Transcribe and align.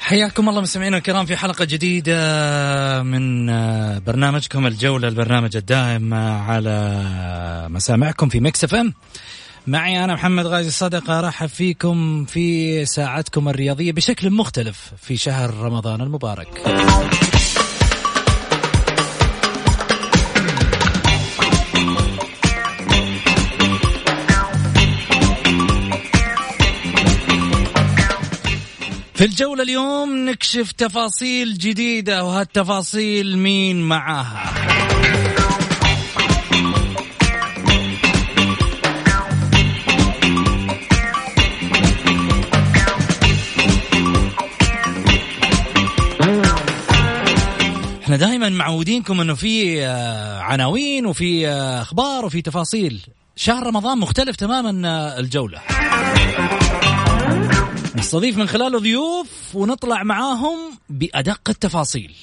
حياكم 0.00 0.48
الله 0.48 0.60
مستمعينا 0.60 0.96
الكرام 0.96 1.26
في 1.26 1.36
حلقة 1.36 1.64
جديدة 1.64 3.02
من 3.02 3.50
آه، 3.50 3.98
برنامجكم 3.98 4.66
الجولة 4.66 5.08
البرنامج 5.08 5.56
الدائم 5.56 6.14
على 6.14 7.04
مسامعكم 7.70 8.28
في 8.28 8.40
Mix 8.40 8.64
FM. 8.64 8.94
معي 9.66 10.04
أنا 10.04 10.14
محمد 10.14 10.46
غازي 10.46 10.68
الصدقة 10.68 11.20
رحب 11.20 11.46
فيكم 11.46 12.24
في 12.24 12.84
ساعتكم 12.86 13.48
الرياضية 13.48 13.92
بشكل 13.92 14.30
مختلف 14.30 14.92
في 15.02 15.16
شهر 15.16 15.54
رمضان 15.54 16.00
المبارك. 16.00 16.48
في 29.18 29.24
الجولة 29.24 29.62
اليوم 29.62 30.16
نكشف 30.16 30.72
تفاصيل 30.72 31.58
جديدة 31.58 32.24
وهالتفاصيل 32.24 33.38
مين 33.38 33.82
معاها؟ 33.82 34.44
إحنا 48.02 48.16
دائما 48.16 48.48
معودينكم 48.48 49.20
إنه 49.20 49.34
في 49.34 49.86
آه، 49.86 50.40
عناوين 50.40 51.06
وفي 51.06 51.48
آه، 51.48 51.82
أخبار 51.82 52.24
وفي 52.24 52.42
تفاصيل. 52.42 53.06
شهر 53.36 53.66
رمضان 53.66 53.98
مختلف 53.98 54.36
تماما 54.36 54.88
آه، 54.88 55.18
الجولة. 55.20 55.58
نستضيف 57.98 58.38
من 58.38 58.48
خلاله 58.48 58.78
ضيوف 58.78 59.26
ونطلع 59.54 60.02
معاهم 60.02 60.58
بأدق 60.88 61.40
التفاصيل. 61.48 62.14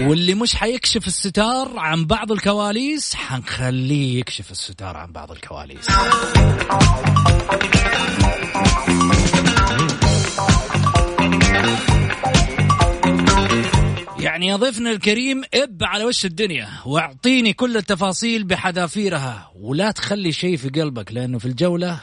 واللي 0.00 0.34
مش 0.34 0.54
حيكشف 0.54 1.06
الستار 1.06 1.78
عن 1.78 2.04
بعض 2.06 2.32
الكواليس 2.32 3.14
حنخليه 3.14 4.20
يكشف 4.20 4.50
الستار 4.50 4.96
عن 4.96 5.12
بعض 5.12 5.30
الكواليس. 5.30 5.86
يعني 14.20 14.46
يا 14.46 14.56
ضيفنا 14.56 14.90
الكريم 14.90 15.42
إب 15.54 15.84
على 15.84 16.04
وش 16.04 16.24
الدنيا 16.24 16.68
واعطيني 16.86 17.52
كل 17.52 17.76
التفاصيل 17.76 18.44
بحذافيرها 18.44 19.50
ولا 19.56 19.90
تخلي 19.90 20.32
شيء 20.32 20.56
في 20.56 20.68
قلبك 20.68 21.12
لأنه 21.12 21.38
في 21.38 21.46
الجولة 21.46 22.00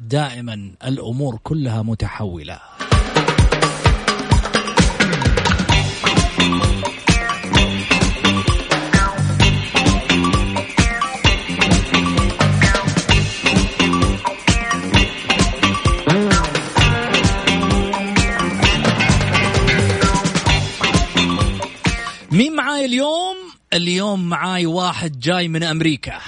دائما 0.00 0.72
الأمور 0.84 1.38
كلها 1.42 1.82
متحولة. 1.82 2.60
اليوم؟ 23.78 24.28
معاي 24.28 24.66
واحد 24.66 25.20
جاي 25.20 25.48
من 25.48 25.62
أمريكا. 25.62 26.18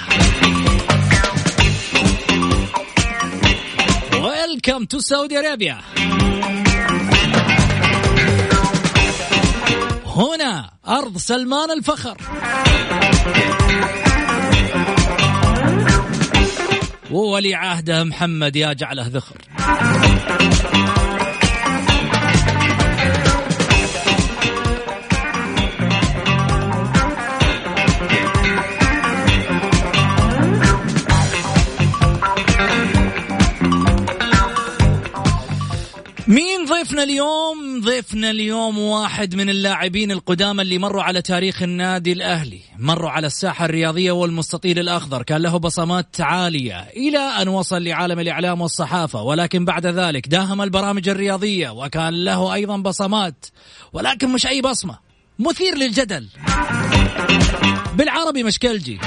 Welcome 4.12 4.84
to 4.84 5.00
Saudi 5.00 5.38
Arabia. 5.38 5.78
هنا 10.06 10.71
أرض 10.88 11.16
سلمان 11.16 11.71
الفخر. 11.71 12.16
وولي 17.11 17.55
عهده 17.55 18.05
محمد 18.05 18.56
يا 18.56 18.72
جعله 18.72 19.06
ذخر. 19.06 19.37
ضيفنا 36.91 37.03
اليوم؟ 37.03 37.81
ضيفنا 37.81 38.31
اليوم 38.31 38.78
واحد 38.78 39.34
من 39.34 39.51
اللاعبين 39.51 40.11
القدامى 40.11 40.62
اللي 40.62 40.78
مروا 40.78 41.03
على 41.03 41.23
تاريخ 41.23 41.62
النادي 41.62 42.12
الأهلي، 42.12 42.61
مروا 42.78 43.11
على 43.11 43.27
الساحة 43.27 43.65
الرياضية 43.65 44.12
والمستطيل 44.12 44.78
الأخضر، 44.78 45.23
كان 45.23 45.43
له 45.43 45.56
بصمات 45.56 46.21
عالية 46.21 46.81
إلى 46.81 47.19
أن 47.19 47.49
وصل 47.49 47.84
لعالم 47.84 48.19
الإعلام 48.19 48.61
والصحافة، 48.61 49.23
ولكن 49.23 49.65
بعد 49.65 49.87
ذلك 49.87 50.29
داهم 50.29 50.62
البرامج 50.62 51.09
الرياضية 51.09 51.71
وكان 51.71 52.25
له 52.25 52.55
أيضا 52.55 52.77
بصمات، 52.77 53.47
ولكن 53.93 54.29
مش 54.33 54.47
أي 54.47 54.62
بصمة، 54.62 54.99
مثير 55.39 55.75
للجدل. 55.75 56.29
بالعربي 57.95 58.43
مشكلجي. 58.43 58.99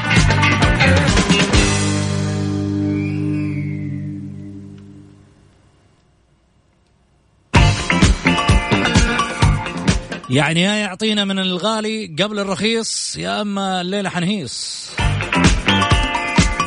يعني 10.33 10.61
يا 10.61 10.75
يعطينا 10.75 11.25
من 11.25 11.39
الغالي 11.39 12.15
قبل 12.19 12.39
الرخيص 12.39 13.17
يا 13.17 13.41
أما 13.41 13.81
الليلة 13.81 14.09
حنهيص. 14.09 14.89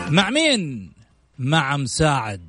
مع 0.08 0.30
مين؟ 0.30 0.92
مع 1.38 1.76
مساعد 1.76 2.40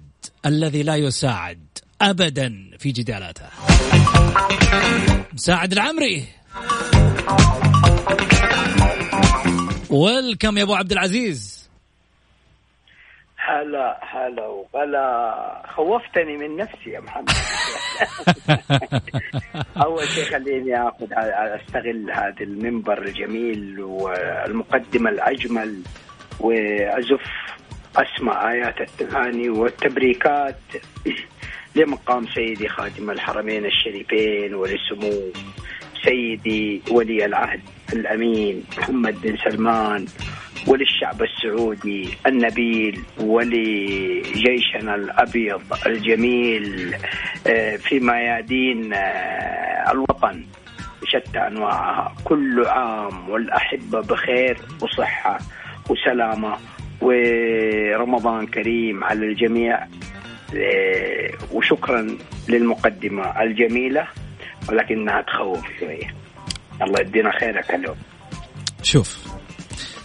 الذي 0.46 0.84
لا 0.84 0.96
يساعد 0.96 1.60
ابدا 2.02 2.72
في 2.80 2.92
جدالاته. 2.92 3.46
مساعد 5.34 5.72
العمري. 5.72 6.26
ويلكم 9.90 10.58
يا 10.58 10.64
أبو 10.64 10.76
عبد 10.76 10.92
العزيز. 10.92 11.57
هلا 13.48 14.00
هلا 14.04 14.48
وغلا. 14.48 15.64
خوفتني 15.76 16.38
من 16.38 16.58
نفسي 16.58 16.90
يا 16.90 17.00
محمد. 17.00 17.30
أول 19.86 20.08
شيء 20.08 20.24
خليني 20.24 20.88
آخذ 20.88 21.08
أستغل 21.14 22.12
هذا 22.12 22.42
المنبر 22.42 23.02
الجميل 23.02 23.80
والمقدمة 23.80 25.10
الأجمل 25.10 25.82
وأزف 26.40 27.22
اسمع 27.96 28.52
آيات 28.52 28.82
التهاني 28.82 29.50
والتبريكات 29.50 30.60
لمقام 31.76 32.28
سيدي 32.28 32.70
خادم 32.70 33.12
الحرمين 33.12 33.66
الشريفين 33.66 34.56
ولسمو 34.56 35.32
سيدي 36.04 36.82
ولي 36.92 37.26
العهد 37.26 37.62
الأمين 37.94 38.64
محمد 38.78 39.22
بن 39.22 39.38
سلمان. 39.38 40.06
وللشعب 40.68 41.22
السعودي 41.24 42.10
النبيل 42.28 43.02
ولجيشنا 43.20 44.96
الأبيض 44.96 45.62
الجميل 45.86 46.96
آه، 47.48 47.76
في 47.76 48.00
ميادين 48.00 48.94
آه، 48.94 49.92
الوطن 49.92 50.46
بشتى 51.02 51.40
أنواعها. 51.40 52.16
كل 52.24 52.66
عام 52.66 53.30
والأحبة 53.30 54.02
بخير 54.02 54.58
وصحة 54.82 55.40
وسلامة. 55.90 56.58
ورمضان 57.02 58.48
كريم 58.48 59.04
على 59.04 59.26
الجميع 59.26 59.88
آه، 60.56 61.32
وشكرا 61.52 62.18
للمقدمة 62.50 63.42
الجميلة 63.42 64.08
ولكنها 64.70 65.22
تخوف 65.22 65.66
شوية. 65.80 66.16
الله 66.82 67.02
يدينا 67.02 67.40
خيرك 67.40 67.76
اليوم 67.76 67.96
شوف 68.84 69.37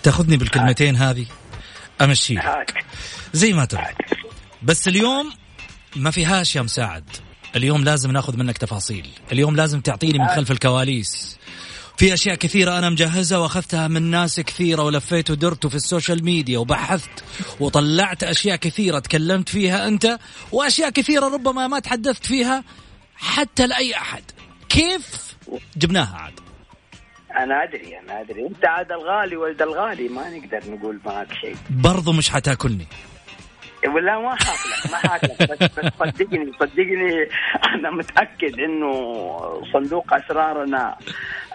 تاخذني 0.03 0.37
بالكلمتين 0.37 0.97
هذه؟ 0.97 1.27
أمشي. 2.01 2.39
زي 3.33 3.53
ما 3.53 3.65
تبغى 3.65 3.95
بس 4.63 4.89
اليوم 4.89 5.33
ما 5.97 6.11
فيهاش 6.11 6.57
يا 6.57 6.63
مساعد. 6.63 7.05
اليوم 7.57 7.85
لازم 7.85 8.11
ناخذ 8.11 8.37
منك 8.37 8.59
تفاصيل. 8.59 9.07
اليوم 9.33 9.57
لازم 9.57 9.81
تعطيني 9.81 10.19
من 10.19 10.29
خلف 10.29 10.51
الكواليس. 10.51 11.39
في 11.97 12.15
أشياء 12.15 12.35
كثيرة 12.35 12.79
أنا 12.79 12.91
مجهزها 12.91 13.39
وأخذتها 13.39 13.89
من 13.89 14.03
ناس 14.03 14.41
كثيرة 14.41 14.83
ولفيت 14.83 15.31
ودرت 15.31 15.67
في 15.67 15.75
ال 15.75 15.82
social 15.82 16.25
media 16.25 16.59
وبحثت 16.59 17.25
وطلعت 17.61 18.25
أشياء 18.25 18.57
كثيرة 18.57 18.99
تكلمت 18.99 19.49
فيها 19.49 19.89
أنت 19.89 20.19
وأشياء 20.53 20.91
كثيرة 20.91 21.29
ربما 21.29 21.67
ما 21.67 21.79
تحدثت 21.79 22.27
فيها 22.27 22.65
حتى 23.17 23.67
لأي 23.67 23.97
أحد. 23.97 24.23
كيف؟ 24.69 25.37
جبناها 25.77 26.17
عاد. 26.17 26.42
أنا 27.37 27.63
أدري 27.63 27.99
أنا 27.99 28.21
أدري. 28.21 28.47
أنت 28.47 28.67
عاد 28.67 28.93
الغالي 28.93 29.37
ولد 29.37 29.63
الغالي 29.63 30.09
ما 30.09 30.31
نقدر 30.31 30.61
نقول 30.71 31.01
معك 31.07 31.33
شيء. 31.33 31.57
برضو 31.71 32.13
مش 32.13 32.31
حتاكلني. 32.31 32.87
ولا 33.95 34.19
ما 34.19 34.31
حاكلك 34.31 34.93
ما 34.93 34.97
حاكلك. 34.97 35.51
بس, 35.51 35.59
بس 35.79 35.93
صدقني 35.99 36.53
صدقني 36.61 37.29
أنا 37.75 37.91
متأكد 37.91 38.61
إنه 38.61 38.93
صندوق 39.73 40.15
أسرارنا 40.15 40.97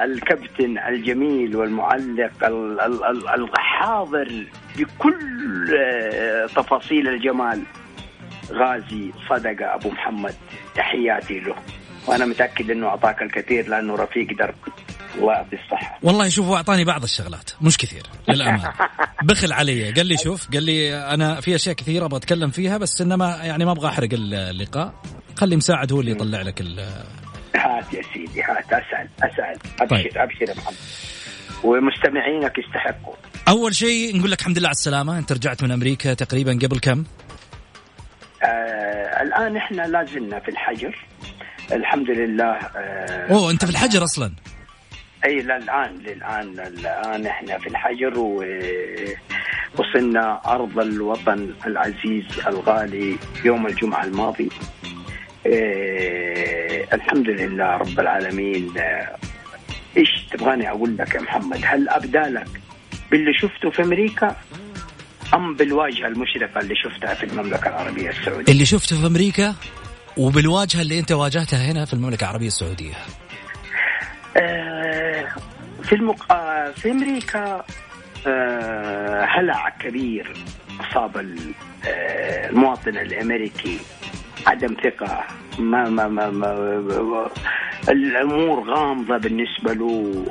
الكابتن 0.01 0.77
الجميل 0.77 1.55
والمعلق 1.55 2.45
الحاضر 3.33 4.45
بكل 4.77 5.77
تفاصيل 6.55 7.07
الجمال. 7.07 7.63
غازي 8.51 9.11
صدقه 9.29 9.75
أبو 9.75 9.89
محمد 9.89 10.35
تحياتي 10.75 11.39
له. 11.39 11.55
وأنا 12.07 12.25
متأكد 12.25 12.71
إنه 12.71 12.87
أعطاك 12.87 13.21
الكثير 13.21 13.67
لأنه 13.67 13.95
رفيق 13.95 14.27
درب. 14.37 14.55
الله 15.17 15.33
يعطي 15.33 15.55
الصحة. 15.55 15.99
والله 16.03 16.29
شوف 16.29 16.45
هو 16.45 16.55
أعطاني 16.55 16.83
بعض 16.83 17.03
الشغلات 17.03 17.51
مش 17.61 17.77
كثير 17.77 18.03
للأمانة. 18.27 18.73
بخل 19.27 19.53
علي 19.53 19.91
قال 19.91 20.05
لي 20.05 20.17
شوف 20.17 20.47
قال 20.53 20.63
لي 20.63 20.97
أنا 21.13 21.41
في 21.41 21.55
أشياء 21.55 21.75
كثيرة 21.75 22.05
أبغى 22.05 22.17
أتكلم 22.17 22.49
فيها 22.49 22.77
بس 22.77 23.01
إنما 23.01 23.39
يعني 23.43 23.65
ما 23.65 23.71
أبغى 23.71 23.87
أحرق 23.87 24.09
اللقاء. 24.13 24.93
خلي 25.35 25.55
مساعد 25.55 25.91
هو 25.91 25.99
اللي 25.99 26.11
يطلع 26.11 26.41
لك 26.41 26.61
ال 26.61 26.79
هات 27.55 27.93
يا 27.93 28.01
سيدي 28.13 28.41
هات 28.43 28.65
أسأل 28.73 29.09
أسأل. 29.19 29.59
أبشر 29.81 29.95
طيب. 30.03 30.17
أبشر 30.17 30.49
يا 30.49 30.53
محمد. 30.53 30.75
ومستمعينك 31.63 32.57
يستحقوا. 32.57 33.13
أول 33.47 33.75
شيء 33.75 34.17
نقول 34.17 34.31
لك 34.31 34.39
الحمد 34.39 34.57
لله 34.57 34.67
على 34.67 34.75
السلامة. 34.75 35.17
أنت 35.17 35.31
رجعت 35.31 35.63
من 35.63 35.71
أمريكا 35.71 36.13
تقريبا 36.13 36.59
قبل 36.63 36.79
كم؟ 36.79 37.03
آه 38.43 39.21
الآن 39.21 39.57
إحنا 39.57 39.81
لازلنا 39.81 40.39
في 40.39 40.49
الحجر. 40.51 41.05
الحمد 41.71 42.09
لله 42.09 42.45
آه 42.53 43.33
أوه 43.33 43.51
أنت 43.51 43.65
في 43.65 43.71
الحجر 43.71 44.03
أصلا. 44.03 44.31
أي 45.27 45.39
للان 45.39 45.97
للآن 46.07 46.59
الآن 46.59 47.25
إحنا 47.25 47.57
في 47.57 47.67
الحجر 47.67 48.13
ووصلنا 49.75 50.41
أرض 50.45 50.79
الوطن 50.79 51.53
العزيز 51.65 52.25
الغالي 52.47 53.17
يوم 53.45 53.67
الجمعة 53.67 54.03
الماضي. 54.03 54.49
إيه 55.45 56.87
الحمد 56.93 57.29
لله 57.29 57.77
رب 57.77 57.99
العالمين. 57.99 58.73
إيش 59.97 60.09
تبغاني 60.31 60.69
أقول 60.69 60.97
لك 60.97 61.15
يا 61.15 61.21
محمد؟ 61.21 61.59
هل 61.63 61.89
ابدالك 61.89 62.47
باللي 63.11 63.33
شفته 63.33 63.69
في 63.69 63.81
أمريكا 63.81 64.35
أم 65.33 65.55
بالواجهة 65.55 66.07
المشرقه 66.07 66.59
اللي 66.59 66.75
شفتها 66.75 67.13
في 67.13 67.23
المملكة 67.23 67.67
العربية 67.67 68.09
السعودية؟ 68.09 68.53
اللي 68.53 68.65
شفته 68.65 69.01
في 69.01 69.07
أمريكا 69.07 69.55
وبالواجهة 70.17 70.81
اللي 70.81 70.99
أنت 70.99 71.11
واجهتها 71.11 71.71
هنا 71.71 71.85
في 71.85 71.93
المملكة 71.93 72.23
العربية 72.23 72.47
السعودية. 72.47 72.93
آه 72.93 73.26
في 75.83 75.93
المق... 75.95 76.31
آه 76.31 76.71
في 76.71 76.91
أمريكا 76.91 77.65
آه 78.27 79.25
هلع 79.25 79.69
كبير 79.69 80.33
أصاب 80.81 81.17
آه، 81.17 82.49
المواطن 82.49 82.97
الأمريكي. 82.97 83.79
عدم 84.47 84.75
ثقة. 84.83 85.23
ما 85.59 85.89
ما 85.89 86.07
ما, 86.07 86.29
ما 86.29 87.29
الأمور 87.89 88.69
غامضة 88.69 89.17
بالنسبة 89.17 89.73
له. 89.73 90.25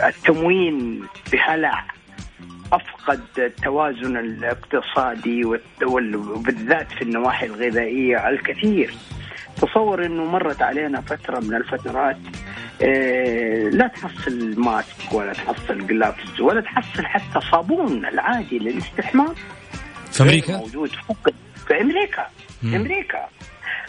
آه، 0.00 0.08
التموين 0.08 1.02
بهلع 1.32 1.84
أفقد 2.72 3.20
التوازن 3.38 4.16
الاقتصادي 4.16 5.44
وبالذات 5.84 6.92
في 6.92 7.02
النواحي 7.02 7.46
الغذائية 7.46 8.28
الكثير. 8.28 8.94
تصور 9.62 10.06
إنه 10.06 10.24
مرت 10.24 10.62
علينا 10.62 11.00
فترة 11.00 11.40
من 11.40 11.54
الفترات 11.54 12.16
آه، 12.82 13.68
لا 13.68 13.86
تحصل 13.86 14.60
ماسك 14.60 15.12
ولا 15.12 15.32
تحصل 15.32 15.86
جلافز 15.86 16.40
ولا 16.40 16.60
تحصل 16.60 17.04
حتى 17.06 17.40
صابون 17.52 18.06
العادي 18.06 18.58
للاستحمام. 18.58 19.34
في 20.12 20.22
أمريكا؟ 20.22 20.56
موجود 20.56 20.88
فقد 20.88 21.34
في 21.68 21.80
أمريكا 21.80 22.26
في 22.60 22.76
أمريكا. 22.76 23.28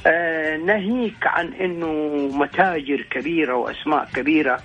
آه 0.08 0.58
ناهيك 0.58 1.28
عن 1.28 1.54
إنه 1.54 1.88
متاجر 2.38 3.02
كبيرة 3.12 3.56
وأسماء 3.56 4.08
كبيرة 4.16 4.60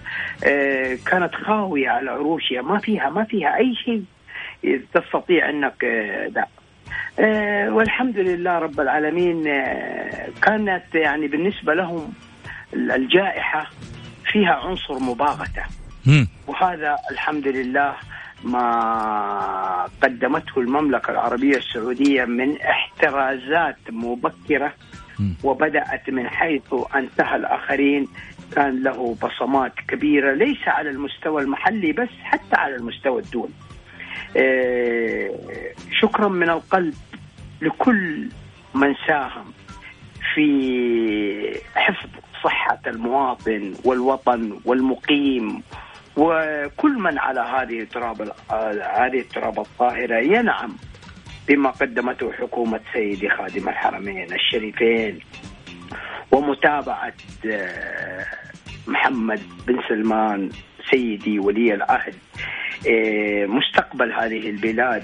آه 0.45 0.99
كانت 1.07 1.35
خاوية 1.35 1.89
على 1.89 2.11
عروشها 2.11 2.63
ما 2.63 2.79
فيها 2.79 3.11
ما 3.11 3.25
فيها 3.25 3.57
أي 3.57 3.75
شيء 3.85 4.03
تستطيع 4.95 5.51
إنك 5.51 5.85
آه 5.85 6.27
آه 6.37 6.47
والحمد 7.73 8.19
لله 8.19 8.59
رب 8.59 8.81
العالمين 8.81 9.47
آه 9.49 10.29
كانت 10.43 10.95
يعني 10.95 11.27
بالنسبة 11.27 11.75
لهم 11.75 12.13
الجائحة 12.75 13.71
فيها 14.33 14.55
عنصر 14.55 14.99
مباغته 14.99 15.63
وهذا 16.47 16.97
الحمد 17.11 17.49
لله 17.49 17.95
ما 18.45 19.89
قدمته 20.03 20.61
المملكة 20.61 21.11
العربية 21.11 21.57
السعودية 21.57 22.25
من 22.25 22.61
احترازات 22.61 23.77
مبكرة 23.91 24.73
وبدأت 25.45 26.11
من 26.11 26.29
حيث 26.29 26.75
انتهى 26.95 27.37
الآخرين. 27.37 28.09
كان 28.55 28.83
له 28.83 29.17
بصمات 29.23 29.73
كبيرة 29.89 30.35
ليس 30.35 30.69
على 30.69 30.91
المستوى 30.91 31.43
المحلي 31.43 31.93
بس 31.93 32.09
حتى 32.23 32.57
على 32.57 32.77
المستوى 32.77 33.23
الدولي. 33.23 33.53
آه، 33.53 33.66
شكرا 36.01 36.29
من 36.29 36.51
القلب 36.51 36.95
لكل 37.63 38.29
من 38.75 38.95
ساهم 39.07 39.53
في 40.35 41.61
حفظ 41.75 42.09
صحة 42.45 42.81
المواطن 42.87 43.75
والوطن 43.85 44.61
والمقيم 44.65 45.63
وكل 46.17 46.99
من 46.99 47.19
على 47.19 47.41
هذه 47.41 47.81
التراب 47.81 48.33
هذه 48.97 49.21
التراب 49.21 49.61
الطاهرة. 49.61 50.17
ينعم 50.19 50.77
بما 51.49 51.71
قدمته 51.71 52.33
حكومة 52.33 52.81
سيدي 52.93 53.29
خادم 53.29 53.69
الحرمين 53.69 54.33
الشريفين 54.33 55.19
ومتابعة 56.33 57.13
آه، 57.47 58.27
محمد 58.87 59.41
بن 59.67 59.79
سلمان 59.89 60.51
سيدي 60.91 61.39
ولي 61.39 61.75
العهد. 61.75 62.15
آه، 62.15 62.66
مستقبل 63.47 64.13
هذه 64.13 64.51
البلاد 64.51 65.03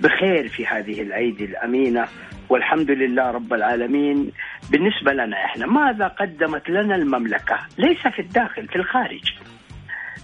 بخير 0.00 0.48
في 0.48 0.66
هذه 0.66 1.02
الأيدي 1.02 1.44
الأمينة 1.44 2.06
والحمد 2.48 2.90
لله 2.90 3.30
رب 3.30 3.52
العالمين 3.52 4.32
بالنسبة 4.70 5.12
لنا 5.12 5.44
إحنا 5.44 5.66
ماذا 5.66 6.06
قدمت 6.08 6.68
لنا 6.70 6.94
المملكة؟ 6.94 7.58
ليس 7.78 8.06
في 8.06 8.18
الداخل 8.22 8.68
في 8.68 8.76
الخارج. 8.76 9.32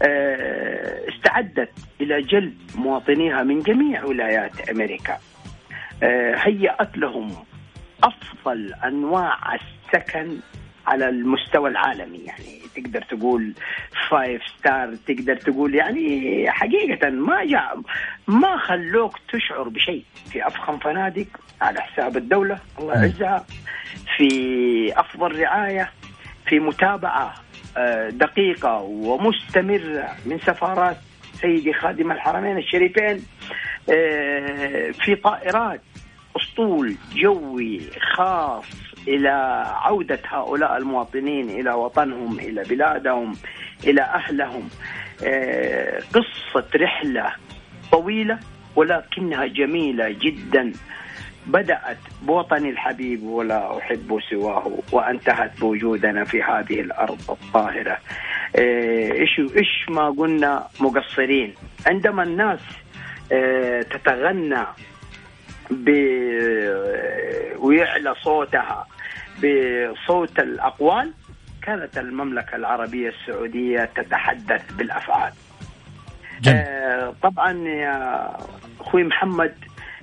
آه، 0.03 1.09
استعدت 1.09 1.71
إلى 2.01 2.23
جلب 2.23 2.55
مواطنيها 2.75 3.43
من 3.43 3.61
جميع 3.61 4.05
ولايات 4.05 4.71
أمريكا. 4.71 5.19
آه، 6.03 6.35
هيأت 6.37 6.99
لهم 6.99 7.33
أفضل 8.05 8.75
أنواع 8.85 9.39
السكن 9.55 10.37
على 10.87 11.09
المستوى 11.09 11.71
العالمي 11.71 12.19
يعني 12.19 12.61
تقدر 12.77 13.03
تقول 13.03 13.53
five 14.11 14.43
star 14.59 14.95
تقدر 15.07 15.37
تقول 15.37 15.75
يعني 15.75 16.45
حقيقة 16.51 17.11
ما 17.11 17.45
جاء 17.45 17.81
ما 18.29 18.57
خلوك 18.57 19.19
تشعر 19.33 19.69
بشيء. 19.69 20.05
في 20.33 20.47
أفخم 20.47 20.79
فنادق 20.79 21.27
على 21.61 21.81
حساب 21.81 22.17
الدولة 22.17 22.59
الله 22.79 22.95
يعزها. 22.95 23.47
في 24.17 25.01
أفضل 25.01 25.41
رعاية 25.41 25.91
في 26.47 26.59
متابعة 26.59 27.35
آه، 27.77 28.09
دقيقة 28.09 28.81
ومستمرة 28.81 30.09
من 30.27 30.39
سفارات 30.39 30.97
سيدي 31.41 31.73
خادم 31.73 32.13
الحرمين 32.13 32.59
الشريفين 32.59 33.27
آه، 33.91 34.91
في 34.91 35.15
طائرات 35.15 35.81
أسطول 36.37 36.97
جوي 37.15 37.81
خاص 38.17 38.65
إلى 39.09 39.63
عودة 39.67 40.19
هؤلاء 40.29 40.77
المواطنين 40.77 41.51
إلى 41.51 41.73
وطنهم 41.73 42.39
إلى 42.39 42.63
بلادهم 42.63 43.37
إلى 43.85 44.03
أهلهم. 44.03 44.69
آه، 45.27 45.99
قصة 45.99 46.67
رحلة 46.77 47.33
طويلة 47.93 48.39
ولكنها 48.77 49.47
جميلة 49.47 50.17
جدا. 50.21 50.73
بدأت 51.47 51.99
بوطني 52.23 52.71
الحبيب 52.71 53.23
ولا 53.23 53.79
أحب 53.79 54.19
سواه 54.31 54.79
وانتهت 54.93 55.61
بوجودنا 55.61 56.25
في 56.25 56.43
هذه 56.43 56.81
الأرض 56.81 57.21
الطاهرة. 57.31 57.99
آه، 58.57 59.13
إيش 59.13 59.41
إيش 59.57 59.87
ما 59.89 60.11
قلنا 60.11 60.67
مقصرين. 60.81 61.55
عندما 61.87 62.23
الناس 62.23 62.61
آه، 63.33 63.83
تتغنى 63.83 64.67
ويعلى 67.59 68.15
صوتها 68.23 68.87
بصوت 69.39 70.39
الأقوال 70.39 71.13
كانت 71.63 71.99
المملكة 71.99 72.57
العربية 72.57 73.09
السعودية 73.09 73.85
تتحدث 73.97 74.73
بالأفعال. 74.73 75.33
آه 76.49 77.15
طبعا 77.23 77.53
يا 77.69 78.31
أخوي 78.81 79.05
محمد 79.05 79.55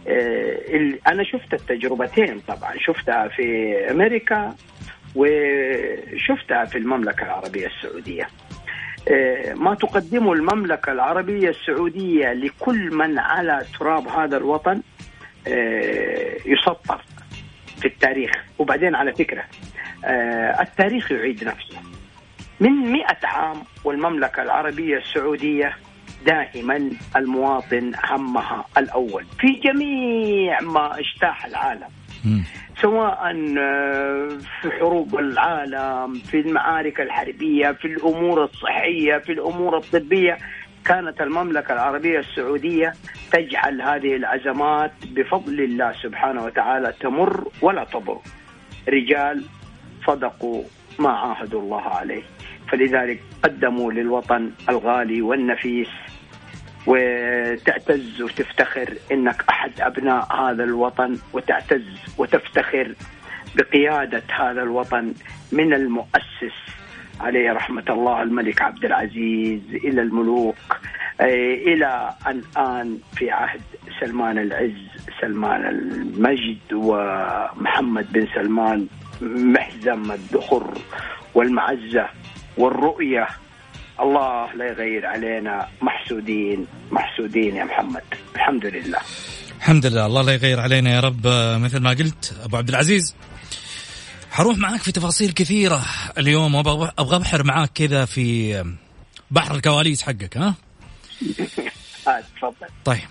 آه 0.08 0.94
أنا 1.08 1.24
شفت 1.24 1.54
التجربتين 1.54 2.40
طبعا. 2.48 2.74
شفتها 2.78 3.28
في 3.28 3.76
أمريكا 3.92 4.56
وشفتها 5.16 6.66
في 6.66 6.78
المملكة 6.78 7.24
العربية 7.24 7.68
السعودية. 7.68 8.28
آه، 9.12 9.54
ما 9.54 9.74
تقدمه 9.76 10.34
المملكة 10.34 10.92
العربية 10.92 11.50
السعودية 11.50 12.34
لكل 12.34 12.96
من 12.96 13.20
على 13.20 13.66
تراب 13.80 14.08
هذا 14.08 14.38
الوطن 14.38 14.82
آه، 15.48 16.38
يسطر. 16.46 17.02
في 17.84 17.90
التاريخ. 17.90 18.32
وبعدين 18.60 18.96
على 18.96 19.14
فكرة 19.14 19.44
آه، 20.06 20.62
التاريخ 20.62 21.12
يعيد 21.12 21.44
نفسه. 21.44 21.78
من 22.60 22.72
مئة 22.72 23.28
عام 23.28 23.58
والمملكة 23.84 24.44
العربية 24.44 24.98
السعودية 24.98 25.78
دائما 26.26 26.90
المواطن 27.16 27.92
همها 28.10 28.66
الأول. 28.78 29.26
في 29.40 29.48
جميع 29.48 30.62
ما 30.62 31.00
اجتاح 31.00 31.46
العالم. 31.46 31.90
سواء 32.82 33.20
آه، 33.60 34.30
في 34.62 34.72
حروب 34.72 35.20
العالم 35.20 36.14
في 36.14 36.40
المعارك 36.40 37.02
الحربية 37.02 37.72
في 37.72 37.86
الأمور 37.86 38.44
الصحية 38.44 39.18
في 39.18 39.32
الأمور 39.32 39.78
الطبية. 39.78 40.38
كانت 40.86 41.22
المملكة 41.22 41.74
العربية 41.74 42.20
السعودية 42.20 42.94
تجعل 43.32 43.82
هذه 43.82 44.16
الأزمات 44.16 44.92
بفضل 45.06 45.62
الله 45.62 45.94
سبحانه 46.04 46.46
وتعالى 46.46 46.94
تمر 47.00 47.48
ولا 47.62 47.84
تضر 47.84 48.20
رجال 48.90 49.46
صدقوا 50.08 50.64
ما 51.00 51.10
عاهدوا 51.10 51.62
الله 51.62 51.82
عليه. 51.82 52.24
فلذلك 52.72 53.20
قدموا 53.44 53.92
للوطن 53.92 54.52
الغالي 54.70 55.22
والنفيس 55.22 55.88
وتعتز 56.88 58.22
وتفتخر 58.22 58.94
إنك 59.12 59.44
أحد 59.50 59.82
أبناء 59.82 60.36
هذا 60.36 60.64
الوطن 60.64 61.18
وتعتز 61.34 61.86
وتفتخر 62.18 62.96
بقيادة 63.56 64.24
هذا 64.30 64.64
الوطن 64.64 65.14
من 65.52 65.74
المؤسس 65.74 66.58
عليه 67.24 67.52
رحمة 67.52 67.84
الله 67.90 68.22
الملك 68.22 68.62
عبد 68.62 68.86
العزيز 68.86 69.62
إلى 69.74 70.02
الملوك 70.02 70.56
إلى 71.68 72.14
أن 72.28 72.42
الان 72.58 72.98
في 73.16 73.32
عهد 73.32 73.62
سلمان 74.00 74.38
العز 74.38 74.88
سلمان 75.22 75.66
المجد 75.66 76.74
ومحمد 76.74 78.12
بن 78.14 78.28
سلمان 78.36 78.88
محزم 79.22 80.12
الدخر 80.12 80.74
والمعزة 81.36 82.10
والرؤية. 82.58 83.28
الله 84.00 84.54
لا 84.54 84.66
يغير 84.66 85.06
علينا 85.06 85.68
محسودين 85.82 86.68
محسودين 86.92 87.56
يا 87.56 87.64
محمد. 87.64 88.04
الحمد 88.36 88.66
لله. 88.66 89.00
الحمد 89.58 89.86
لله 89.86 90.06
الله 90.06 90.22
لا 90.22 90.34
يغير 90.34 90.60
علينا 90.60 90.96
يا 90.96 91.00
رب. 91.00 91.28
مثل 91.64 91.80
ما 91.82 91.90
قلت 91.90 92.40
أبو 92.46 92.58
عبد 92.58 92.70
العزيز 92.70 93.16
حروح 94.34 94.58
معاك 94.58 94.82
في 94.82 94.92
تفاصيل 94.92 95.32
كثيرة. 95.32 95.86
اليوم 96.18 96.56
أبغى 96.56 96.92
أبحر 97.00 97.44
معاك 97.44 97.70
كذا 97.76 98.06
في 98.06 98.64
بحر 99.32 99.56
الكواليس 99.56 100.02
حقك 100.02 100.38
ها؟ 100.38 100.56
تفضل. 102.42 102.68
طيب. 102.86 103.08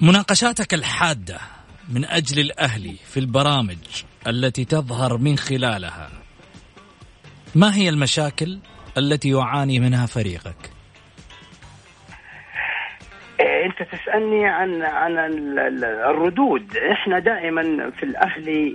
مناقشاتك 0.00 0.74
الحادة 0.74 1.40
من 1.88 2.04
أجل 2.04 2.38
الاهلي 2.38 2.96
في 3.12 3.20
البرامج 3.20 3.78
التي 4.26 4.64
تظهر 4.64 5.18
من 5.18 5.38
خلالها 5.38 6.10
ما 7.54 7.74
هي 7.76 7.88
المشاكل 7.88 8.58
التي 8.98 9.28
يعاني 9.28 9.80
منها 9.80 10.06
فريقك؟ 10.06 10.70
تسالني 13.82 14.46
عن 14.46 14.82
عن 14.82 15.18
الردود. 15.84 16.76
إحنا 16.76 17.18
دائما 17.18 17.90
في 17.90 18.02
الاهلي 18.02 18.74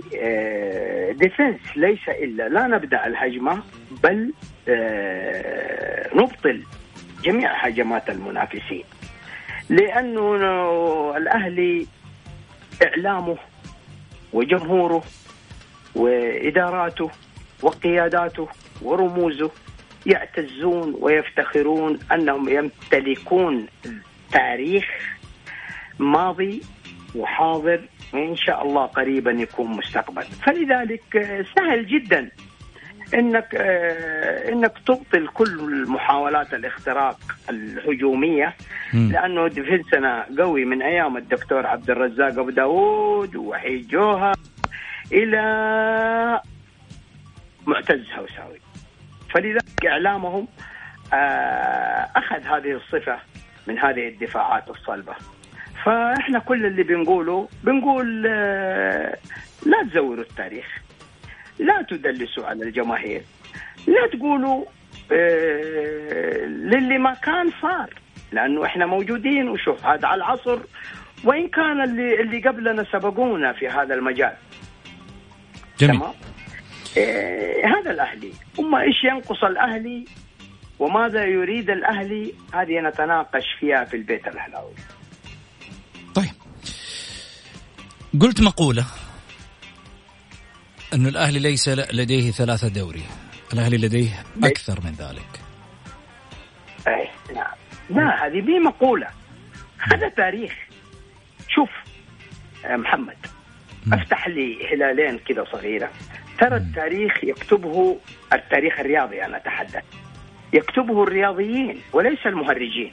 ديفنس 1.12 1.60
إيه، 1.76 1.76
ليس 1.76 2.08
إلا 2.08 2.48
لا 2.48 2.66
نبدأ 2.66 3.06
الهجمة 3.06 3.62
بل 4.02 4.32
إيه، 4.68 6.10
نبطل 6.14 6.62
جميع 7.24 7.66
هجمات 7.66 8.10
المنافسين. 8.10 8.84
لأنه 9.70 10.34
الاهلي 11.16 11.86
إعلامه 12.86 13.36
وجمهوره 14.32 15.02
وإداراته 15.94 17.10
وقياداته 17.62 18.48
ورموزه 18.82 19.50
يعتزون 20.06 20.96
ويفتخرون 21.00 21.98
أنهم 22.12 22.48
يمتلكون 22.48 23.66
تاريخ 24.32 24.84
ماضي 25.98 26.62
وحاضر 27.14 27.80
وإن 28.12 28.36
شاء 28.36 28.62
الله 28.66 28.86
قريبا 28.86 29.30
يكون 29.30 29.70
مستقبل. 29.70 30.22
فلذلك 30.22 31.44
سهل 31.56 31.86
جدا 31.86 32.30
إنك 33.14 33.54
آه، 33.54 34.52
إنك 34.52 34.72
تبطل 34.86 35.28
كل 35.34 35.84
محاولات 35.88 36.54
الاختراق 36.54 37.18
الهجومية 37.50 38.54
لأنه 39.10 39.48
ديفنسنا 39.48 40.26
قوي 40.38 40.64
من 40.64 40.82
أيام 40.82 41.16
الدكتور 41.16 41.66
عبد 41.66 41.90
الرزاق 41.90 42.38
أبو 42.38 42.50
داوود 42.50 43.36
ووحيد 43.36 43.88
جوهر 43.88 44.34
إلى 45.12 45.40
معتز 47.66 48.04
هوساوي. 48.18 48.60
فلذلك 49.34 49.86
إعلامهم 49.86 50.48
آه، 51.12 52.08
أخذ 52.16 52.42
هذه 52.42 52.72
الصفة 52.72 53.18
من 53.66 53.78
هذه 53.78 54.08
الدفاعات 54.08 54.70
الصلبة. 54.70 55.14
فإحنا 55.84 56.38
كل 56.38 56.66
اللي 56.66 56.82
بنقوله 56.82 57.48
بنقول 57.64 58.24
آه، 58.28 59.16
لا 59.66 59.82
تزوروا 59.90 60.24
التاريخ. 60.24 60.66
لا 61.58 61.82
تدلسوا 61.90 62.46
على 62.46 62.64
الجماهير. 62.64 63.22
لا 63.86 64.18
تقولوا 64.18 64.64
آه، 65.12 66.44
للي 66.46 66.98
ما 66.98 67.14
كان 67.14 67.50
صار 67.62 67.94
لأنه 68.32 68.64
إحنا 68.64 68.86
موجودين 68.86 69.48
وشوف 69.48 69.86
هذا 69.86 70.08
على 70.08 70.18
العصر. 70.18 70.58
وإن 71.24 71.48
كان 71.48 71.80
اللي 71.80 72.20
اللي 72.20 72.40
قبلنا 72.40 72.84
سبقونا 72.92 73.52
في 73.52 73.68
هذا 73.68 73.94
المجال. 73.94 74.34
جميل. 75.78 75.96
تمام؟ 75.98 76.12
إيه 76.96 77.66
هذا 77.66 77.90
الأهلي. 77.90 78.32
أما 78.58 78.80
إيش 78.80 79.04
ينقص 79.04 79.44
الأهلي؟ 79.44 80.04
وماذا 80.78 81.24
يريد 81.24 81.70
الاهلي 81.70 82.34
هذه 82.54 82.80
نتناقش 82.80 83.44
فيها 83.60 83.84
في 83.84 83.96
البيت 83.96 84.28
الأهلاوي. 84.28 84.74
طيب. 86.14 86.32
قلت 88.20 88.40
مقولة 88.40 88.86
أن 90.94 91.06
الأهلي 91.06 91.38
ليس 91.38 91.68
لديه 91.68 92.30
ثلاثة 92.30 92.68
دوري. 92.68 93.02
الأهلي 93.52 93.76
لديه 93.76 94.24
أكثر 94.44 94.80
من 94.84 94.92
ذلك. 94.92 95.40
أي 96.88 97.08
نعم. 97.34 97.54
لا 97.90 98.26
هذه 98.26 98.40
مي 98.40 98.58
مقولة. 98.58 99.08
هذا 99.78 100.08
تاريخ. 100.08 100.52
شوف 101.48 101.70
محمد 102.64 103.16
أفتح 103.92 104.28
لي 104.28 104.74
هلالين 104.74 105.18
كذا 105.18 105.44
صغيرة. 105.52 105.90
ترى 106.38 106.56
التاريخ 106.56 107.24
يكتبه 107.24 108.00
التاريخ 108.32 108.80
الرياضي 108.80 109.24
أنا 109.24 109.36
أتحدث. 109.36 109.84
يكتبه 110.52 111.02
الرياضيين 111.02 111.80
وليس 111.92 112.26
المهرجين. 112.26 112.90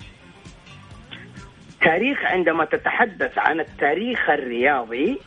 تاريخ 1.81 2.17
عندما 2.23 2.65
تتحدث 2.65 3.37
عن 3.37 3.59
التاريخ 3.59 4.29
الرياضي 4.29 5.19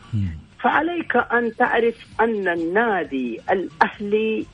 فعليك 0.63 1.15
أن 1.15 1.55
تعرف 1.55 1.95
أن 2.21 2.47
النادي 2.47 3.41
الأهلي 3.51 4.45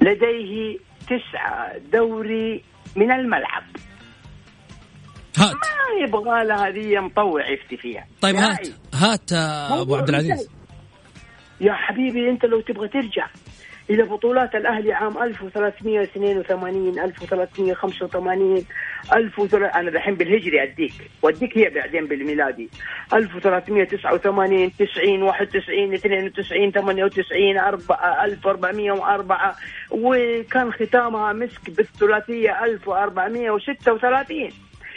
لديه 0.00 0.78
تسعة 1.06 1.78
دوري 1.92 2.62
من 2.96 3.12
الملعب. 3.12 3.64
هات. 5.38 5.54
ما 5.54 6.06
يبغى 6.06 6.44
لها 6.44 6.68
هذه 6.68 7.00
مطوع 7.00 7.50
يفتي 7.50 7.76
فيها 7.76 8.06
طيب 8.20 8.36
هات. 8.36 8.68
هات 8.94 9.32
أبو 9.80 9.96
عبد 9.96 10.08
العزيز. 10.08 10.50
يا 11.60 11.72
حبيبي 11.72 12.30
أنت 12.30 12.44
لو 12.44 12.60
تبغى 12.60 12.88
ترجع. 12.88 13.26
إلى 13.92 14.02
بطولات 14.02 14.54
الأهلي 14.54 14.92
عام 14.92 15.22
1382 15.22 16.98
1385 16.98 18.64
1300 19.12 19.66
أنا 19.80 19.90
دحين 19.90 20.14
بالهجري 20.14 20.62
أديك 20.62 20.92
واديك 21.22 21.58
هي 21.58 21.70
بعدين 21.70 22.06
بالميلادي. 22.06 22.68
1389 23.14 24.72
90 24.76 25.22
91 25.22 25.94
92 25.94 26.70
98 26.72 27.58
1404 27.58 29.54
وكان 29.90 30.72
ختامها 30.72 31.32
مسك 31.32 31.70
بالثلاثية 31.70 32.64
1436 32.64 34.50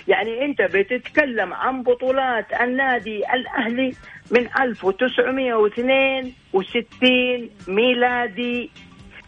يعني 0.08 0.46
أنت 0.46 0.62
بتتكلم 0.62 1.54
عن 1.54 1.84
بطولات 1.84 2.46
النادي 2.62 3.18
الأهلي 3.34 3.94
من 4.32 4.48
1962 4.60 7.50
ميلادي. 7.68 8.70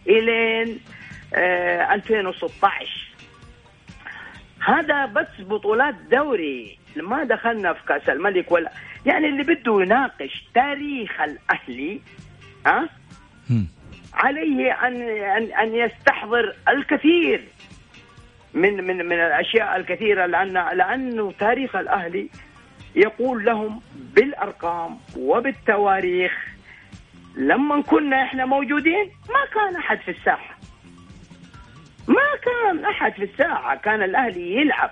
الين 0.08 0.80
2016 1.34 3.14
آه، 4.64 4.72
هذا 4.72 5.06
بس 5.06 5.40
بطولات 5.40 5.94
دوري. 6.10 6.78
ما 6.96 7.24
دخلنا 7.24 7.72
في 7.72 7.80
كأس 7.88 8.08
الملك 8.08 8.52
ولا 8.52 8.72
يعني 9.06 9.28
اللي 9.28 9.42
بده 9.42 9.82
يناقش 9.82 10.44
تاريخ 10.54 11.20
الأهلي 11.20 12.00
ها؟ 12.66 12.88
أه؟ 13.50 13.64
عليه 14.14 14.72
ان 14.72 15.02
ان 15.02 15.42
أن 15.42 15.74
يستحضر 15.74 16.56
الكثير 16.68 17.44
من 18.54 18.84
من 18.84 19.06
من 19.06 19.12
الأشياء 19.12 19.76
الكثيرة 19.76 20.26
لأن 20.26 20.52
لأنه 20.52 21.32
تاريخ 21.32 21.76
الأهلي 21.76 22.28
يقول 22.96 23.44
لهم 23.44 23.80
بالأرقام 23.94 24.98
وبالتواريخ 25.16 26.32
لما 27.36 27.82
كنا 27.82 28.22
إحنا 28.22 28.44
موجودين 28.46 29.10
ما 29.28 29.44
كان 29.54 29.76
أحد 29.76 29.98
في 29.98 30.10
الساحة. 30.10 30.58
ما 32.08 32.36
كان 32.42 32.84
أحد 32.84 33.12
في 33.12 33.24
الساحة. 33.24 33.76
كان 33.76 34.02
الاهلي 34.02 34.54
يلعب 34.56 34.90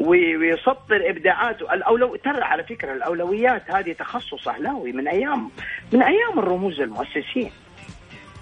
ويسطر 0.00 1.10
إبداعاته. 1.10 1.74
الاولو 1.74 2.16
ترى 2.16 2.42
على 2.42 2.64
فكرة 2.64 2.92
الأولويات 2.92 3.70
هذه 3.70 3.92
تخصص 3.92 4.48
أهلاوي 4.48 4.92
من 4.92 5.08
أيام 5.08 5.50
من 5.92 6.02
أيام 6.02 6.38
الرموز 6.38 6.80
المؤسسين. 6.80 7.50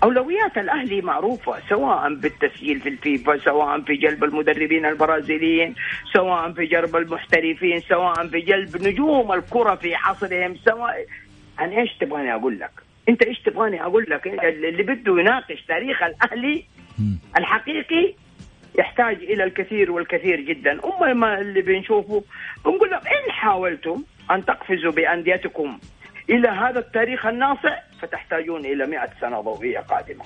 أولويات 0.03 0.59
الاهلي 0.59 1.01
معروفة 1.03 1.55
سواء 1.69 2.15
بالتسجيل 2.15 2.81
في 2.81 2.89
الفيفا 2.89 3.37
سواء 3.39 3.81
في 3.81 3.95
جلب 3.97 4.25
المدربين 4.25 4.87
البرازيليين 4.87 5.75
سواء 6.13 6.53
في 6.53 6.67
جلب 6.67 6.97
المحترفين 6.97 7.81
سواء 7.81 8.27
في 8.29 8.41
جلب 8.41 8.83
نجوم 8.83 9.33
الكرة 9.33 9.75
في 9.75 9.95
عصرهم 9.95 10.57
سواء 10.65 11.07
أنا 11.61 11.79
إيش 11.81 11.95
تبغاني 12.01 12.35
أقول 12.35 12.59
لك؟ 12.61 12.71
انت 13.09 13.23
إيش 13.23 13.39
تبغاني 13.39 13.83
أقول 13.83 14.07
لك؟ 14.09 14.27
اللي 14.27 14.83
بده 14.83 15.21
يناقش 15.21 15.63
تاريخ 15.69 16.03
الأهلي 16.03 16.65
الحقيقي 17.37 18.15
يحتاج 18.79 19.17
إلى 19.17 19.45
الكثير 19.45 19.93
والكثير 19.93 20.41
جدا. 20.41 20.73
أما 20.85 21.13
ما 21.13 21.39
اللي 21.41 21.63
بنشوفه 21.63 22.25
بنقول 22.65 22.91
لهم 22.91 23.01
إن 23.01 23.33
حاولتم 23.33 24.03
أن 24.31 24.45
تقفزوا 24.45 24.93
بأنديتكم 24.93 25.79
إلى 26.31 26.49
هذا 26.49 26.79
التاريخ 26.79 27.27
الناصع 27.27 27.79
فتحتاجون 28.03 28.65
إلى 28.65 28.87
100 28.87 29.09
سنة 29.21 29.41
ضوئية 29.41 29.79
قادمة. 29.79 30.25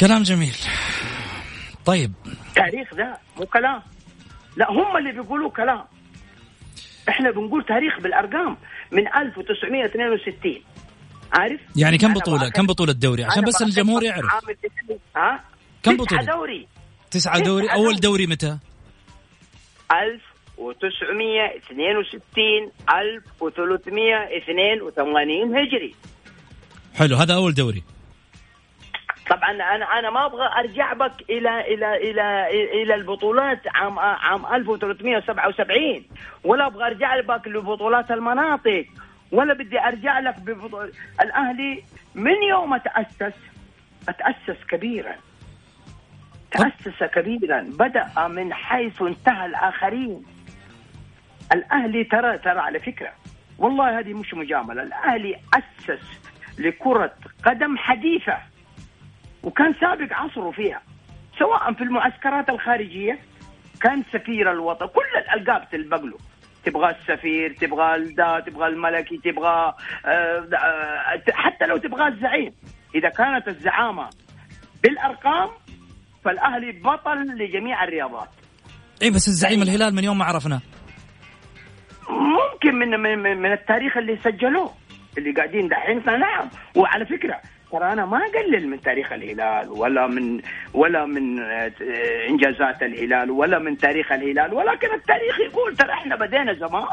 كلام 0.00 0.22
جميل. 0.22 0.56
طيب. 1.86 2.12
تاريخ 2.54 2.94
ده 2.94 3.18
مو 3.38 3.46
كلام. 3.46 3.82
لا 4.56 4.70
هم 4.70 4.96
اللي 4.96 5.12
بيقولوا 5.12 5.50
كلام. 5.50 5.84
إحنا 7.08 7.30
بنقول 7.30 7.64
تاريخ 7.64 8.00
بالأرقام. 8.00 8.56
من 8.92 9.08
1962 9.08 10.62
عارف؟ 11.32 11.60
يعني 11.76 11.98
كم 11.98 12.14
بطولة؟ 12.14 12.48
كم 12.48 12.66
بطولة 12.66 12.92
دوري؟ 12.92 13.24
عشان 13.24 13.44
بس 13.44 13.62
الجمهور 13.62 14.02
يعرف. 14.02 14.30
ها؟ 15.16 15.44
كم 15.82 15.96
بطولة؟ 15.96 16.22
تسعة 16.22 16.36
دوري. 16.36 16.66
تسعة 17.10 17.40
دوري؟ 17.40 17.72
أول 17.72 17.96
دوري. 17.96 18.26
متى؟ 18.26 18.58
1962 19.92 22.70
1382 22.90 25.56
هجري. 25.56 25.94
حلو 26.94 27.16
هذا 27.16 27.34
أول 27.34 27.54
دوري. 27.54 27.82
طبعا 29.28 29.50
أنا 29.50 29.98
أنا 29.98 30.10
ما 30.10 30.26
أبغى 30.26 30.46
أرجع 30.58 30.92
بك 30.92 31.30
إلى 31.30 31.60
إلى 31.60 31.96
إلى 32.10 32.46
إلى 32.82 32.94
البطولات 32.94 33.60
عام 33.74 33.98
عام 33.98 34.46
1377 34.54 36.04
ولا 36.44 36.66
أبغى 36.66 36.86
أرجع 36.86 37.20
بك 37.20 37.48
لبطولات 37.48 38.10
المناطق 38.10 38.84
ولا 39.32 39.54
بدي 39.54 39.80
أرجع 39.80 40.18
لك 40.18 40.40
ببطول 40.40 40.92
الأهلي 41.20 41.84
من 42.14 42.42
يوم 42.48 42.76
تاسس 42.76 43.34
تاسس 44.06 44.64
كبيرا. 44.68 45.14
تأسس 46.50 47.04
كبيرا 47.04 47.60
بدأ 47.60 48.28
من 48.28 48.52
حيث 48.52 49.02
انتهى 49.02 49.46
الآخرين. 49.46 50.22
الأهلي 51.52 52.04
ترى 52.04 52.38
ترى 52.38 52.58
على 52.58 52.78
فكرة. 52.78 53.12
والله 53.58 53.98
هذه 53.98 54.14
مش 54.14 54.34
مجاملة. 54.34 54.82
الأهلي 54.82 55.36
أسس 55.54 56.20
لكرة 56.58 57.14
قدم 57.44 57.76
حديثة. 57.76 58.38
وكان 59.42 59.74
سابق 59.80 60.12
عصره 60.12 60.50
فيها 60.50 60.82
سواء 61.38 61.72
في 61.72 61.84
المعسكرات 61.84 62.50
الخارجية 62.50 63.18
كان 63.80 64.02
سفير 64.12 64.52
الوطن 64.52 64.86
كل 64.86 65.18
الألقاب 65.18 65.68
تلبق 65.70 66.02
له. 66.02 66.18
تبغى 66.64 66.90
السفير 66.90 67.54
تبغى 67.60 67.94
الدا 67.94 68.40
تبغى 68.40 68.66
الملكي 68.66 69.16
تبغى 69.16 69.74
آه، 70.06 70.48
آه، 70.54 71.22
حتى 71.32 71.66
لو 71.66 71.76
تبغى 71.76 72.08
الزعيم. 72.08 72.52
إذا 72.94 73.08
كانت 73.08 73.48
الزعامة 73.48 74.08
بالأرقام 74.82 75.48
فالأهلي 76.24 76.72
بطل 76.72 77.18
لجميع 77.18 77.84
الرياضات. 77.84 78.28
اي 79.02 79.10
بس 79.10 79.28
الزعيم 79.28 79.62
الهلال 79.62 79.94
من 79.94 80.04
يوم 80.04 80.18
ما 80.18 80.24
عرفنا. 80.24 80.60
ممكن 82.10 82.74
من 82.74 83.00
من, 83.00 83.36
من 83.36 83.52
التاريخ 83.52 83.96
اللي 83.96 84.18
سجلوه 84.24 84.74
اللي 85.18 85.32
قاعدين 85.32 85.68
دحين. 85.68 86.02
نعم 86.06 86.50
وعلى 86.76 87.06
فكرة 87.06 87.40
ترى 87.72 87.92
أنا 87.92 88.06
ما 88.06 88.18
أقلل 88.18 88.68
من 88.68 88.80
تاريخ 88.80 89.12
الهلال 89.12 89.68
ولا 89.68 90.06
من 90.06 90.40
ولا 90.74 91.06
من 91.06 91.40
آه، 91.40 91.72
إنجازات 92.28 92.82
الهلال 92.82 93.30
ولا 93.30 93.58
من 93.58 93.76
تاريخ 93.78 94.12
الهلال 94.12 94.54
ولكن 94.54 94.94
التاريخ 94.94 95.40
يقول 95.40 95.76
ترى 95.76 95.92
إحنا 95.92 96.16
بدينا 96.16 96.54
زمان 96.54 96.84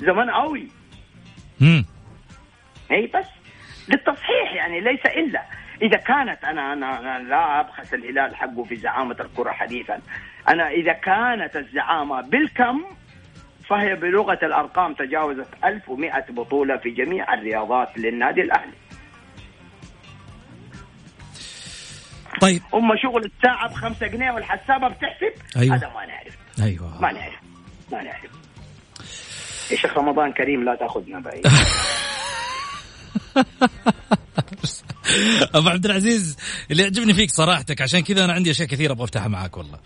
زمان 0.00 0.30
قوي. 0.30 0.68
امم 1.62 1.84
اي 2.90 3.06
بس 3.14 3.26
للتصحيح 3.88 4.54
يعني 4.54 4.80
ليس 4.80 5.06
إلا. 5.06 5.42
إذا 5.82 5.96
كانت 5.96 6.44
أنا 6.44 6.72
أنا, 6.72 6.98
أنا 7.00 7.28
لا 7.28 7.60
أبخس 7.60 7.94
الهلال 7.94 8.36
حقه 8.36 8.64
في 8.64 8.76
زعامة 8.76 9.16
الكرة 9.20 9.50
حديثا. 9.50 10.00
أنا 10.48 10.70
إذا 10.70 10.92
كانت 10.92 11.56
الزعامة 11.56 12.20
بالكم 12.20 12.84
فهي 13.68 13.94
بلغة 13.94 14.38
الأرقام 14.42 14.94
تجاوزت 14.94 15.48
1100 15.64 16.24
بطولة 16.28 16.76
في 16.76 16.90
جميع 16.90 17.34
الرياضات 17.34 17.98
للنادي 17.98 18.40
الأهلي. 18.40 18.81
طيب. 22.40 22.62
هم 22.74 22.96
شغل 23.02 23.24
الساعة 23.24 23.68
بخمسة 23.68 24.06
جنيه 24.06 24.30
والحسابة 24.30 24.88
بتحسب. 24.88 25.32
أيوة. 25.56 25.76
هذا 25.76 25.88
ما 25.88 26.06
نعرف. 26.06 26.36
أيوه. 26.62 27.00
ما 27.00 27.12
نعرف. 27.12 27.40
ما 27.92 28.02
نعرف. 28.02 28.30
يا 29.70 29.76
شيخ 29.76 29.98
رمضان 29.98 30.32
كريم 30.32 30.64
لا 30.64 30.74
تأخذنا 30.74 31.20
بعيد. 31.20 31.46
أبو 35.54 35.68
عبد 35.68 35.84
العزيز 35.84 36.36
اللي 36.70 36.82
يعجبني 36.82 37.14
فيك 37.14 37.30
صراحتك 37.30 37.82
عشان 37.82 38.00
كذا 38.00 38.24
أنا 38.24 38.32
عندي 38.32 38.50
أشياء 38.50 38.68
كثيرة 38.68 38.92
أبغى 38.92 39.04
أفتحها 39.04 39.28
معاك 39.28 39.56
والله. 39.56 39.78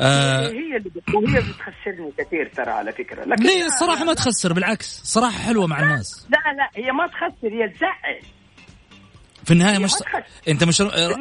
آه 0.00 0.48
هي 0.48 0.76
اللي 0.76 0.90
وهي 1.14 1.40
بتخسرني 1.40 2.12
كثير 2.18 2.50
ترى 2.56 2.70
على 2.70 2.92
فكرة. 2.92 3.24
لكن 3.24 3.42
ليه؟ 3.42 3.64
الصراحة 3.66 4.04
ما 4.04 4.14
تخسر 4.14 4.52
بالعكس 4.52 5.00
صراحة 5.04 5.38
حلوة 5.38 5.66
مع 5.66 5.82
الناس. 5.82 6.26
لا 6.30 6.38
لا 6.52 6.84
هي 6.84 6.92
ما 6.92 7.06
تخسر 7.06 7.48
هي 7.48 7.68
تزعل. 7.68 8.20
في 9.44 9.50
النهاية 9.50 9.78
مش 9.78 9.92
أنت 10.48 10.64
مش 10.64 10.80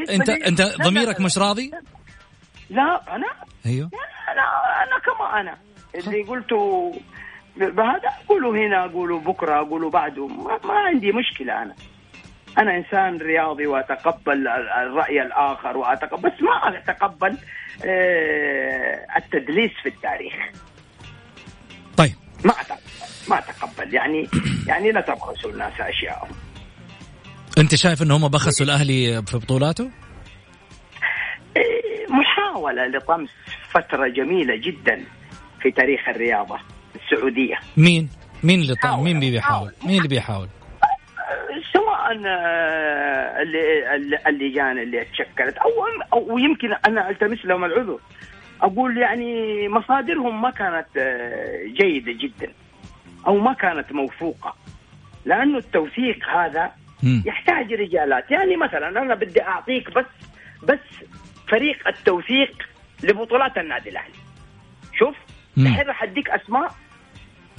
أنت 0.09 0.29
أنت 0.29 0.61
ضميرك 0.61 1.21
مش 1.21 1.37
راضي؟ 1.37 1.71
لا 2.69 3.15
أنا. 3.15 3.27
أيوه. 3.65 3.89
أنا 4.31 4.41
أنا 4.83 4.99
كما 4.99 5.39
أنا. 5.41 5.57
اللي 5.95 6.23
قلته 6.23 6.91
بهذا 7.57 8.09
اقوله 8.25 8.49
هنا 8.67 8.85
اقوله 8.85 9.19
بكرة 9.19 9.55
اقوله 9.61 9.89
بعده. 9.89 10.27
ما, 10.27 10.59
ما 10.63 10.73
عندي 10.73 11.11
مشكلة 11.11 11.61
أنا. 11.61 11.75
أنا 12.57 12.77
إنسان 12.77 13.17
رياضي 13.17 13.67
وأتقبل 13.67 14.47
الرأي 14.47 15.21
الآخر 15.21 15.77
وأتقبل 15.77 16.29
بس 16.29 16.41
ما 16.41 16.77
أتقبل 16.77 17.37
آه، 17.85 19.07
التدليس 19.17 19.71
في 19.83 19.89
التاريخ. 19.89 20.33
طيب. 21.97 22.15
ما 22.45 22.51
أتقبل 22.51 22.81
ما 23.29 23.39
أتقبل. 23.39 23.93
يعني 23.93 24.27
يعني 24.67 24.91
لا 24.91 25.01
تبخسوا 25.01 25.51
الناس 25.51 25.73
اشياءهم 25.79 26.29
أنت 27.61 27.75
شايف 27.75 28.01
إن 28.01 28.11
هم 28.11 28.27
بخسوا 28.27 28.65
الأهلي 28.65 29.21
في 29.25 29.37
بطولاته؟ 29.37 29.91
إيه، 31.57 32.07
محاولة 32.09 32.87
لطمس 32.87 33.29
فترة 33.69 34.07
جميلة 34.07 34.55
جدا 34.55 35.03
في 35.61 35.71
تاريخ 35.71 36.09
الرياضة 36.09 36.59
السعودية 36.95 37.55
مين؟ 37.77 38.09
مين 38.43 38.61
اللي 38.61 38.75
طم... 38.75 39.03
مين 39.03 39.15
اللي 39.15 39.31
بيحاول؟ 39.31 39.71
مين 39.85 39.97
اللي 39.97 40.07
بيحاول؟ 40.07 40.47
سواء 41.73 42.25
آه، 42.25 43.41
اللجان 44.29 44.79
اللي 44.79 45.05
تشكلت 45.05 45.57
أو 45.57 45.69
أو 46.13 46.37
يمكن 46.37 46.73
أنا 46.87 47.09
ألتمس 47.09 47.45
لهم 47.45 47.65
العذر 47.65 47.99
أقول 48.61 48.97
يعني 48.97 49.67
مصادرهم 49.69 50.41
ما 50.41 50.49
كانت 50.49 50.87
آه، 50.97 51.65
جيدة 51.65 52.11
جدا 52.11 52.53
أو 53.27 53.37
ما 53.37 53.53
كانت 53.53 53.91
موثوقة 53.91 54.55
لأنه 55.25 55.57
التوثيق 55.57 56.29
هذا 56.29 56.80
يحتاج 57.03 57.73
رجالات. 57.73 58.31
يعني 58.31 58.57
مثلا 58.57 58.87
أنا 58.87 59.15
بدي 59.15 59.41
أعطيك 59.41 59.91
بس 59.91 60.05
بس 60.63 61.07
فريق 61.47 61.87
التوثيق 61.87 62.67
لبطولات 63.03 63.57
النادي 63.57 63.89
الأهلي. 63.89 64.13
شوف 64.99 65.15
الحين 65.57 65.87
راح 65.87 66.03
أديك 66.03 66.29
أسماء. 66.29 66.75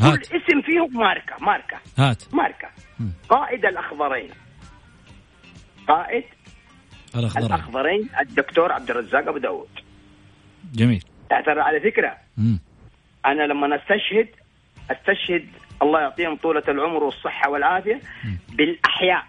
هات. 0.00 0.26
كل 0.26 0.36
اسم 0.36 0.62
فيهم 0.62 0.96
ماركة 0.98 1.36
ماركة 1.40 1.76
هات. 1.98 2.34
ماركة. 2.34 2.68
مم. 3.00 3.12
قائد 3.28 3.66
الأخضرين. 3.66 4.30
قائد 5.88 6.24
الأخضرين. 7.16 7.46
الأخضرين 7.46 8.08
الدكتور 8.20 8.72
عبد 8.72 8.90
الرزاق 8.90 9.28
أبو 9.28 9.38
داود. 9.38 9.68
جميل. 10.74 11.04
ترى 11.30 11.60
على 11.60 11.80
فكرة. 11.80 12.16
مم. 12.36 12.58
أنا 13.26 13.42
لما 13.42 13.76
استشهد 13.76 14.28
أستشهد 14.90 15.48
الله 15.82 16.00
يعطيهم 16.00 16.36
طولة 16.36 16.62
العمر 16.68 17.04
والصحة 17.04 17.50
والعافية 17.50 18.00
بالأحياء. 18.52 19.26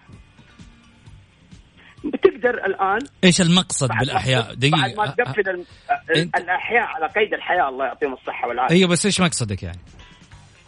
بتقدر 2.04 2.66
الآن 2.66 3.00
إيش 3.24 3.42
المقصد 3.42 3.90
بالأحياء؟ 4.00 4.54
دقيقة. 4.54 4.78
بعد 4.78 4.98
ما 4.98 5.08
تقفل 5.08 5.66
الأحياء 6.38 6.84
على 6.84 7.08
قيد 7.08 7.34
الحياة 7.34 7.70
الله 7.70 7.86
يعطيهم 7.86 8.14
الصحة 8.14 8.48
والعافية. 8.48 8.76
إيوه 8.76 8.90
بس 8.90 9.06
إيش 9.06 9.22
مقصدك 9.22 9.64
يعني؟ 9.64 9.80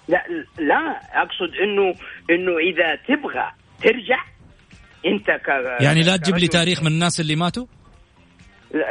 لا 0.07 0.23
لا 0.59 0.99
أقصد 1.13 1.55
انه 1.63 1.95
إنه 2.29 2.57
إذا 2.57 2.95
تبغى 3.07 3.51
ترجع 3.81 4.23
أنت 5.05 5.31
ك 5.31 5.47
يعني 5.81 6.03
لا 6.03 6.17
تجيب 6.17 6.37
لي 6.37 6.47
تاريخ 6.47 6.81
من 6.81 6.87
الناس 6.87 7.19
اللي 7.19 7.35
ماتوا؟ 7.35 7.65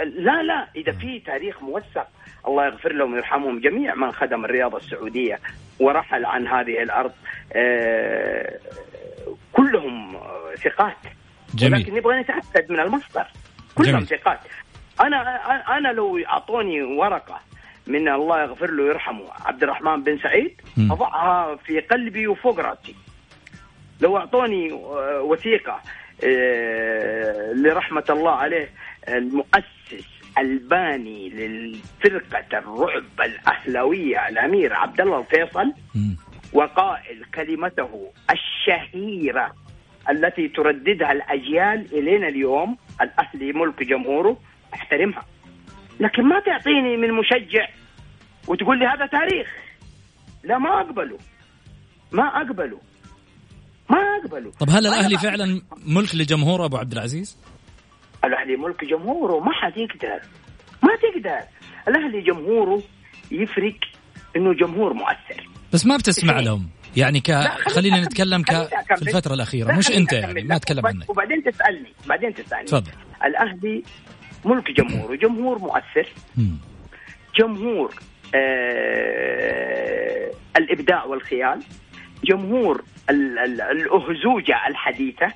لا 0.04 0.42
لا 0.42 0.68
إذا 0.76 0.92
في 0.92 1.20
تاريخ 1.26 1.62
موثق 1.62 2.06
الله 2.48 2.66
يغفر 2.66 2.92
لهم 2.92 3.12
ويرحمهم 3.12 3.60
جميع 3.60 3.94
من 3.94 4.12
خدم 4.12 4.44
الرياضة 4.44 4.76
السعودية 4.76 5.40
ورحل 5.80 6.24
عن 6.24 6.46
هذه 6.46 6.82
الأرض 6.82 7.12
آه، 7.56 8.58
كلهم 9.52 10.20
ثقات. 10.64 10.96
جميل. 11.54 11.74
ولكن 11.74 11.94
نبغى 11.94 12.20
نتأكد 12.20 12.72
من 12.72 12.80
المصدر. 12.80 13.26
كلهم 13.74 14.04
ثقات. 14.04 14.40
أنا 15.00 15.18
أنا 15.78 15.88
لو 15.88 16.18
أعطوني 16.18 16.82
ورقة 16.82 17.40
من 17.86 18.08
الله 18.08 18.42
يغفر 18.42 18.70
له 18.70 18.82
ويرحمه 18.82 19.24
عبد 19.44 19.62
الرحمن 19.62 20.02
بن 20.02 20.18
سعيد 20.18 20.60
أضعها 20.78 21.56
في 21.56 21.80
قلبي 21.80 22.26
وفوق 22.26 22.60
رأسي. 22.60 22.94
لو 24.00 24.16
أعطوني 24.16 24.72
وثيقة 25.20 25.80
آه، 26.24 27.52
لرحمة 27.52 28.04
الله 28.10 28.32
عليه 28.32 28.68
المؤسس 29.08 30.06
الباني 30.38 31.28
للفرقة 31.28 32.58
الرعب 32.58 33.20
الأهلاوية 33.20 34.28
الأمير 34.28 34.74
عبد 34.74 35.00
الله 35.00 35.20
الفيصل 35.20 35.72
وقائل 36.52 37.24
كلمته 37.34 38.12
الشهيرة 38.30 39.54
التي 40.10 40.48
ترددها 40.48 41.12
الأجيال 41.12 41.98
إلينا 41.98 42.28
اليوم 42.28 42.76
الاهلي 43.00 43.52
ملك 43.52 43.82
جمهوره 43.82 44.36
أحترمها. 44.74 45.24
لكن 46.00 46.22
ما 46.22 46.40
تعطيني 46.40 46.96
من 46.96 47.12
مشجع 47.12 47.68
وتقول 48.48 48.78
لي 48.78 48.86
هذا 48.86 49.06
تاريخ. 49.06 49.48
لا 50.44 50.58
ما 50.58 50.80
أقبله. 50.80 51.18
ما 52.12 52.22
أقبله. 52.22 52.80
ما 53.90 53.98
أقبله. 53.98 54.50
طب 54.50 54.70
هل 54.70 54.86
الأهلي 54.86 55.18
فعلا 55.18 55.62
ملك 55.86 56.14
لجمهور 56.14 56.64
أبو 56.64 56.76
عبد 56.76 56.92
العزيز؟ 56.92 57.38
الأهلي 58.24 58.56
ملك 58.56 58.84
جمهوره. 58.84 59.40
ما 59.40 59.52
حد 59.52 59.76
يقدر. 59.76 60.20
ما 60.82 60.90
تقدر. 61.02 61.40
الأهلي 61.88 62.20
جمهوره 62.20 62.82
يفرق 63.30 63.78
إنه 64.36 64.54
جمهور 64.54 64.92
مؤثر. 64.92 65.48
بس 65.72 65.86
ما 65.86 65.96
بتسمع 65.96 66.40
لهم. 66.40 66.68
يعني 66.96 67.20
ك 67.20 67.32
خلينا 67.68 68.00
نتكلم 68.00 68.42
ك 68.42 68.50
في 68.96 69.02
الفترة 69.02 69.34
الأخيرة 69.34 69.72
مش 69.72 69.90
أنت 69.90 70.12
يعني 70.12 70.42
ما 70.42 70.56
أتكلم 70.56 70.86
عنك. 70.86 71.10
وبعدين 71.10 71.42
تسألني 71.44 71.92
بعدين 72.06 72.34
تسألني. 72.34 72.64
تفضل. 72.64 72.92
الأهلي 73.24 73.82
ملك 74.44 74.70
جمهور 74.70 75.16
جمهور 75.16 75.58
مؤثر. 75.58 76.08
جمهور 77.38 77.94
آه 78.34 80.30
الإبداع 80.56 81.04
والخيال. 81.04 81.62
جمهور 82.24 82.84
الأهزوجة 83.10 84.66
الحديثة. 84.68 85.32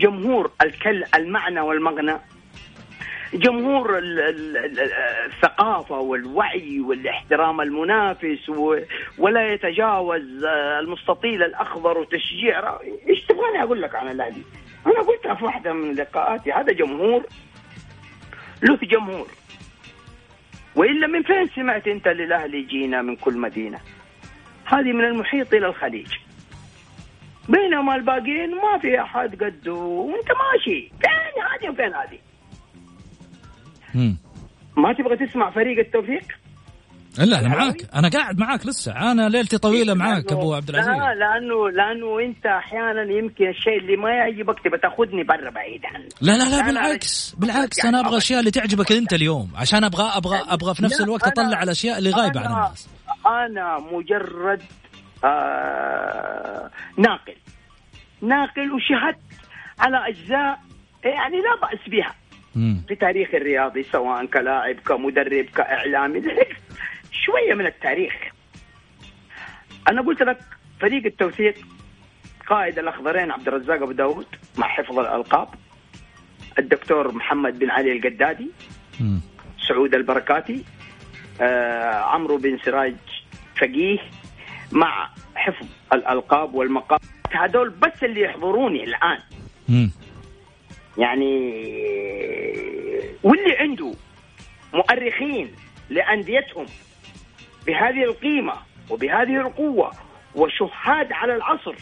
جمهور 0.00 0.50
الكل 0.62 1.04
المعنى 1.14 1.60
والمغنى. 1.60 2.16
جمهور 3.34 3.98
الثقافة 5.26 5.98
والوعي 5.98 6.80
والاحترام 6.80 7.60
المنافس 7.60 8.48
ولا 9.18 9.52
يتجاوز 9.52 10.44
المستطيل 10.80 11.42
الأخضر 11.42 11.98
وتشجيع 11.98 12.78
إيش 13.08 13.24
تبغاني 13.24 13.62
أقول 13.62 13.82
لك 13.82 13.94
عن 13.94 14.10
الأهلي 14.10 14.42
أنا 14.86 15.00
قلتها 15.00 15.34
في 15.34 15.44
واحدة 15.44 15.72
من 15.72 15.94
لقاءاتي 15.94 16.52
هذا 16.52 16.72
جمهور 16.72 17.22
له 18.62 18.76
جمهور. 18.76 19.26
وإلا 20.76 21.06
من 21.06 21.22
فين 21.22 21.48
سمعت 21.48 21.88
أنت 21.88 22.08
للأهلي 22.08 22.62
جينا 22.62 23.02
من 23.02 23.16
كل 23.16 23.38
مدينة؟ 23.38 23.80
هذه 24.64 24.92
من 24.92 25.04
المحيط 25.04 25.54
إلى 25.54 25.66
الخليج. 25.66 26.12
بينما 27.48 27.96
الباقيين 27.96 28.54
ما 28.54 28.78
في 28.78 29.00
أحد 29.00 29.42
قده 29.42 29.72
وأنت 29.72 30.28
ماشي. 30.32 30.92
فين 31.00 31.42
هذه 31.42 31.70
وفين 31.70 31.94
هذه؟ 31.94 32.18
ما 34.76 34.92
تبغى 34.92 35.26
تسمع 35.26 35.50
فريق 35.50 35.78
التوفيق؟ 35.78 36.22
لا 37.18 37.40
أنا 37.40 37.48
معاك. 37.48 37.76
أنا 37.94 38.08
قاعد 38.08 38.38
معاك 38.38 38.66
لسه. 38.66 38.92
أنا 39.12 39.28
ليلتي 39.28 39.58
طويلة 39.58 39.94
معاك 39.94 40.32
أبو 40.32 40.54
عبد 40.54 40.68
العزيز. 40.68 40.88
لا 40.88 41.14
لأنه 41.14 41.70
لأنه 41.70 42.20
أنت 42.20 42.46
أحيانا 42.46 43.02
يمكن 43.02 43.48
الشيء 43.48 43.78
اللي 43.78 43.96
ما 43.96 44.10
يعجبك 44.10 44.60
تبى 44.64 44.78
تاخذني 44.78 45.22
برا 45.22 45.50
بعيد 45.50 45.80
عنه 45.84 46.08
لا 46.20 46.32
لا 46.32 46.56
لا 46.56 46.66
بالعكس. 46.66 47.34
بالعكس 47.38 47.84
أنا 47.84 48.00
أبغى 48.00 48.10
الاشياء 48.10 48.40
اللي 48.40 48.50
تعجبك 48.50 48.92
أنت 48.92 49.12
اليوم. 49.12 49.52
عشان 49.56 49.84
أبغى 49.84 50.10
أبغى 50.14 50.38
أبغى 50.48 50.74
في 50.74 50.84
نفس 50.84 51.00
الوقت 51.00 51.26
أطلع 51.26 51.56
على 51.56 51.64
الاشياء 51.64 51.98
اللي 51.98 52.10
غايبة 52.10 52.40
عن 52.40 52.46
الناس. 52.46 52.88
أنا 53.26 53.78
مجرد 53.92 54.62
آه 55.24 56.70
ناقل. 56.98 57.36
ناقل 58.22 58.72
وشهدت 58.72 59.22
على 59.78 60.08
أجزاء 60.08 60.60
يعني 61.04 61.36
لا 61.36 61.68
بأس 61.68 61.88
بها. 61.88 62.14
في 62.88 62.94
تاريخ 62.94 63.34
الرياضي 63.34 63.82
سواء 63.82 64.26
كلاعب 64.26 64.76
كمدرب 64.80 65.44
كإعلامي. 65.44 66.22
شوية 67.12 67.54
من 67.54 67.66
التاريخ. 67.66 68.14
أنا 69.90 70.02
قلت 70.02 70.22
لك 70.22 70.38
فريق 70.80 71.06
التوثيق 71.06 71.54
قائد 72.46 72.78
الأخضرين 72.78 73.30
عبد 73.30 73.48
الرزاق 73.48 73.82
أبو 73.82 73.92
داود 73.92 74.26
مع 74.58 74.68
حفظ 74.68 74.98
الألقاب 74.98 75.48
الدكتور 76.58 77.12
محمد 77.12 77.58
بن 77.58 77.70
علي 77.70 77.92
القدادي 77.92 78.50
سعود 79.68 79.94
البركاتي 79.94 80.64
آه 81.40 81.94
عمرو 81.94 82.36
بن 82.36 82.58
سراج 82.64 82.94
فقيه 83.60 83.98
مع 84.72 85.10
حفظ 85.34 85.66
الألقاب 85.92 86.54
والمقام 86.54 86.98
هذول 87.32 87.70
بس 87.70 88.04
اللي 88.04 88.20
يحضروني 88.20 88.84
الآن. 88.84 89.18
م. 89.68 89.88
يعني 90.98 91.52
واللي 93.22 93.56
عنده 93.58 93.92
مؤرخين 94.74 95.52
لأنديتهم 95.90 96.66
بهذه 97.66 98.04
القيمة 98.04 98.54
وبهذه 98.90 99.40
القوة 99.40 99.92
وشهاد 100.34 101.12
على 101.12 101.36
العصر 101.36 101.74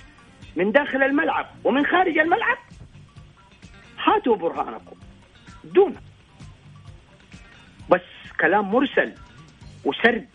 من 0.56 0.72
داخل 0.72 1.02
الملعب 1.02 1.46
ومن 1.64 1.86
خارج 1.86 2.18
الملعب 2.18 2.58
هاتوا 4.04 4.36
برهانكم. 4.36 4.96
دون. 5.64 5.96
بس 7.90 8.00
كلام 8.40 8.70
مرسل 8.70 9.14
وسرد 9.84 10.28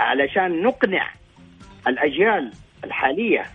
علشان 0.00 0.62
نقنع 0.62 1.10
الأجيال 1.86 2.52
الحالية 2.84 3.46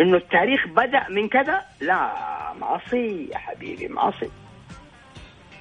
إنه 0.00 0.16
التاريخ 0.16 0.66
بدأ 0.68 1.08
من 1.08 1.28
كذا؟ 1.28 1.62
لا 1.80 2.12
معصي 2.60 3.28
يا 3.32 3.38
حبيبي 3.38 3.88
معصي 3.88 4.30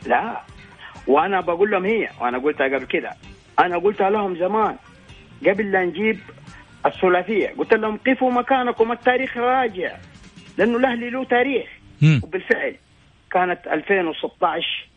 لا. 0.07 0.41
وأنا 1.07 1.41
بقول 1.41 1.71
لهم 1.71 1.85
هي 1.85 2.09
وأنا 2.21 2.37
قلتها 2.37 2.65
قبل 2.65 2.85
كده 2.85 3.11
أنا 3.59 3.77
قلتها 3.77 4.09
لهم 4.09 4.35
زمان 4.35 4.75
قبل 5.47 5.71
لا 5.71 5.85
نجيب 5.85 6.19
الثلاثية. 6.85 7.53
قلت 7.57 7.73
لهم 7.73 7.99
قفوا 8.07 8.31
مكانكم 8.31 8.91
التاريخ 8.91 9.37
راجع 9.37 9.95
لأنه 10.57 10.77
الأهلي 10.77 11.09
له 11.09 11.23
تاريخ. 11.23 11.67
وبالفعل 12.23 12.75
كانت 13.31 13.67
2016 13.67 14.87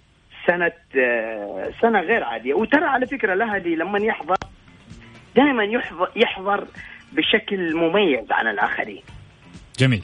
سنة 0.46 0.72
سنة 1.81 2.00
غير 2.00 2.24
عادية. 2.24 2.55
وترى 2.55 2.85
على 2.85 3.07
فكرة 3.07 3.33
الأهلي 3.33 3.74
لما 3.76 3.98
يحضر 3.98 4.37
دائما 5.37 5.64
يحضر, 5.64 6.11
يحضر 6.16 6.66
بشكل 7.12 7.76
مميز 7.76 8.33
عن 8.33 8.46
الآخرين. 8.46 9.02
جميل. 9.83 10.03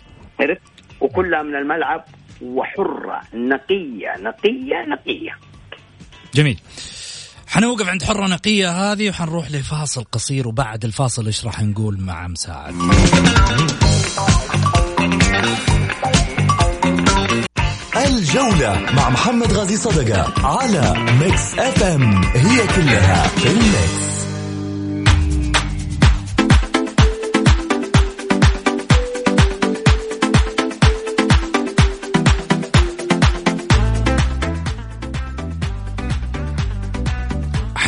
وكلها 1.01 1.43
من 1.43 1.55
الملعب 1.55 2.05
وحرة 2.43 3.21
نقية 3.35 4.17
نقية 4.21 4.87
نقية. 4.89 5.39
جميل. 6.35 6.61
حنوقف 7.47 7.89
عند 7.89 8.03
حرة 8.03 8.27
نقية 8.27 8.71
هذه 8.71 9.11
وحنروح 9.11 9.51
لفاصل 9.51 10.05
قصير 10.05 10.49
وبعد 10.49 10.85
الفاصل 10.85 11.27
إيش 11.27 11.45
راح 11.45 11.63
نقول 11.63 12.01
مع 12.01 12.29
مساعد. 12.29 12.75
الجولة 18.07 18.93
مع 18.97 19.11
محمد 19.11 19.53
غازي 19.53 19.77
صدقة 19.77 20.47
على 20.47 20.95
Mix 21.21 21.59
FM 21.59 22.25
هي 22.25 22.67
كلها 22.67 23.29
في 23.29 23.47
ال 23.47 23.65
mix 23.65 24.18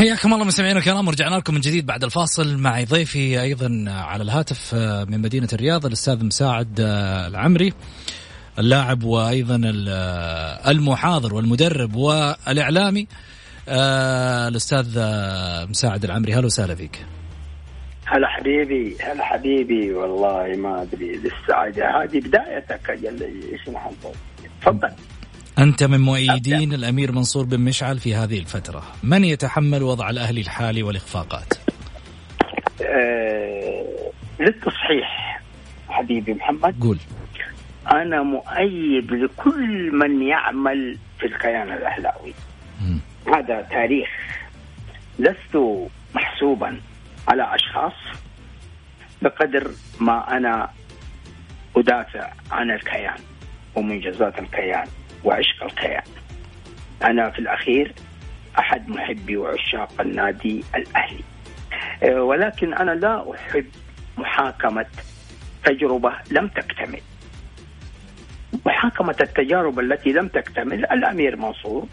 حياكم 0.01 0.35
الله 0.35 0.45
مستمعينا 0.45 0.79
الكرام 0.79 1.09
ورجعنا 1.09 1.37
لكم 1.37 1.55
من 1.55 1.61
جديد 1.61 1.87
بعد 1.87 2.05
الفاصل. 2.05 2.59
معي 2.59 2.85
ضيفي 2.85 3.43
أيضا 3.43 3.85
على 3.89 4.23
الهاتف 4.23 4.75
آه، 4.75 5.05
من 5.05 5.21
مدينة 5.21 5.49
الرياض 5.53 5.87
الأستاذ 5.87 6.25
مساعد 6.25 6.81
آه، 6.81 7.27
العمري 7.27 7.73
اللاعب 8.59 9.05
وأيضا 9.05 9.61
المحاضر 10.69 11.35
والمدرب 11.35 11.97
والإعلامي 11.97 13.07
آه، 13.69 14.49
الأستاذ 14.49 14.87
مساعد 15.69 16.05
العمري. 16.05 16.35
أهلا 16.35 16.47
وسهلا 16.47 16.75
فيك. 16.75 17.07
هلا 18.07 18.29
حبيبي 18.29 18.97
هلا 19.01 19.25
حبيبي. 19.25 19.93
والله 19.95 20.57
ما 20.57 20.83
أدري 20.83 21.13
لسه 21.17 21.57
هذه 22.03 22.21
بدايتك 22.21 22.91
إيش 22.91 23.69
نحضر 23.69 24.15
تفضل. 24.63 24.91
أنت 25.59 25.83
من 25.85 26.01
مؤيدين 26.01 26.73
الأمير 26.73 27.13
منصور 27.13 27.45
بن 27.45 27.61
مشعل 27.61 27.99
في 27.99 28.15
هذه 28.15 28.39
الفترة. 28.39 28.83
من 29.03 29.25
يتحمل 29.25 29.83
وضع 29.83 30.11
الأهلي 30.11 30.41
الحالي 30.41 30.83
والإخفاقات؟ 30.83 31.55
آه 32.83 34.11
للتصحيح 34.41 35.41
حبيبي 35.89 36.35
محمد. 36.35 36.81
قول. 36.81 36.99
أنا 37.93 38.23
مؤيد 38.23 39.13
لكل 39.13 39.91
من 39.93 40.23
يعمل 40.23 40.99
في 41.19 41.27
الكيان 41.27 41.73
الأهلاوي. 41.73 42.35
م. 42.81 42.99
هذا 43.35 43.63
تاريخ 43.71 44.09
لست 45.19 45.89
محسوبا 46.15 46.81
على 47.29 47.55
أشخاص 47.55 47.93
بقدر 49.23 49.71
ما 50.01 50.37
أنا 50.37 50.71
أدافع 51.77 52.33
عن 52.51 52.71
الكيان 52.71 53.19
ومنجزات 53.75 54.39
الكيان. 54.39 54.87
وعشق 55.25 55.65
الكيان 55.65 56.03
أنا 57.05 57.31
في 57.31 57.39
الأخير 57.39 57.95
أحد 58.59 58.89
محبي 58.89 59.37
وعشاق 59.37 60.01
النادي 60.01 60.65
الأهلي. 60.75 61.25
آه، 62.03 62.23
ولكن 62.23 62.75
أنا 62.75 62.91
لا 62.91 63.35
أحب 63.35 63.67
محاكمة 64.19 64.87
تجربة 65.65 66.13
لم 66.31 66.49
تكتمل. 66.49 67.01
محاكمة 68.67 69.17
التجارب 69.21 69.81
التي 69.81 70.13
لم 70.13 70.29
تكتمل 70.29 70.85
الأمير 70.85 71.37
منصور 71.37 71.87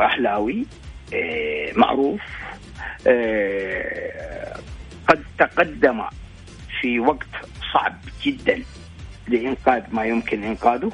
أهلاوي 0.00 0.66
آه، 1.14 1.72
معروف 1.76 2.20
آه، 3.06 4.58
قد 5.08 5.22
تقدم 5.38 6.04
في 6.80 7.00
وقت 7.00 7.28
صعب 7.72 7.96
جدا 8.22 8.62
لإنقاذ 9.28 9.82
ما 9.92 10.04
يمكن 10.04 10.44
إنقاذه. 10.44 10.92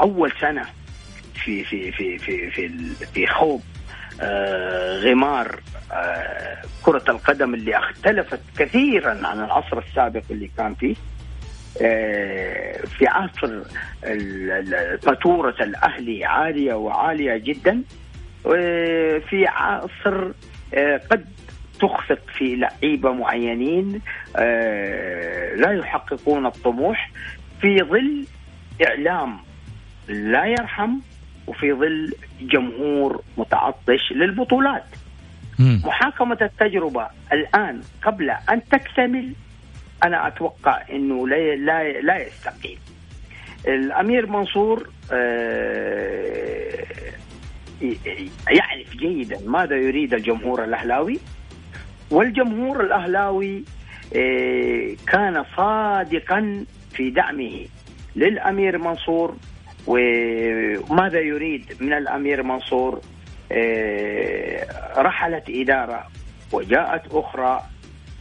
أول 0.00 0.32
سنة 0.40 0.64
في 1.34 1.64
في 1.64 1.92
في 1.92 2.18
في 2.18 2.50
في 2.50 2.68
في 3.14 3.26
خوض 3.26 3.60
آه، 4.20 4.98
غمار 4.98 5.60
آه، 5.92 6.56
كرة 6.82 7.04
القدم 7.08 7.54
اللي 7.54 7.78
اختلفت 7.78 8.40
كثيرا 8.58 9.26
عن 9.26 9.44
العصر 9.44 9.78
السابق 9.78 10.22
اللي 10.30 10.50
كان 10.56 10.74
فيه. 10.74 10.94
في 12.98 13.06
عصر 13.06 13.60
فاتورة 15.02 15.54
الأهلي 15.60 16.24
عالية 16.24 16.74
وعالية 16.74 17.36
جدا. 17.36 17.82
في 19.28 19.46
عصر 19.46 20.30
قد 21.10 21.24
تخفق 21.80 22.18
في 22.38 22.56
لعيبة 22.56 23.12
معينين 23.12 24.00
لا 25.56 25.72
يحققون 25.72 26.46
الطموح. 26.46 27.10
في 27.60 27.78
ظل 27.82 28.24
إعلام 28.86 29.36
لا 30.08 30.44
يرحم 30.44 30.90
وفي 31.46 31.72
ظل 31.72 32.12
جمهور 32.40 33.22
متعطش 33.36 34.12
للبطولات. 34.12 34.84
مم. 35.58 35.82
محاكمة 35.84 36.38
التجربة 36.42 37.08
الآن 37.32 37.80
قبل 38.02 38.30
أن 38.30 38.62
تكتمل 38.70 39.32
أنا 40.04 40.26
أتوقع 40.28 40.82
أنه 40.90 41.28
لا, 41.28 41.56
لا, 41.56 42.00
لا 42.00 42.26
يستقيم 42.26 42.78
الأمير 43.68 44.26
منصور 44.26 44.90
آه، 45.12 46.84
يعرف 48.50 48.96
جيدا 48.96 49.38
ماذا 49.46 49.76
يريد 49.76 50.14
الجمهور 50.14 50.64
الأهلاوي. 50.64 51.18
والجمهور 52.10 52.80
الأهلاوي 52.84 53.64
آه، 54.16 54.96
كان 55.06 55.44
صادقا 55.56 56.64
في 56.92 57.10
دعمه. 57.10 57.66
للأمير 58.16 58.78
منصور 58.78 59.36
وماذا 59.86 61.20
يريد 61.20 61.64
من 61.80 61.92
الأمير 61.92 62.42
منصور 62.42 63.00
آه، 63.52 64.66
رحلت 64.96 65.44
إدارة 65.50 66.06
وجاءت 66.52 67.02
أخرى 67.12 67.62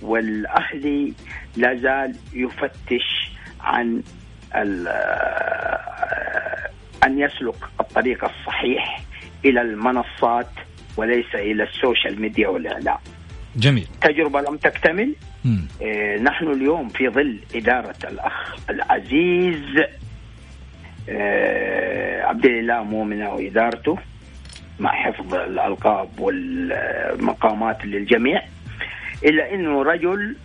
والأهلي 0.02 1.14
لا 1.56 1.76
زال 1.76 2.16
يفتش 2.34 3.32
عن 3.62 4.02
آه، 4.54 5.80
أن 7.06 7.20
يسلك 7.20 7.56
الطريق 7.80 8.26
الصحيح 8.26 9.02
إلى 9.46 9.62
المنصات 9.62 10.50
وليس 10.98 11.36
إلى 11.36 11.64
السوشيال 11.64 12.22
ميديا 12.22 12.48
والإعلام. 12.48 12.98
جميل. 13.56 13.88
تجربة 14.02 14.42
لم 14.42 14.58
تكتمل. 14.58 15.14
إيه 15.82 16.18
نحن 16.22 16.48
اليوم 16.48 16.90
في 16.90 17.10
ظل 17.10 17.40
إدارة 17.56 17.96
الأخ 18.04 18.56
العزيز 18.70 19.84
إيه 21.10 22.24
عبد 22.24 22.46
الله 22.46 22.84
مؤمنة 22.84 23.34
وإدارته 23.34 23.98
مع 24.80 24.92
حفظ 24.92 25.34
الألقاب 25.34 26.20
والمقامات 26.20 27.86
للجميع 27.86 28.42
إلا 29.26 29.54
أنه 29.54 29.84
رجل 29.84 30.36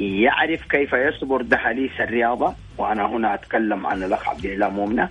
يعرف 0.00 0.62
كيف 0.70 0.92
يصبر 0.92 1.42
دهاليز 1.42 1.90
الرياضة 2.00 2.54
وأنا 2.78 3.06
هنا 3.06 3.34
أتكلم 3.34 3.86
عن 3.86 4.02
الأخ 4.02 4.28
عبد 4.28 4.44
الله 4.44 4.68
مؤمنة. 4.68 5.08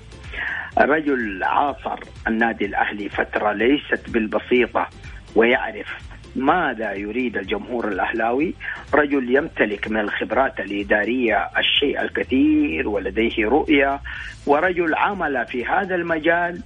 رجل 0.77 1.43
عاصر 1.43 1.99
النادي 2.27 2.65
الأهلي 2.65 3.09
فترة 3.09 3.51
ليست 3.51 4.09
بالبسيطة 4.09 4.89
ويعرف 5.35 5.87
ماذا 6.35 6.93
يريد 6.93 7.37
الجمهور 7.37 7.87
الأهلاوي 7.87 8.53
رجل 8.93 9.35
يمتلك 9.35 9.87
من 9.87 9.99
الخبرات 9.99 10.59
الإدارية 10.59 11.49
الشيء 11.57 12.01
الكثير 12.01 12.89
ولديه 12.89 13.45
رؤية 13.45 14.01
ورجل 14.45 14.95
عمل 14.95 15.45
في 15.45 15.65
هذا 15.65 15.95
المجال 15.95 16.61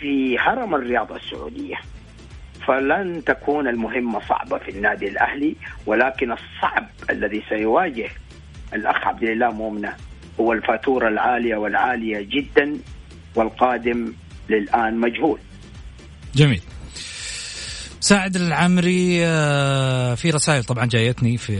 في 0.00 0.38
هرم 0.38 0.74
الرياضه 0.74 1.16
السعودية 1.16 1.76
فلن 2.66 3.24
تكون 3.26 3.68
المهمة 3.68 4.20
صعبة 4.28 4.58
في 4.58 4.70
النادي 4.70 5.08
الأهلي 5.08 5.56
ولكن 5.86 6.32
الصعب 6.32 6.86
الذي 7.10 7.42
سيواجه 7.48 8.08
الأخ 8.74 9.06
عبد 9.06 9.22
الله 9.22 9.50
مؤمنة 9.50 9.92
هو 10.40 10.52
الفاتورة 10.52 11.08
العالية 11.08 11.56
والعالية 11.56 12.20
جدا 12.30 12.78
والقادم 13.34 14.12
للآن 14.48 14.96
مجهول. 15.00 15.38
جميل. 16.34 16.60
مساعد 18.04 18.36
العمري 18.36 19.26
آه، 19.26 20.14
في 20.14 20.30
رسائل 20.30 20.64
طبعا 20.64 20.86
جايتني 20.86 21.36
في 21.36 21.52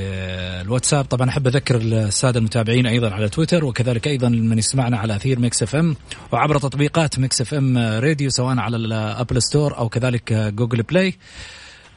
الواتساب. 0.60 1.04
طبعا 1.04 1.28
أحب 1.30 1.46
أذكر 1.46 1.76
السادة 1.76 2.38
المتابعين 2.38 2.86
أيضا 2.86 3.10
على 3.10 3.28
تويتر 3.28 3.64
وكذلك 3.64 4.06
أيضا 4.08 4.28
من 4.28 4.58
يسمعنا 4.58 4.98
على 4.98 5.16
أثير 5.16 5.38
Mix 5.38 5.62
FM 5.62 5.96
وعبر 6.32 6.58
تطبيقات 6.58 7.18
Mix 7.18 7.40
FM 7.40 7.78
Radio 7.78 8.30
سواء 8.30 8.58
على 8.58 8.76
ال 8.76 8.87
Apple 8.87 9.42
Store 9.42 9.78
أو 9.78 9.88
كذلك 9.88 10.32
Google 10.32 10.82
Play 10.82 11.14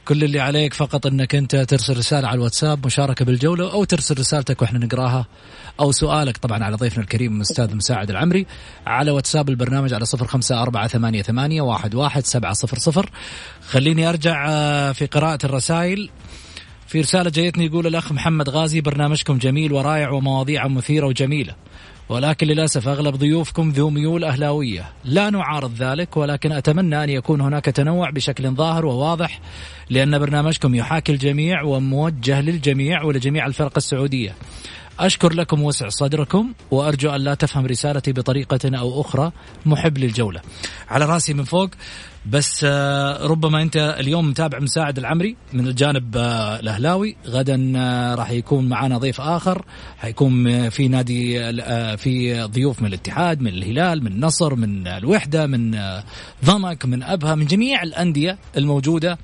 كل 0.08 0.24
اللي 0.24 0.40
عليك 0.40 0.74
فقط 0.74 1.06
إنك 1.06 1.34
أنت 1.34 1.56
ترسل 1.56 1.96
رسالة 1.96 2.28
على 2.28 2.36
الواتساب 2.36 2.86
مشاركة 2.86 3.24
بالجولة 3.24 3.72
أو 3.72 3.84
ترسل 3.84 4.18
رسالتك 4.18 4.62
وإحنا 4.62 4.78
نقراها 4.78 5.26
أو 5.80 5.92
سؤالك 5.92 6.36
طبعا 6.36 6.64
على 6.64 6.76
ضيفنا 6.76 7.02
الكريم 7.02 7.36
الأستاذ 7.36 7.76
مساعد 7.76 8.10
العمري 8.10 8.46
على 8.86 9.10
واتساب 9.10 9.48
البرنامج 9.48 9.94
على 9.94 10.04
صفر 10.04 10.26
خمسة 10.26 10.62
أربعة 10.62 10.88
ثمانية, 10.88 11.22
ثمانية 11.22 11.62
واحد, 11.62 11.94
واحد 11.94 12.26
سبعة 12.26 12.52
صفر 12.52 12.78
صفر. 12.78 13.10
خليني 13.68 14.08
أرجع 14.08 14.46
آه، 14.48 14.92
في 14.92 15.06
قراءة 15.06 15.38
الرسائل. 15.44 16.10
في 16.86 17.00
رسالة 17.00 17.30
جايتني 17.30 17.66
يقول 17.66 17.86
الأخ 17.86 18.12
محمد 18.12 18.48
غازي 18.48 18.80
برنامجكم 18.80 19.38
جميل 19.38 19.72
ورائع 19.72 20.10
ومواضيع 20.10 20.68
مثيرة 20.68 21.06
وجميلة. 21.06 21.54
ولكن 22.08 22.46
للأسف 22.46 22.88
أغلب 22.88 23.16
ضيوفكم 23.16 23.70
ذو 23.70 23.90
ميول 23.90 24.24
أهلاوية. 24.24 24.92
لا 25.04 25.30
نعارض 25.30 25.74
ذلك 25.78 26.16
ولكن 26.16 26.52
أتمنى 26.52 27.04
أن 27.04 27.10
يكون 27.10 27.40
هناك 27.40 27.64
تنوع 27.64 28.10
بشكل 28.10 28.50
ظاهر 28.50 28.86
وواضح 28.86 29.40
لأن 29.90 30.18
برنامجكم 30.18 30.74
يحاكي 30.74 31.12
الجميع 31.12 31.62
وموجه 31.62 32.40
للجميع 32.40 33.02
ولجميع 33.02 33.46
الفرق 33.46 33.72
السعودية. 33.76 34.34
أشكر 34.98 35.32
لكم 35.32 35.62
وسع 35.62 35.88
صدركم 35.88 36.52
وأرجو 36.70 37.10
أن 37.10 37.20
لا 37.20 37.34
تفهم 37.34 37.66
رسالتي 37.66 38.12
بطريقة 38.12 38.78
أو 38.78 39.00
أخرى 39.00 39.32
محب 39.66 39.98
للجولة. 39.98 40.40
على 40.88 41.04
رأسي 41.04 41.34
من 41.34 41.44
فوق 41.44 41.70
بس 42.26 42.64
آه، 42.68 43.26
ربما 43.26 43.62
انت 43.62 43.76
اليوم 43.76 44.28
متابع 44.28 44.58
مساعد 44.58 44.98
العمري 44.98 45.36
من 45.52 45.66
الجانب 45.66 46.16
آه، 46.16 46.60
الأهلاوي. 46.60 47.16
غدا 47.26 47.72
آه، 47.76 48.14
راح 48.14 48.30
يكون 48.30 48.68
معنا 48.68 48.98
ضيف 48.98 49.20
آخر. 49.20 49.64
حيكون 49.98 50.68
في 50.68 50.88
نادي 50.88 51.38
في 51.96 52.42
ضيوف 52.42 52.82
من 52.82 52.88
الاتحاد 52.88 53.40
من 53.40 53.48
الهلال 53.48 54.04
من 54.04 54.12
النصر 54.12 54.54
من 54.54 54.86
الوحدة 54.88 55.46
من 55.46 55.78
ضمك 56.44 56.86
من 56.86 57.02
أبها 57.02 57.34
من 57.34 57.46
جميع 57.46 57.82
الأندية 57.82 58.38
الموجودة 58.56 59.18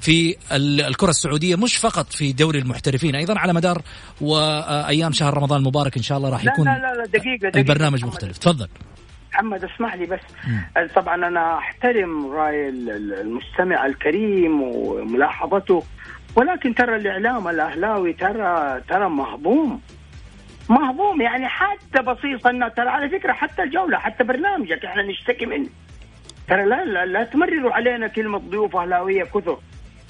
في 0.00 0.36
الكرة 0.52 1.10
السعودية 1.10 1.56
مش 1.56 1.76
فقط 1.76 2.12
في 2.12 2.32
دوري 2.32 2.58
المحترفين 2.58 3.14
أيضا 3.14 3.38
على 3.38 3.52
مدار 3.52 3.82
وايام 4.20 5.12
شهر 5.12 5.36
رمضان 5.36 5.58
المبارك 5.60 5.96
إن 5.96 6.02
شاء 6.02 6.18
الله 6.18 6.28
راح 6.28 6.44
يكون 6.44 6.64
لا 6.64 6.70
لا 6.70 7.02
لا 7.02 7.06
دقيقة, 7.06 7.36
دقيقة. 7.36 7.58
البرنامج 7.58 8.04
مختلف. 8.04 8.38
تفضل. 8.38 8.68
محمد 9.38 9.64
اسمح 9.64 9.94
لي 9.94 10.06
بس 10.06 10.20
مم. 10.48 10.88
طبعا 10.96 11.14
أنا 11.14 11.58
أحترم 11.58 12.26
رأي 12.32 12.68
المستمع 12.68 13.86
الكريم 13.86 14.62
وملاحظته 14.62 15.82
ولكن 16.36 16.74
ترى 16.74 16.96
الإعلام 16.96 17.48
الأهلاوي 17.48 18.12
ترى 18.12 18.80
ترى 18.88 19.08
مهضوم 19.08 19.80
مهضوم 20.70 21.20
يعني 21.20 21.48
حتى 21.48 22.02
بسيطا 22.02 22.68
ترى 22.76 22.88
على 22.88 23.08
فكرة 23.08 23.32
حتى 23.32 23.62
الجولة 23.62 23.98
حتى 23.98 24.24
برنامجك 24.24 24.84
إحنا 24.84 25.02
نشتكي 25.02 25.46
منه 25.46 25.68
ترى 26.48 26.64
لا 26.64 26.84
لا, 26.84 27.06
لا 27.06 27.24
تمرروا 27.24 27.72
علينا 27.72 28.06
كلمة 28.08 28.38
ضيوف 28.38 28.76
أهلاوية 28.76 29.24
كثر 29.24 29.58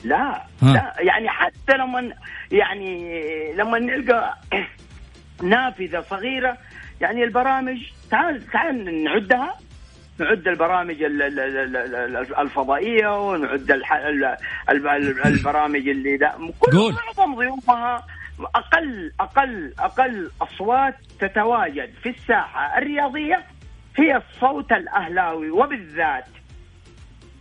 لا 0.04 0.42
ها. 0.62 0.72
لا 0.72 0.94
يعني 0.98 1.28
حتى 1.28 1.76
لما 1.76 2.12
يعني 2.52 3.12
لما 3.54 3.78
نلقى 3.78 4.34
نافذة 5.42 6.00
صغيرة 6.10 6.58
يعني 7.00 7.24
البرامج 7.24 7.76
تعال 8.10 8.46
تعال 8.46 9.04
نعدها. 9.04 9.54
نعد 10.18 10.48
البرامج 10.48 11.02
الفضائية 12.38 13.28
ونعد 13.28 13.70
البرامج 15.26 15.88
اللي 15.88 16.16
ده 16.16 16.32
كل 16.60 16.94
معظم 17.06 17.34
ضيوفها 17.34 18.06
أقل 18.54 19.12
أقل 19.20 19.72
أقل 19.78 20.30
أصوات 20.42 20.94
تتواجد 21.20 21.90
في 22.02 22.08
الساحة 22.08 22.78
الرياضية 22.78 23.46
هي 23.96 24.16
الصوت 24.16 24.72
الأهلاوي 24.72 25.50
وبالذات 25.50 26.24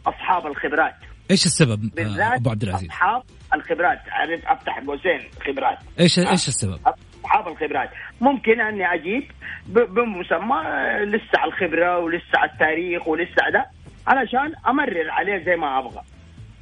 أصحاب 0.08 0.48
الخبرات. 0.48 0.96
إيش 1.32 1.46
السبب 1.46 1.92
بالذات 1.96 2.40
أبو 2.40 2.50
عبد 2.50 2.64
العزيز؟ 2.64 2.90
أصحاب 2.90 3.24
الخبرات. 3.54 4.00
عرفت 4.12 4.46
أفتح 4.46 4.80
قوسين 4.80 5.30
خبرات. 5.48 5.78
إيش 6.00 6.20
إيش 6.20 6.48
السبب؟ 6.48 6.80
أصحاب 7.28 7.48
الخبرات. 7.48 7.90
ممكن 8.22 8.62
أني 8.62 8.94
أجيب 8.94 9.32
بمسمى 9.68 10.62
لسه 11.00 11.40
على 11.40 11.52
الخبرة 11.52 11.98
ولسه 11.98 12.38
على 12.38 12.52
التاريخ 12.52 13.08
ولسه 13.08 13.50
ده 13.54 13.66
علشان 14.08 14.54
أمرر 14.68 15.10
عليه 15.10 15.38
زي 15.46 15.56
ما 15.56 15.80
أبغى. 15.80 16.02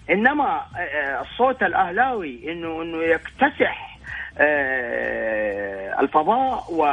إنما 0.10 0.62
آه، 0.78 1.22
الصوت 1.22 1.64
الأهلاوي 1.64 2.52
إنه 2.52 2.82
إنه 2.82 3.04
يكتسح 3.04 3.98
آه، 4.38 6.00
الفضاء 6.02 6.64
و 6.72 6.86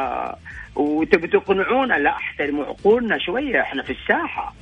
وتبي 0.76 1.28
تقنعونا 1.28 1.94
لا 1.94 2.10
أحترموا 2.10 2.64
عقولنا 2.64 3.18
شوية 3.18 3.60
إحنا 3.60 3.82
في 3.82 3.90
الساحة. 3.92 4.54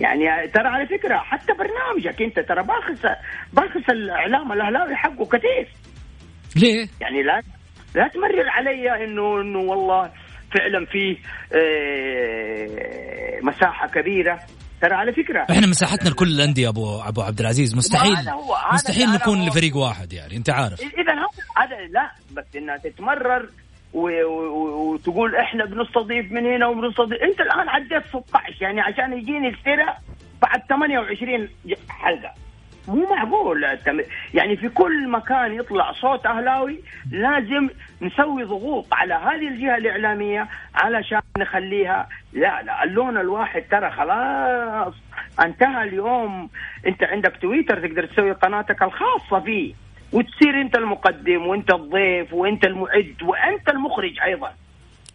يعني 0.00 0.48
ترى 0.48 0.68
على 0.68 0.86
فكرة 0.86 1.16
حتى 1.16 1.52
برنامجك 1.52 2.22
أنت 2.22 2.40
ترى 2.40 2.62
باخس 2.62 3.06
باخس 3.52 3.90
الإعلام 3.90 4.52
الأهلاوي 4.52 4.96
حقه 4.96 5.26
كثير. 5.26 5.68
ليه؟ 6.56 6.88
يعني 7.00 7.22
لا 7.22 7.42
لا 7.94 8.08
تمرر 8.08 8.48
علي 8.48 9.04
إنه 9.04 9.40
إنه 9.40 9.58
والله 9.58 10.10
فعلا 10.58 10.86
فيه 10.86 11.16
آه، 11.54 13.40
مساحة 13.42 13.88
كبيرة. 13.88 14.40
ترى 14.82 14.94
على 14.94 15.12
فكرة. 15.12 15.46
إحنا 15.50 15.66
مساحتنا 15.66 16.08
لكل 16.08 16.28
الأندية 16.28 16.68
أبو 16.68 17.00
أبو 17.00 17.22
عبد 17.22 17.40
العزيز. 17.40 17.76
مستحيل 17.76 18.16
هذا 18.16 18.32
هو 18.32 18.56
مستحيل 18.72 19.08
نكون 19.08 19.46
لفريق 19.46 19.76
واحد 19.76 20.12
يعني 20.12 20.36
أنت 20.36 20.50
عارف. 20.50 20.80
إذا 20.80 21.12
هذا 21.56 21.76
لا 21.90 22.10
بس 22.32 22.44
إنها 22.56 22.76
تتمرر 22.76 23.48
وتقول 23.92 25.36
إحنا 25.36 25.64
بنستضيف 25.64 26.32
من 26.32 26.46
هنا 26.46 26.66
وبنستضيف. 26.66 27.22
أنت 27.22 27.40
الآن 27.40 27.68
عديت 27.68 28.06
16 28.08 28.62
يعني 28.62 28.80
عشان 28.80 29.12
يجيني 29.12 29.48
السيره 29.48 29.96
بعد 30.42 30.62
28 30.68 31.48
حلقة. 31.88 32.43
مو 32.88 33.06
معقول. 33.14 33.64
يعني 34.34 34.56
في 34.56 34.68
كل 34.68 35.08
مكان 35.08 35.54
يطلع 35.54 35.92
صوت 35.92 36.26
أهلاوي 36.26 36.80
لازم 37.10 37.68
نسوي 38.02 38.44
ضغوط 38.44 38.86
على 38.92 39.14
هذه 39.14 39.48
الجهة 39.48 39.76
الإعلامية 39.76 40.48
علشان 40.74 41.20
نخليها. 41.38 42.08
لا 42.32 42.62
لا 42.62 42.84
اللون 42.84 43.18
الواحد 43.18 43.62
ترى 43.70 43.90
خلاص. 43.90 44.94
انتهى 45.44 45.82
اليوم. 45.82 46.50
انت 46.86 47.02
عندك 47.02 47.36
تويتر 47.42 47.88
تقدر 47.88 48.06
تسوي 48.06 48.32
قناتك 48.32 48.82
الخاصة 48.82 49.40
فيه 49.40 49.74
وتصير 50.12 50.60
انت 50.60 50.76
المقدم 50.76 51.46
وانت 51.46 51.74
الضيف 51.74 52.32
وانت 52.34 52.64
المعد 52.64 53.22
وانت 53.22 53.68
المخرج 53.68 54.20
أيضا. 54.24 54.52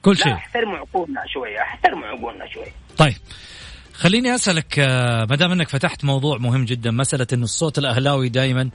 كل 0.01 0.17
شيء. 0.17 0.33
احترموا 0.33 0.77
عقولنا 0.77 1.23
شوية 1.27 1.61
احترموا 1.61 2.07
عقولنا 2.07 2.47
شوية 2.47 2.71
طيب. 2.97 3.13
خليني 3.99 4.35
أسألك 4.35 4.79
آه، 4.79 5.25
ما 5.29 5.35
دام 5.35 5.51
إنك 5.51 5.69
فتحت 5.69 6.05
موضوع 6.05 6.37
مهم 6.37 6.65
جدا 6.65 6.91
مسألة 6.91 7.27
إنه 7.33 7.43
الصوت 7.43 7.77
الأهلاوي 7.77 8.29
دائما 8.29 8.69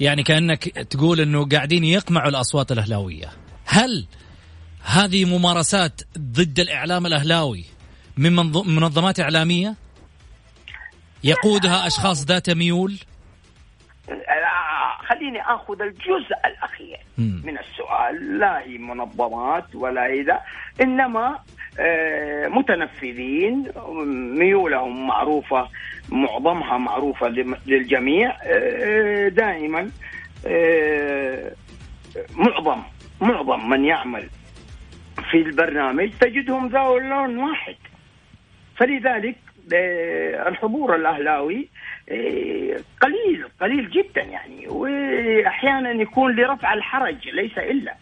يعني 0.00 0.22
كأنك 0.22 0.64
تقول 0.64 1.20
إنه 1.20 1.48
قاعدين 1.48 1.84
يقمعوا 1.84 2.28
الأصوات 2.28 2.72
الأهلاوية. 2.72 3.26
هل 3.66 4.06
هذه 4.84 5.38
ممارسات 5.38 6.00
ضد 6.18 6.60
الإعلام 6.60 7.06
الأهلاوي 7.06 7.64
من 8.16 8.32
منظمات 8.76 9.20
إعلامية؟ 9.20 9.74
يقودها 11.24 11.86
أشخاص 11.86 12.24
ذات 12.24 12.50
ميول؟ 12.50 12.98
آه، 14.08 15.06
خليني 15.08 15.42
آخذ 15.42 15.82
الجزء 15.82 16.36
الأخير 16.46 16.98
من 17.18 17.58
السؤال. 17.58 18.38
لا 18.38 18.60
هي 18.60 18.78
منظمات 18.78 19.74
ولا 19.74 20.06
إذا 20.06 20.40
إنما 20.80 21.26
آه، 21.26 21.42
متنفذين 22.48 23.72
ميولهم 24.38 25.06
معروفة 25.06 25.68
معظمها 26.08 26.78
معروفة 26.78 27.28
للجميع 27.66 28.36
آه، 28.42 29.28
دائما 29.28 29.90
آه، 30.46 31.52
معظم 32.36 32.82
معظم 33.20 33.68
من 33.68 33.84
يعمل 33.84 34.28
في 35.30 35.36
البرنامج 35.36 36.10
تجدهم 36.20 36.66
ذو 36.66 36.98
لون 36.98 37.38
واحد. 37.38 37.76
فلذلك 38.76 39.36
الحضور 40.46 40.96
الأهلاوي 40.96 41.68
قليل 43.00 43.44
قليل 43.60 43.90
جدا 43.90 44.22
يعني 44.22 44.68
واحيانا 44.68 45.90
يكون 45.90 46.36
لرفع 46.36 46.74
الحرج 46.74 47.28
ليس 47.28 47.58
إلا. 47.58 47.94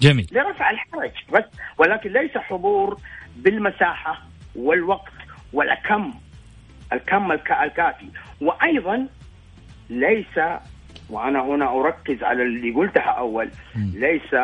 جميل. 0.00 0.26
لرفع 0.32 0.70
الحرج 0.70 1.12
بس 1.32 1.44
ولكن 1.78 2.12
ليس 2.12 2.38
حضور 2.38 2.96
بالمساحة 3.42 4.22
والوقت 4.56 5.12
والكم 5.52 6.14
الكم 6.92 7.32
الكافي. 7.32 8.06
وأيضا 8.40 9.06
ليس 9.90 10.38
وأنا 11.10 11.40
هنا 11.40 11.80
أركز 11.80 12.22
على 12.22 12.42
اللي 12.42 12.70
قلتها 12.70 13.10
أول 13.10 13.50
ليس 13.76 14.34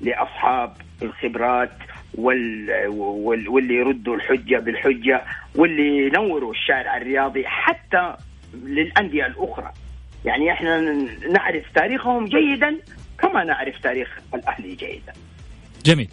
لأصحاب 0.00 0.72
الخبرات 1.02 1.72
وال... 2.14 2.86
وال... 2.88 3.48
واللي 3.48 3.74
يردوا 3.74 4.16
الحجة 4.16 4.58
بالحجة 4.58 5.22
واللي 5.54 6.06
ينوروا 6.06 6.52
الشارع 6.52 6.96
الرياضي 6.96 7.46
حتى 7.46 8.14
للأندية 8.54 9.26
الأخرى. 9.26 9.72
يعني 10.24 10.52
إحنا 10.52 10.80
نعرف 11.30 11.64
تاريخهم 11.74 12.24
جيدا 12.24 12.76
كما 13.18 13.44
نعرف 13.44 13.78
تاريخ 13.78 14.18
الأهلي 14.34 14.74
جيدا. 14.74 15.12
جميل. 15.84 16.08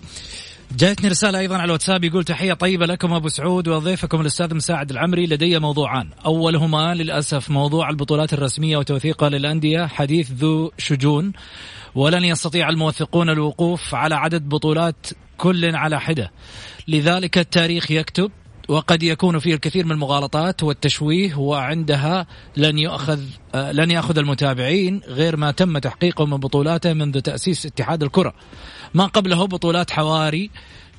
جاءتني 0.78 1.10
رسالة 1.10 1.40
أيضا 1.40 1.56
على 1.56 1.66
الواتساب 1.66 2.04
يقول 2.04 2.24
تحية 2.24 2.54
طيبة 2.54 2.86
لكم 2.86 3.14
أبو 3.14 3.28
سعود 3.28 3.68
وضيفكم 3.68 4.22
الأستاذ 4.22 4.56
مساعد 4.56 4.92
العمري. 4.92 5.26
لدي 5.26 5.60
موضوعان 5.60 6.10
أولهما 6.26 6.94
للأسف 6.94 7.50
موضوع 7.50 7.90
البطولات 7.90 8.34
الرسمية 8.34 8.78
وتوثيقها 8.78 9.30
للأندية 9.30 9.86
حديث 9.86 10.32
ذو 10.32 10.72
شجون. 10.78 11.34
ولن 11.96 12.24
يستطيع 12.24 12.70
الموثقون 12.70 13.30
الوقوف 13.30 13.96
على 13.96 14.16
عدد 14.16 14.50
بطولات 14.50 15.08
كل 15.38 15.76
على 15.76 16.00
حدة. 16.00 16.32
لذلك 16.88 17.38
التاريخ 17.38 17.92
يكتب 17.92 18.32
وقد 18.68 19.04
يكون 19.04 19.40
فيه 19.40 19.54
الكثير 19.54 19.86
من 19.86 19.92
المغالطات 19.92 20.64
والتشويه 20.64 21.36
وعندها 21.36 22.28
لن 22.58 22.78
يؤخذ 22.78 23.20
لن 23.56 23.92
يأخذ 23.92 24.18
المتابعين 24.18 25.02
غير 25.08 25.38
ما 25.38 25.52
تم 25.52 25.78
تحقيقه 25.78 26.26
من 26.26 26.38
بطولاته 26.38 26.94
منذ 26.94 27.20
تأسيس 27.20 27.66
اتحاد 27.66 28.04
الكرة. 28.04 28.34
ما 28.94 29.06
قبله 29.06 29.48
بطولات 29.48 29.92
حواري 29.92 30.52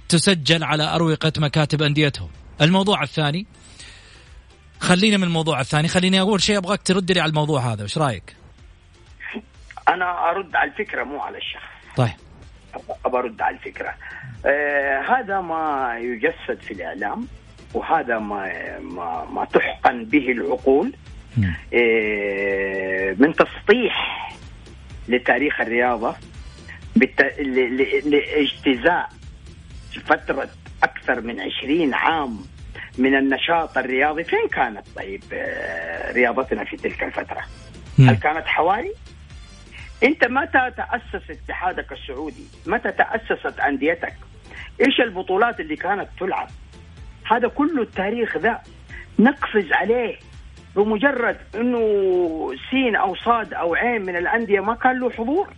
تسجل 0.08 0.64
على 0.64 0.94
أروقة 0.94 1.32
مكاتب 1.38 1.82
أنديتهم. 1.82 2.28
الموضوع 2.60 3.02
الثاني 3.02 3.46
خلينا 4.80 5.16
من 5.16 5.24
الموضوع 5.24 5.60
الثاني. 5.60 5.88
خليني 5.88 6.20
أقول 6.20 6.42
شيء 6.42 6.58
أبغاك 6.58 6.82
ترد 6.82 7.12
لي 7.12 7.20
على 7.20 7.30
الموضوع 7.30 7.60
هذا. 7.60 7.82
إيش 7.82 7.98
رأيك؟ 7.98 8.36
أنا 9.88 10.30
أرد 10.30 10.56
على 10.56 10.70
الفكرة 10.70 11.04
مو 11.04 11.20
على 11.20 11.38
الشخص. 11.38 11.96
طيب. 11.96 12.12
أرد 13.06 13.40
على 13.40 13.56
الفكرة. 13.56 13.94
آه 14.46 15.00
هذا 15.00 15.40
ما 15.40 15.94
يجسد 15.98 16.62
في 16.62 16.74
الإعلام 16.74 17.28
وهذا 17.74 18.18
ما 18.18 18.78
ما, 18.78 19.24
ما 19.24 19.44
تحقن 19.44 20.04
به 20.04 20.32
العقول. 20.32 20.92
إيه 21.72 23.14
من 23.18 23.32
تسطيح 23.32 24.28
لتاريخ 25.08 25.60
الرياضة 25.60 26.14
لإجتزاء 28.04 29.08
فترة 30.06 30.48
أكثر 30.82 31.20
من 31.20 31.40
عشرين 31.40 31.94
عام 31.94 32.38
من 32.98 33.14
النشاط 33.14 33.78
الرياضي 33.78 34.24
فين 34.24 34.48
كانت 34.52 34.86
طيب 34.96 35.22
آه، 35.32 36.12
رياضتنا 36.12 36.64
في 36.64 36.76
تلك 36.76 37.04
الفترة؟ 37.04 37.42
هل 37.98 38.14
كانت 38.14 38.46
حوالي؟ 38.46 38.92
أنت 40.02 40.24
متى 40.24 40.70
تاسس 40.76 41.30
اتحادك 41.30 41.92
السعودي؟ 41.92 42.44
متى 42.66 42.92
تأسست 42.92 43.60
أنديتك؟ 43.60 44.14
إيش 44.80 45.00
البطولات 45.00 45.60
اللي 45.60 45.76
كانت 45.76 46.08
تلعب؟ 46.20 46.48
هذا 47.30 47.48
كله 47.48 47.82
التاريخ 47.82 48.36
ذا 48.36 48.62
نقفز 49.18 49.72
عليه 49.72 50.16
بمجرد 50.76 51.36
إنه 51.54 52.50
سين 52.70 52.96
أو 52.96 53.14
صاد 53.14 53.54
أو 53.54 53.74
عين 53.74 54.02
من 54.02 54.16
الأندية 54.16 54.60
ما 54.60 54.74
كان 54.74 55.00
له 55.00 55.10
حضور 55.10 55.48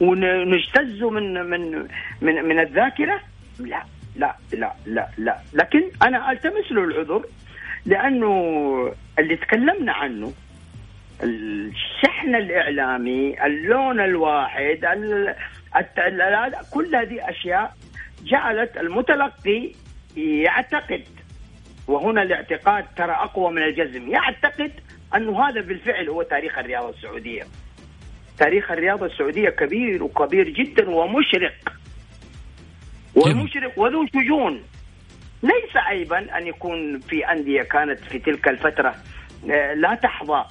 ونجتزه 0.00 1.10
من 1.10 1.34
من 1.34 1.88
من 2.20 2.44
من 2.44 2.60
الذاكرة؟ 2.60 3.20
لا 3.58 3.84
لا 4.16 4.36
لا 4.52 4.72
لا 4.86 5.08
لا. 5.18 5.38
لكن 5.52 5.90
أنا 6.02 6.32
ألتمس 6.32 6.72
له 6.72 6.84
العذر 6.84 7.24
لأنه 7.86 8.32
اللي 9.18 9.36
تكلمنا 9.36 9.92
عنه 9.92 10.32
الشحن 11.22 12.34
الإعلامي 12.34 13.46
اللون 13.46 14.00
الواحد 14.00 14.84
كل 16.70 16.96
هذه 16.96 17.30
أشياء 17.30 17.74
جعلت 18.24 18.76
المتلقي 18.76 19.72
يعتقد. 20.16 21.04
وهنا 21.88 22.22
الاعتقاد 22.22 22.84
ترى 22.96 23.12
أقوى 23.12 23.52
من 23.52 23.62
الجزم. 23.62 24.08
يعتقد 24.08 24.72
أنه 25.14 25.48
هذا 25.48 25.60
بالفعل 25.60 26.08
هو 26.08 26.22
تاريخ 26.22 26.58
الرياضه 26.58 26.90
السعودية. 26.90 27.42
تاريخ 28.38 28.70
الرياضه 28.70 29.06
السعودية 29.06 29.48
كبير 29.48 30.02
وكبير 30.02 30.48
جدا 30.48 30.90
ومشرق. 30.90 31.72
ومشرق 33.14 33.78
وذو 33.78 34.06
شجون. 34.06 34.62
ليس 35.42 35.76
عيبا 35.76 36.38
أن 36.38 36.46
يكون 36.46 37.00
في 37.00 37.32
أندية 37.32 37.62
كانت 37.62 37.98
في 38.00 38.18
تلك 38.18 38.48
الفترة 38.48 38.94
آه، 39.50 39.74
لا 39.74 39.94
تحظى 39.94 40.44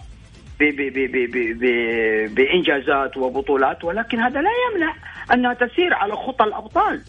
بإنجازات 2.36 3.18
وبطولات 3.18 3.84
ولكن 3.84 4.20
هذا 4.20 4.42
لا 4.42 4.50
يمنع 4.72 4.96
أنها 5.34 5.54
تسير 5.54 5.94
على 5.94 6.16
خطى 6.16 6.46
الأبطال 6.46 7.02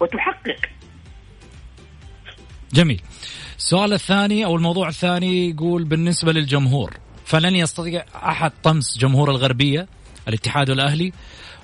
وتحقق. 0.00 0.58
جميل. 2.72 3.02
السؤال 3.56 3.92
الثاني 3.92 4.44
أو 4.44 4.56
الموضوع 4.56 4.88
الثاني 4.88 5.50
يقول 5.50 5.84
بالنسبة 5.84 6.32
للجمهور 6.32 6.90
فلن 7.24 7.56
يستطيع 7.56 8.04
أحد 8.14 8.52
طمس 8.62 8.98
جمهور 8.98 9.30
الغربية 9.30 9.86
الاتحاد 10.28 10.70
والأهلي 10.70 11.12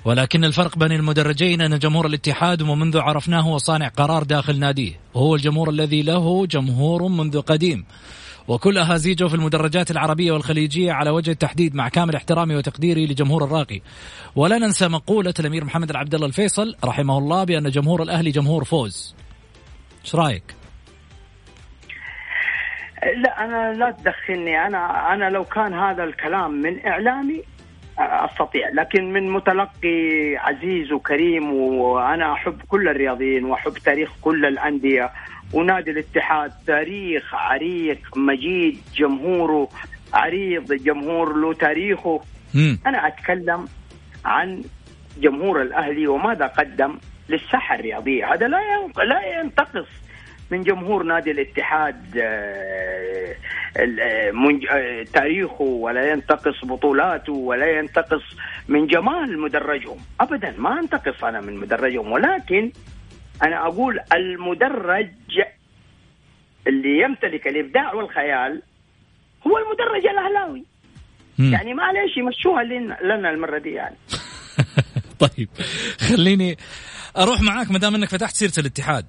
ولكن 0.05 0.45
الفرق 0.45 0.77
بين 0.77 0.91
المدرجين 0.91 1.61
أن 1.61 1.79
جمهور 1.79 2.05
الاتحاد 2.05 2.61
ومنذ 2.61 2.97
عرفناه 2.97 3.41
هو 3.41 3.57
صانع 3.57 3.87
قرار 3.87 4.23
داخل 4.23 4.59
ناديه 4.59 4.99
وهو 5.13 5.35
الجمهور 5.35 5.69
الذي 5.69 6.01
له 6.01 6.45
جمهور 6.45 7.07
منذ 7.07 7.41
قديم. 7.41 7.85
وكل 8.47 8.77
أهازيجه 8.77 9.27
في 9.27 9.33
المدرجات 9.33 9.91
العربية 9.91 10.31
والخليجية 10.31 10.91
على 10.91 11.09
وجه 11.09 11.31
التحديد 11.31 11.75
مع 11.75 11.89
كامل 11.89 12.15
احترامي 12.15 12.55
وتقديري 12.55 13.05
لجمهور 13.05 13.43
الراقي. 13.43 13.81
ولا 14.35 14.57
ننسى 14.57 14.87
مقولة 14.87 15.33
الأمير 15.39 15.65
محمد 15.65 15.89
العبد 15.89 16.15
الله 16.15 16.27
الفيصل 16.27 16.75
رحمه 16.83 17.17
الله 17.17 17.43
بأن 17.43 17.69
جمهور 17.69 18.03
الأهلي 18.03 18.31
جمهور 18.31 18.63
فوز. 18.63 19.15
إيش 20.05 20.15
رأيك؟ 20.15 20.55
لا 23.23 23.45
أنا 23.45 23.73
لا 23.73 23.91
تدخلني. 23.91 24.67
أنا 24.67 25.13
أنا 25.13 25.29
لو 25.29 25.43
كان 25.43 25.73
هذا 25.73 26.03
الكلام 26.03 26.51
من 26.51 26.85
إعلامي 26.85 27.41
أستطيع. 27.99 28.69
لكن 28.69 29.13
من 29.13 29.29
متلقي 29.29 30.35
عزيز 30.37 30.91
وكريم 30.91 31.53
وأنا 31.53 32.33
أحب 32.33 32.61
كل 32.67 32.87
الرياضيين 32.87 33.45
وأحب 33.45 33.73
تاريخ 33.73 34.11
كل 34.21 34.45
الأندية. 34.45 35.11
ونادي 35.53 35.91
الاتحاد 35.91 36.51
تاريخ 36.67 37.35
عريق 37.35 38.17
مجيد 38.17 38.81
جمهوره 38.95 39.69
عريض 40.13 40.73
جمهور 40.73 41.35
له 41.35 41.53
تاريخه. 41.53 42.21
م. 42.55 42.75
أنا 42.85 43.07
أتكلم 43.07 43.67
عن 44.25 44.63
جمهور 45.17 45.61
الأهلي 45.61 46.07
وماذا 46.07 46.47
قدم 46.47 46.97
للساحة 47.29 47.75
الرياضية. 47.75 48.33
هذا 48.33 48.47
لا 48.47 48.87
لا 49.03 49.39
ينتقص. 49.39 50.02
من 50.53 50.63
جمهور 50.63 51.03
نادي 51.03 51.31
الاتحاد 51.31 52.17
آه، 52.17 53.35
آه، 53.77 55.03
تاريخه 55.13 55.63
ولا 55.63 56.11
ينتقص 56.11 56.65
بطولاته 56.65 57.33
ولا 57.33 57.79
ينتقص 57.79 58.21
من 58.67 58.87
جمال 58.87 59.39
مدرجهم. 59.39 59.97
ابدا 60.19 60.53
ما 60.57 60.79
أنتقص 60.79 61.23
أنا 61.23 61.41
من 61.41 61.57
مدرجهم 61.57 62.11
ولكن 62.11 62.71
أنا 63.43 63.67
أقول 63.67 63.99
المدرج 64.13 65.09
اللي 66.67 66.99
يمتلك 66.99 67.47
الإبداع 67.47 67.93
والخيال 67.93 68.61
هو 69.47 69.57
المدرج 69.57 70.05
الأهلاوي. 70.07 70.63
يعني 71.39 71.73
معلش 71.73 72.17
يمشوها 72.17 72.63
لنا 73.03 73.29
المرة 73.29 73.57
دي 73.57 73.69
يعني. 73.69 73.95
طيب 75.25 75.49
خليني 75.99 76.57
أروح 77.17 77.41
معاك 77.41 77.71
ما 77.71 77.79
دام 77.79 77.95
إنك 77.95 78.09
فتحت 78.09 78.35
سيرة 78.35 78.53
الاتحاد. 78.57 79.05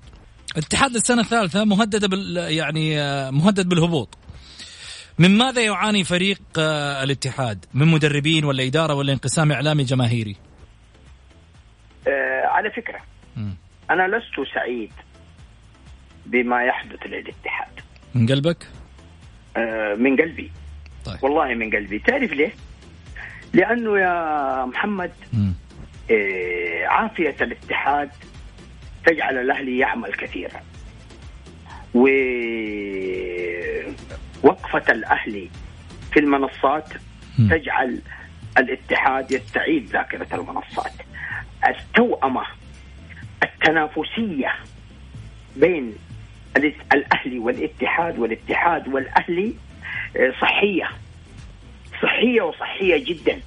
الاتحاد 0.57 0.93
للسنة 0.93 1.21
الثالثة 1.21 1.65
مهددة 1.65 2.09
بال 2.09 2.37
يعني 2.37 2.97
مهدد 3.31 3.69
بالهبوط. 3.69 4.19
من 5.19 5.39
ماذا 5.39 5.63
يعاني 5.63 6.05
فريق 6.05 6.41
آه، 6.59 7.03
الاتحاد؟ 7.03 7.65
من 7.75 7.87
مدربين 7.87 8.45
ولا 8.45 8.67
إدارة 8.67 8.95
ولا 8.95 9.13
انقسام 9.13 9.53
إعلامي 9.53 9.85
جماهيري؟ 9.85 10.37
آه 12.09 12.47
على 12.47 12.71
فكرة. 12.71 13.01
م. 13.37 13.51
أنا 13.91 14.17
لست 14.17 14.55
سعيد 14.55 14.93
بما 16.27 16.65
يحدث 16.65 17.07
للاتحاد. 17.07 17.81
من 18.15 18.27
قلبك؟ 18.27 18.67
آه 19.57 19.95
من 19.95 20.17
قلبي. 20.17 20.53
طيب. 21.05 21.25
والله 21.25 21.55
من 21.55 21.71
قلبي. 21.71 21.99
تعرف 21.99 22.33
ليه؟ 22.33 22.53
لأنه 23.53 23.99
يا 23.99 24.65
محمد 24.65 25.13
آه 26.11 26.87
عافية 26.87 27.37
الاتحاد 27.41 28.11
تجعل 29.07 29.39
الأهلي 29.39 29.79
يعمل 29.79 30.13
كثيرا. 30.13 30.61
ووقفه 34.43 34.93
الأهلي 34.93 35.51
في 36.13 36.21
المنصات 36.21 36.89
تجعل 37.51 38.01
الاتحاد 38.59 39.31
يستعيد 39.31 39.87
ذاكرة 39.87 40.27
المنصات. 40.35 40.93
التوأمة 41.69 42.43
التنافسية 43.43 44.53
بين 45.57 45.95
الأهلي 46.93 47.39
والاتحاد 47.39 48.19
والاتحاد 48.19 48.89
والأهلي 48.89 49.55
آه، 50.17 50.33
صحية. 50.41 50.89
صحية 52.03 52.43
وصحية 52.43 53.05
جدا. 53.05 53.41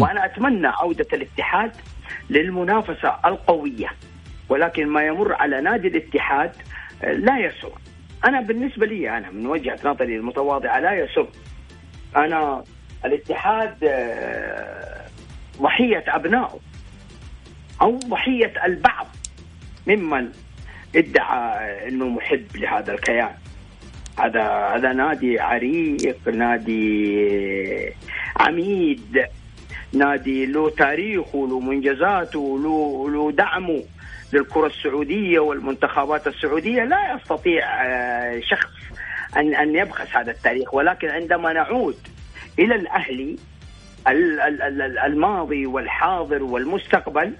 وأنا 0.00 0.24
أتمنى 0.24 0.66
عودة 0.66 1.06
الاتحاد 1.12 1.72
للمنافسة 2.30 3.16
القوية. 3.24 3.88
ولكن 4.52 4.86
ما 4.86 5.06
يمر 5.06 5.32
على 5.32 5.60
نادي 5.60 5.88
الاتحاد 5.88 6.52
آه، 7.04 7.12
لا 7.12 7.38
يسر. 7.38 7.72
أنا 8.24 8.40
بالنسبة 8.40 8.86
لي 8.86 9.18
أنا 9.18 9.30
من 9.30 9.46
وجهة 9.46 9.78
نظري 9.84 10.16
المتواضعة 10.16 10.80
لا 10.80 10.92
يسر. 10.92 11.28
أنا 12.16 12.64
الاتحاد 13.04 13.76
آه، 13.84 15.06
ضحية 15.60 16.04
ابنائه 16.08 16.60
أو 17.82 17.98
ضحية 17.98 18.52
البعض 18.64 19.06
ممن 19.86 20.28
ادعى 20.96 21.88
إنه 21.88 22.08
محب 22.08 22.46
لهذا 22.54 22.94
الكيان. 22.94 23.34
هذا 24.18 24.42
هذا 24.74 24.92
نادي 24.92 25.40
عريق 25.40 26.28
نادي 26.28 27.94
عميد 28.36 29.26
نادي 29.92 30.46
له 30.46 30.70
تاريخه 30.70 31.46
له 31.48 31.60
منجزاته 31.60 32.58
له 32.62 33.10
له 33.10 33.32
دعمه. 33.32 33.82
للكرة 34.32 34.66
السعودية 34.66 35.38
والمنتخبات 35.38 36.26
السعودية 36.26 36.84
لا 36.84 37.14
يستطيع 37.14 37.64
آه، 37.86 38.40
شخص 38.40 38.70
أن 39.36 39.54
أن 39.54 39.74
يبخس 39.74 40.16
هذا 40.16 40.30
التاريخ. 40.30 40.74
ولكن 40.74 41.08
عندما 41.08 41.52
نعود 41.52 41.96
إلى 42.58 42.74
الأهلي 42.74 43.36
الماضي 45.06 45.66
والحاضر 45.66 46.42
والمستقبل 46.42 47.32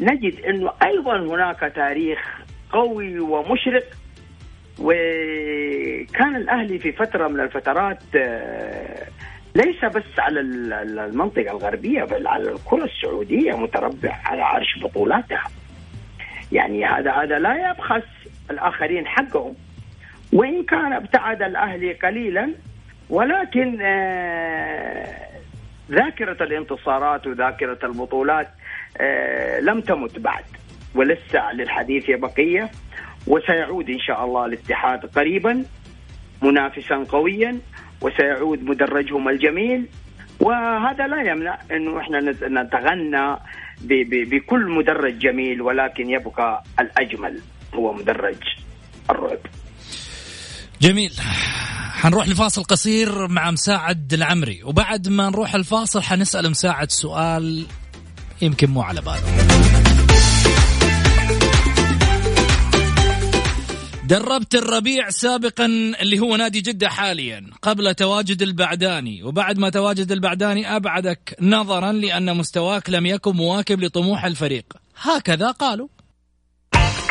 نجد 0.00 0.40
أنه 0.40 0.72
أيضا 0.82 1.18
هناك 1.18 1.72
تاريخ 1.74 2.18
قوي 2.72 3.18
ومشرق. 3.18 3.84
وكان 4.80 6.36
الأهلي 6.36 6.78
في 6.78 6.92
فترة 6.92 7.28
من 7.28 7.40
الفترات 7.40 7.98
آه، 8.16 9.06
ليس 9.54 9.84
بس 9.84 10.18
على 10.18 10.40
المنطقة 10.40 11.50
الغربية 11.50 12.04
بل 12.04 12.26
على 12.26 12.52
الكرة 12.52 12.84
السعودية 12.84 13.52
متربع 13.52 14.20
على 14.24 14.42
عرش 14.42 14.78
بطولاتها. 14.82 15.44
يعني 16.52 16.86
هذا 16.86 17.12
هذا 17.12 17.38
لا 17.38 17.70
يبخس 17.70 18.08
الآخرين 18.50 19.06
حقهم. 19.06 19.54
وإن 20.32 20.64
كان 20.64 20.92
ابتعد 20.92 21.42
الأهلي 21.42 21.92
قليلا 21.92 22.50
ولكن 23.10 23.78
آه، 23.82 25.28
ذاكرة 25.90 26.42
الانتصارات 26.42 27.26
وذاكرة 27.26 27.78
البطولات 27.84 28.48
آه، 29.00 29.60
لم 29.60 29.80
تمت 29.80 30.18
بعد 30.18 30.44
ولسه 30.94 31.52
للحديث 31.52 32.10
بقية. 32.10 32.70
وسيعود 33.26 33.90
إن 33.90 33.98
شاء 33.98 34.24
الله 34.24 34.46
الاتحاد 34.46 35.06
قريبا 35.06 35.64
منافسا 36.42 37.06
قويا 37.08 37.58
وسيعود 38.02 38.62
مدرجهم 38.62 39.28
الجميل. 39.28 39.86
وهذا 40.40 41.06
لا 41.06 41.30
يمنع 41.30 41.58
إنه 41.70 42.00
إحنا 42.00 42.20
نتغنى 42.62 43.36
بكل 44.30 44.70
مدرج 44.70 45.18
جميل 45.18 45.62
ولكن 45.62 46.10
يبقى 46.10 46.64
الأجمل 46.80 47.40
هو 47.74 47.92
مدرج 47.92 48.36
الرعب. 49.10 49.38
جميل. 50.80 51.12
حنروح 51.98 52.28
لفاصل 52.28 52.62
قصير 52.64 53.28
مع 53.28 53.50
مساعد 53.50 54.12
العمري 54.12 54.62
وبعد 54.64 55.08
ما 55.08 55.30
نروح 55.30 55.54
الفاصل 55.54 56.02
حنسأل 56.02 56.50
مساعد 56.50 56.90
سؤال 56.90 57.66
يمكن 58.42 58.70
مو 58.70 58.82
على 58.82 59.00
باله. 59.00 59.67
دربت 64.08 64.54
الربيع 64.54 65.10
سابقا 65.10 65.64
اللي 66.00 66.18
هو 66.18 66.36
نادي 66.36 66.60
جدة 66.60 66.88
حاليا 66.88 67.50
قبل 67.62 67.94
تواجد 67.94 68.42
البعداني. 68.42 69.22
وبعد 69.22 69.58
ما 69.58 69.70
تواجد 69.70 70.12
البعداني 70.12 70.76
أبعدك 70.76 71.36
نظرا 71.40 71.92
لأن 71.92 72.36
مستواك 72.36 72.90
لم 72.90 73.06
يكن 73.06 73.36
مواكب 73.36 73.80
لطموح 73.80 74.24
الفريق. 74.24 74.64
هكذا 75.00 75.50
قالوا. 75.50 75.88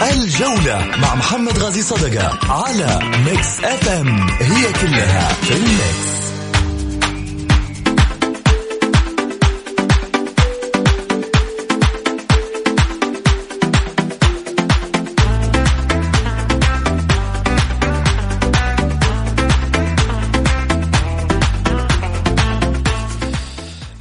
الجولة 0.02 0.86
مع 1.02 1.16
محمد 1.16 1.58
غازي 1.58 1.82
صدقة 1.82 2.40
على 2.52 3.00
Mix 3.26 3.64
FM 3.64 4.30
هي 4.30 4.74
كلها 4.74 5.34
في 5.34 5.54
ال 5.54 5.72
mix 5.72 6.27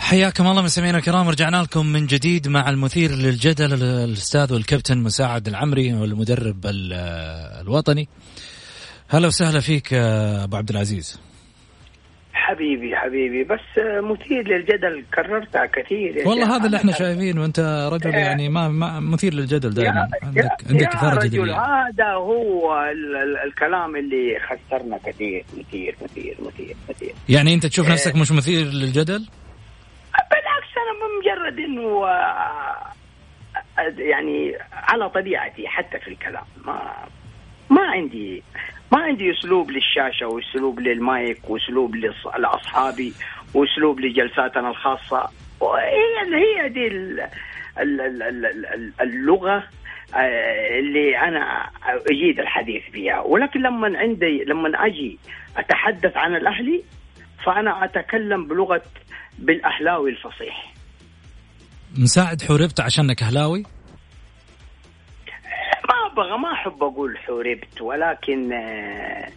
حياكم 0.06 0.46
الله 0.46 0.62
مستمعينا 0.62 0.98
الكرام 0.98 1.28
رجعنا 1.28 1.62
لكم 1.62 1.86
من 1.86 2.06
جديد 2.06 2.48
مع 2.48 2.70
المثير 2.70 3.10
للجدل 3.10 3.82
الأستاذ 3.82 4.52
والكابتن 4.52 4.98
مساعد 4.98 5.48
العمري 5.48 5.94
والمدرب 5.94 6.56
الوطني 7.60 8.08
هلا 9.08 9.26
وسهلا 9.26 9.60
فيك 9.60 9.92
أبو 9.92 10.56
عبد 10.56 10.70
العزيز 10.70 11.20
حبيبي 12.32 12.96
حبيبي 12.96 13.44
بس 13.44 13.60
مثير 14.02 14.48
للجدل 14.48 15.04
كررتها 15.14 15.66
كثير 15.66 16.28
والله 16.28 16.56
هذا 16.56 16.66
اللي 16.66 16.76
إحنا 16.76 16.92
شايفين 16.92 17.38
وانت 17.38 17.88
رجل 17.92 18.10
آه. 18.14 18.18
يعني 18.18 18.48
ما, 18.48 18.68
ما 18.68 19.00
مثير 19.00 19.34
للجدل 19.34 19.70
دائما 19.70 20.08
عندك 20.22 20.50
عندك 20.70 20.94
إثارة 20.94 21.24
جدليه 21.24 21.60
هذا 21.60 22.12
هو 22.12 22.84
الكلام 23.46 23.96
اللي 23.96 24.38
خسرنا 24.40 24.98
كثير 25.06 25.44
مثير 25.58 25.96
مثير 26.02 26.36
مثير 26.40 26.76
مثير 26.90 27.12
يعني 27.28 27.54
انت 27.54 27.66
تشوف 27.66 27.90
نفسك 27.90 28.14
آه. 28.14 28.18
مش 28.18 28.32
مثير 28.32 28.66
للجدل؟ 28.66 29.26
مجرد 31.20 31.58
إنه 31.58 32.06
آه، 32.06 32.92
يعني 33.98 34.56
على 34.72 35.08
طبيعتي 35.10 35.68
حتى 35.68 35.98
في 35.98 36.08
الكلام 36.08 36.44
ما 36.64 36.94
ما 37.70 37.82
عندي 37.82 38.42
ما 38.92 38.98
عندي 39.02 39.30
أسلوب 39.30 39.70
للشاشة 39.70 40.26
وأسلوب 40.26 40.80
للمايك 40.80 41.50
وأسلوب 41.50 41.96
لأصحابي 42.38 43.12
وأسلوب 43.54 44.00
لجلساتنا 44.00 44.68
الخاصة. 44.70 45.30
هي 45.62 46.34
هي 46.34 46.68
دي 46.68 46.86
اللغة 49.00 49.64
آه، 50.14 50.78
اللي 50.78 51.18
أنا 51.18 51.70
أجيد 52.10 52.40
الحديث 52.40 52.82
فيها 52.92 53.20
ولكن 53.20 53.60
لما 53.60 53.98
عندي 53.98 54.44
لما 54.44 54.86
أجي 54.86 55.18
أتحدث 55.56 56.16
عن 56.16 56.36
الأهلي 56.36 56.82
فأنا 57.44 57.84
أتكلم 57.84 58.46
بلغة 58.46 58.82
بالأهلاوي 59.38 60.10
الفصيح. 60.10 60.72
مساعد 61.98 62.42
حوربت 62.42 62.80
عشانك 62.80 63.22
أهلاوي؟ 63.22 63.64
ما 65.88 66.12
أبغى 66.12 66.38
ما 66.38 66.52
أحب 66.52 66.82
أقول 66.82 67.18
حوربت 67.18 67.80
ولكن 67.80 68.52
آه، 68.52 69.28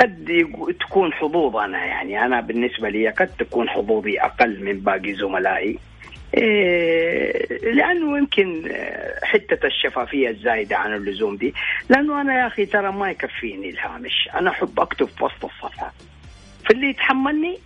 قد 0.00 0.46
تكون 0.80 1.12
حظوظنا 1.12 1.84
يعني. 1.84 2.24
أنا 2.24 2.40
بالنسبة 2.40 2.88
لي 2.88 3.08
قد 3.08 3.26
تكون 3.26 3.68
حظوظي 3.68 4.20
أقل 4.20 4.64
من 4.64 4.80
باقي 4.80 5.14
زملائي. 5.14 5.78
إيه 6.34 7.72
لأنه 7.72 8.18
يمكن 8.18 8.70
آه، 8.70 9.24
حتة 9.24 9.66
الشفافية 9.66 10.28
الزايدة 10.28 10.76
عن 10.76 10.94
اللزوم 10.94 11.36
دي. 11.36 11.54
لأنه 11.88 12.20
أنا 12.20 12.40
يا 12.40 12.46
أخي 12.46 12.66
ترى 12.66 12.92
ما 12.92 13.10
يكفيني 13.10 13.70
الهامش. 13.70 14.28
أنا 14.34 14.50
أحب 14.50 14.80
أكتب 14.80 15.06
في 15.08 15.24
وسط 15.24 15.44
الصفحة. 15.44 15.92
فاللي 16.70 16.90
يتحملني 16.90 17.58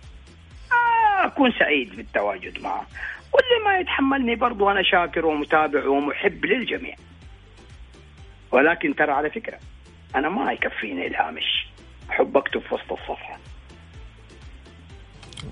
آه، 0.71 1.27
أكون 1.27 1.51
سعيد 1.59 1.95
بالتواجد 1.95 2.59
معه. 2.61 2.87
واللي 3.33 3.65
ما 3.65 3.79
يتحملني 3.79 4.35
برضو 4.35 4.69
أنا 4.69 4.83
شاكر 4.83 5.25
ومتابع 5.25 5.87
ومحب 5.87 6.45
للجميع. 6.45 6.95
ولكن 8.51 8.95
ترى 8.95 9.11
على 9.11 9.29
فكرة 9.29 9.59
أنا 10.15 10.29
ما 10.29 10.51
يكفيني 10.51 11.07
الهامش. 11.07 11.67
أحب 12.09 12.37
أكتب 12.37 12.61
في 12.61 12.75
وسط 12.75 12.91
الصفحة. 12.91 13.39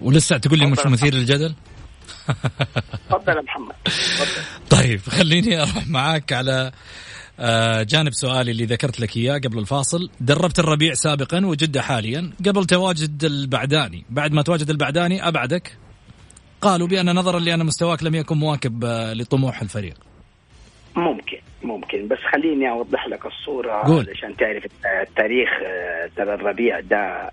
ولسه 0.02 0.38
تقول 0.38 0.60
لي 0.60 0.66
مش 0.66 0.86
مثير 0.86 1.14
للجدل؟ 1.14 1.56
تفضل 3.10 3.38
يا 3.38 3.42
محمد. 3.42 3.76
طيب 4.78 5.00
خليني 5.00 5.62
أروح 5.62 5.88
معاك 5.88 6.34
على 6.34 6.72
جانب 7.84 8.14
سؤالي 8.14 8.52
اللي 8.52 8.66
ذكرت 8.66 9.00
لك 9.00 9.18
إياه 9.18 9.38
قبل 9.38 9.60
الفاصل. 9.60 10.10
دربت 10.20 10.60
الربيع 10.60 10.94
سابقا 10.94 11.46
وجده 11.46 11.82
حاليا. 11.82 12.32
قبل 12.48 12.66
تواجد 12.66 13.24
البعداني. 13.24 14.06
بعد 14.10 14.34
ما 14.34 14.42
تواجد 14.42 14.70
البعداني 14.70 15.28
أبعدك. 15.28 15.78
قالوا 16.62 16.88
بأن 16.88 17.16
نظرا 17.16 17.40
لأن 17.40 17.66
مستواك 17.66 18.04
لم 18.04 18.16
يكن 18.16 18.38
مواكب 18.38 18.86
آه، 18.86 19.14
لطموح 19.14 19.62
الفريق. 19.62 19.94
ممكن 20.96 21.38
ممكن. 21.64 22.08
بس 22.08 22.18
خليني 22.34 22.70
أوضح 22.70 23.08
لك 23.08 23.26
الصورة 23.26 23.72
قول. 23.72 24.10
عشان 24.10 24.36
تعرف 24.38 24.66
التاريخ 25.02 25.50
آه، 25.66 26.10
ترى 26.16 26.34
الربيع 26.34 26.80
ده 26.80 27.32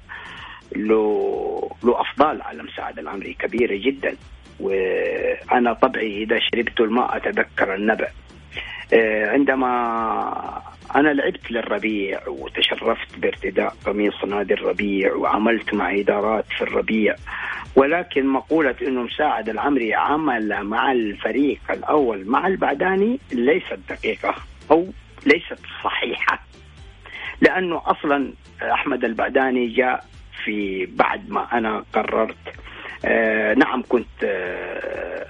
له 0.77 1.71
له 1.85 2.01
أفضال 2.01 2.43
على 2.43 2.63
مساعد 2.63 2.99
العمري 2.99 3.35
كبيرة 3.35 3.77
جدا. 3.77 4.17
وأنا 4.61 5.73
طبعي 5.73 6.23
إذا 6.23 6.39
شربت 6.39 6.81
الماء 6.81 7.17
أتذكر 7.17 7.75
النبع 7.75 8.05
آه، 8.07 8.30
عندما 9.33 10.63
أنا 10.97 11.09
لعبت 11.09 11.51
للربيع 11.51 12.29
وتشرفت 12.29 13.19
بارتداء 13.19 13.75
قميص 13.87 14.25
نادي 14.25 14.55
الربيع 14.55 15.15
وعملت 15.15 15.75
مع 15.75 15.95
إدارات 15.95 16.45
في 16.59 16.63
الربيع 16.63 17.15
ولكن 17.77 18.27
مقولة 18.27 18.75
أنه 18.83 19.03
مساعد 19.03 19.49
العمري 19.49 19.95
عمل 19.95 20.63
مع 20.65 20.93
الفريق 20.93 21.61
الأول 21.71 22.27
مع 22.29 22.47
البعداني 22.47 23.19
ليست 23.33 23.79
دقيقة 23.89 24.35
أو 24.71 24.87
ليست 25.27 25.59
صحيحة 25.85 26.43
لأنه 27.41 27.83
أصلا 27.87 28.33
أحمد 28.73 29.05
البعداني 29.05 29.67
جاء 29.69 30.05
في 30.45 30.87
بعد 30.87 31.31
ما 31.31 31.59
أنا 31.59 31.85
قررت 31.93 32.37
آه 33.05 33.55
نعم 33.55 33.83
كنت 33.89 34.25
آه 34.25 35.27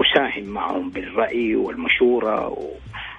أساهم 0.00 0.44
معهم 0.44 0.90
بالرأي 0.90 1.54
والمشورة 1.54 2.56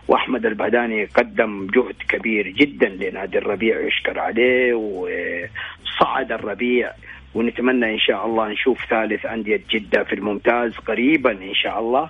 وأحمد 0.08 0.46
البعداني 0.46 1.06
قدم 1.06 1.68
جهد 1.68 1.96
كبير 2.10 2.48
جدا 2.48 2.90
لنادي 2.90 3.38
الربيع 3.38 3.80
يشكر 3.80 4.20
عليه 4.20 4.74
وصعد 4.74 6.32
الربيع 6.32 6.92
ونتمنى 7.36 7.94
إن 7.94 8.00
شاء 8.00 8.26
الله 8.26 8.48
نشوف 8.48 8.86
ثالث 8.90 9.26
أندية 9.26 9.62
جدة 9.70 10.04
في 10.04 10.14
الممتاز 10.16 10.76
قريبا 10.78 11.32
إن 11.32 11.54
شاء 11.54 11.80
الله. 11.80 12.10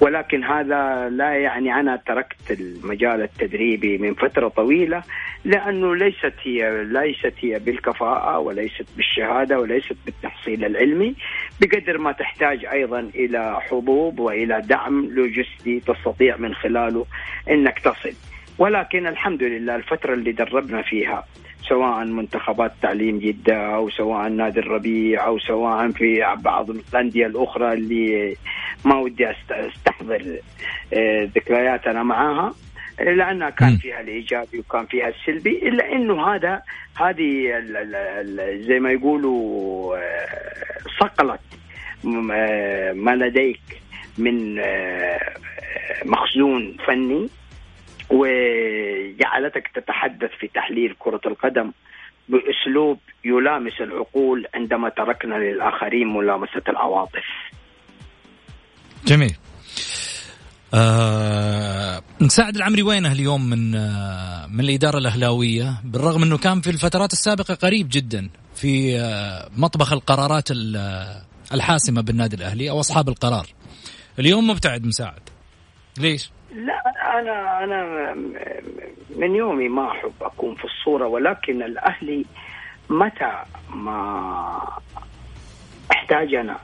ولكن 0.00 0.44
هذا 0.44 1.08
لا 1.08 1.34
يعني 1.34 1.74
أنا 1.74 1.96
تركت 2.06 2.50
المجال 2.50 3.22
التدريبي 3.22 3.98
من 3.98 4.14
فترة 4.14 4.48
طويلة 4.48 5.02
لأنه 5.44 5.94
ليست 5.94 6.32
هي 6.42 6.84
ليست 6.84 7.34
هي 7.40 7.58
بالكفاءة 7.58 8.38
وليست 8.38 8.86
بالشهادة 8.96 9.60
وليست 9.60 9.96
بالتحصيل 10.06 10.64
العلمي 10.64 11.14
بقدر 11.60 11.98
ما 11.98 12.12
تحتاج 12.12 12.64
أيضا 12.64 13.00
إلى 13.00 13.60
حظوظ 13.60 14.20
وإلى 14.20 14.60
دعم 14.60 15.10
لوجستي 15.10 15.80
تستطيع 15.80 16.36
من 16.36 16.54
خلاله 16.54 17.06
إنك 17.50 17.78
تصل. 17.78 18.12
ولكن 18.58 19.06
الحمد 19.06 19.42
لله 19.42 19.76
الفترة 19.76 20.14
اللي 20.14 20.32
دربنا 20.32 20.82
فيها 20.82 21.24
سواء 21.68 22.04
منتخبات 22.04 22.72
تعليم 22.82 23.18
جدة 23.18 23.74
أو 23.74 23.90
سواء 23.90 24.28
نادي 24.28 24.60
الربيع 24.60 25.26
أو 25.26 25.38
سواء 25.38 25.90
في 25.90 26.36
بعض 26.38 26.70
الأندية 26.70 27.26
الأخرى 27.26 27.72
اللي 27.72 28.36
ما 28.84 28.96
ودي 28.96 29.30
أستحضر 29.50 30.38
آه، 30.92 31.28
ذكرياتنا 31.36 32.02
معاها 32.02 32.54
لأنها 33.00 33.50
كان 33.50 33.76
فيها 33.76 34.00
الإيجابي 34.00 34.58
وكان 34.58 34.86
فيها 34.86 35.08
السلبي 35.08 35.68
إلا 35.68 35.92
إنه 35.92 36.34
هذا 36.34 36.62
هذه 36.96 37.60
زي 38.68 38.80
ما 38.80 38.90
يقولوا 38.90 39.96
آه، 39.96 40.28
صقلت 41.00 41.40
آه، 42.32 42.92
ما 42.92 43.16
لديك 43.16 43.60
من 44.18 44.60
مخزون 46.04 46.76
فني. 46.86 47.28
وجعلتك 48.10 49.70
تتحدث 49.74 50.30
في 50.40 50.48
تحليل 50.54 50.94
كرة 50.98 51.20
القدم 51.26 51.72
بأسلوب 52.28 52.98
يلامس 53.24 53.80
العقول 53.80 54.46
عندما 54.54 54.88
تركنا 54.88 55.34
للآخرين 55.34 56.06
ملامسة 56.06 56.62
العواطف. 56.68 57.24
جميل. 59.06 59.36
آه 60.74 62.02
مساعد 62.20 62.56
العمري 62.56 62.82
وينه 62.82 63.12
اليوم 63.12 63.50
من 63.50 63.74
آه 63.74 64.46
من 64.46 64.60
الإدارة 64.60 64.98
الأهلاوية 64.98 65.80
بالرغم 65.84 66.22
أنه 66.22 66.38
كان 66.38 66.60
في 66.60 66.70
الفترات 66.70 67.12
السابقة 67.12 67.54
قريب 67.54 67.88
جدا 67.90 68.30
في 68.54 68.98
آه 68.98 69.48
مطبخ 69.56 69.92
القرارات 69.92 70.50
آه، 70.50 71.22
الحاسمة 71.54 72.02
بالنادي 72.02 72.36
الأهلي 72.36 72.70
أو 72.70 72.80
أصحاب 72.80 73.08
القرار. 73.08 73.46
اليوم 74.18 74.50
مبتعد 74.50 74.86
مساعد. 74.86 75.20
ليش؟ 75.98 76.30
لا 76.54 76.87
أنا 77.08 77.64
أنا 77.64 78.14
من 79.16 79.34
يومي 79.34 79.68
ما 79.68 79.90
أحب 79.90 80.12
أكون 80.20 80.54
في 80.54 80.64
الصورة 80.64 81.06
ولكن 81.06 81.62
الاهلي 81.62 82.24
متى 82.90 83.32
ما 83.74 84.78
احتاجنا 85.92 86.58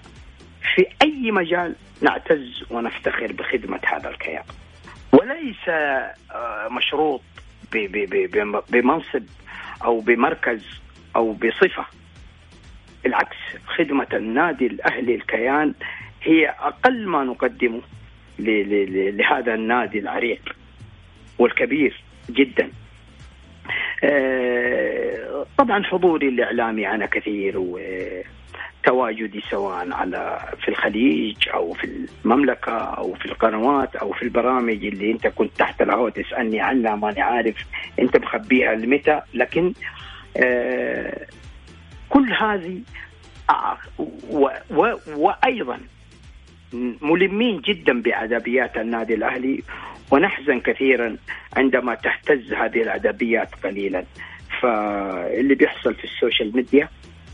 في 0.74 0.86
أي 1.02 1.30
مجال 1.30 1.74
نعتز 2.02 2.64
ونفتخر 2.70 3.32
بخدمة 3.32 3.80
هذا 3.86 4.08
الكيان. 4.10 4.42
وليس 5.12 5.68
آه، 5.68 6.68
مشروط 6.70 7.20
بمنصب 8.70 9.24
أو 9.84 10.00
بمركز 10.00 10.66
أو 11.16 11.32
بصفة. 11.32 11.84
بالعكس 13.04 13.36
خدمة 13.66 14.06
النادي 14.12 14.66
الأهلي 14.66 15.14
الكيان 15.14 15.74
هي 16.22 16.48
أقل 16.48 17.06
ما 17.06 17.24
نقدمه. 17.24 17.80
لهذا 18.38 19.54
النادي 19.54 19.98
العريق 19.98 20.56
والكبير 21.38 22.02
جدا. 22.30 22.70
آه، 24.04 25.46
طبعا 25.58 25.84
حضوري 25.84 26.28
الإعلامي 26.28 26.88
أنا 26.88 27.06
كثير 27.06 27.54
وتواجدي 27.56 29.40
سواء 29.50 29.92
على 29.92 30.48
في 30.62 30.68
الخليج 30.68 31.48
أو 31.54 31.72
في 31.72 32.06
المملكة 32.24 32.72
أو 32.72 33.14
في 33.14 33.26
القنوات 33.26 33.96
أو 33.96 34.12
في 34.12 34.22
البرامج 34.22 34.84
اللي 34.84 35.10
أنت 35.10 35.26
كنت 35.26 35.56
تحت 35.58 35.82
الهواء 35.82 36.10
تسألني 36.10 36.60
عنها 36.60 36.96
ماني 36.96 37.20
عارف 37.20 37.56
أنت 37.98 38.16
مخبيها 38.16 38.74
لمتى. 38.74 39.20
لكن 39.34 39.72
آه، 40.36 41.26
كل 42.08 42.32
هذه 42.32 42.80
آه، 43.50 43.78
وأيضا 45.16 45.80
ملمين 47.02 47.60
جدا 47.60 48.02
بأدبيات 48.02 48.76
النادي 48.76 49.14
الأهلي 49.14 49.62
ونحزن 50.10 50.60
كثيرا 50.60 51.16
عندما 51.56 51.94
تهتز 51.94 52.52
هذه 52.52 52.82
الأدبيات 52.82 53.48
قليلا. 53.64 54.04
فاللي 54.62 55.54
بيحصل 55.54 55.94
في 55.94 56.04
السوشيال 56.04 56.56
ميديا 56.56 56.88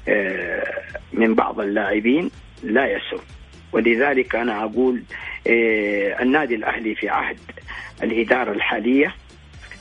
آه، 0.08 0.72
من 1.12 1.34
بعض 1.34 1.60
اللاعبين 1.60 2.30
لا 2.62 2.86
يسر 2.86 3.20
ولذلك 3.72 4.34
أنا 4.34 4.64
أقول 4.64 5.02
آه، 5.46 6.22
النادي 6.22 6.54
الأهلي 6.54 6.94
في 6.94 7.08
عهد 7.08 7.38
الإدارة 8.02 8.52
الحالية 8.52 9.14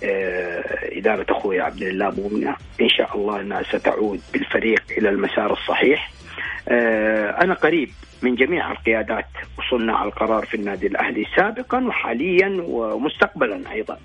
آه، 0.03 0.97
إدارة 0.97 1.26
أخوي 1.30 1.62
عبد 1.62 1.82
الله 1.82 2.10
مؤمنة 2.10 2.55
إن 2.82 2.89
شاء 2.89 3.18
الله 3.18 3.41
أنها 3.41 3.64
ستعود 3.64 4.22
بالفريق 4.34 4.84
إلى 4.97 5.10
المسار 5.10 5.53
الصحيح. 5.53 6.12
أنا 7.43 7.53
قريب 7.53 7.89
من 8.22 8.36
جميع 8.36 8.72
القيادات 8.72 9.26
وصناع 9.57 10.03
القرار 10.03 10.45
في 10.45 10.53
النادي 10.53 10.88
الأهلي 10.88 11.26
سابقا 11.36 11.86
وحاليا 11.88 12.64
ومستقبلا 12.68 13.72
أيضا 13.72 13.99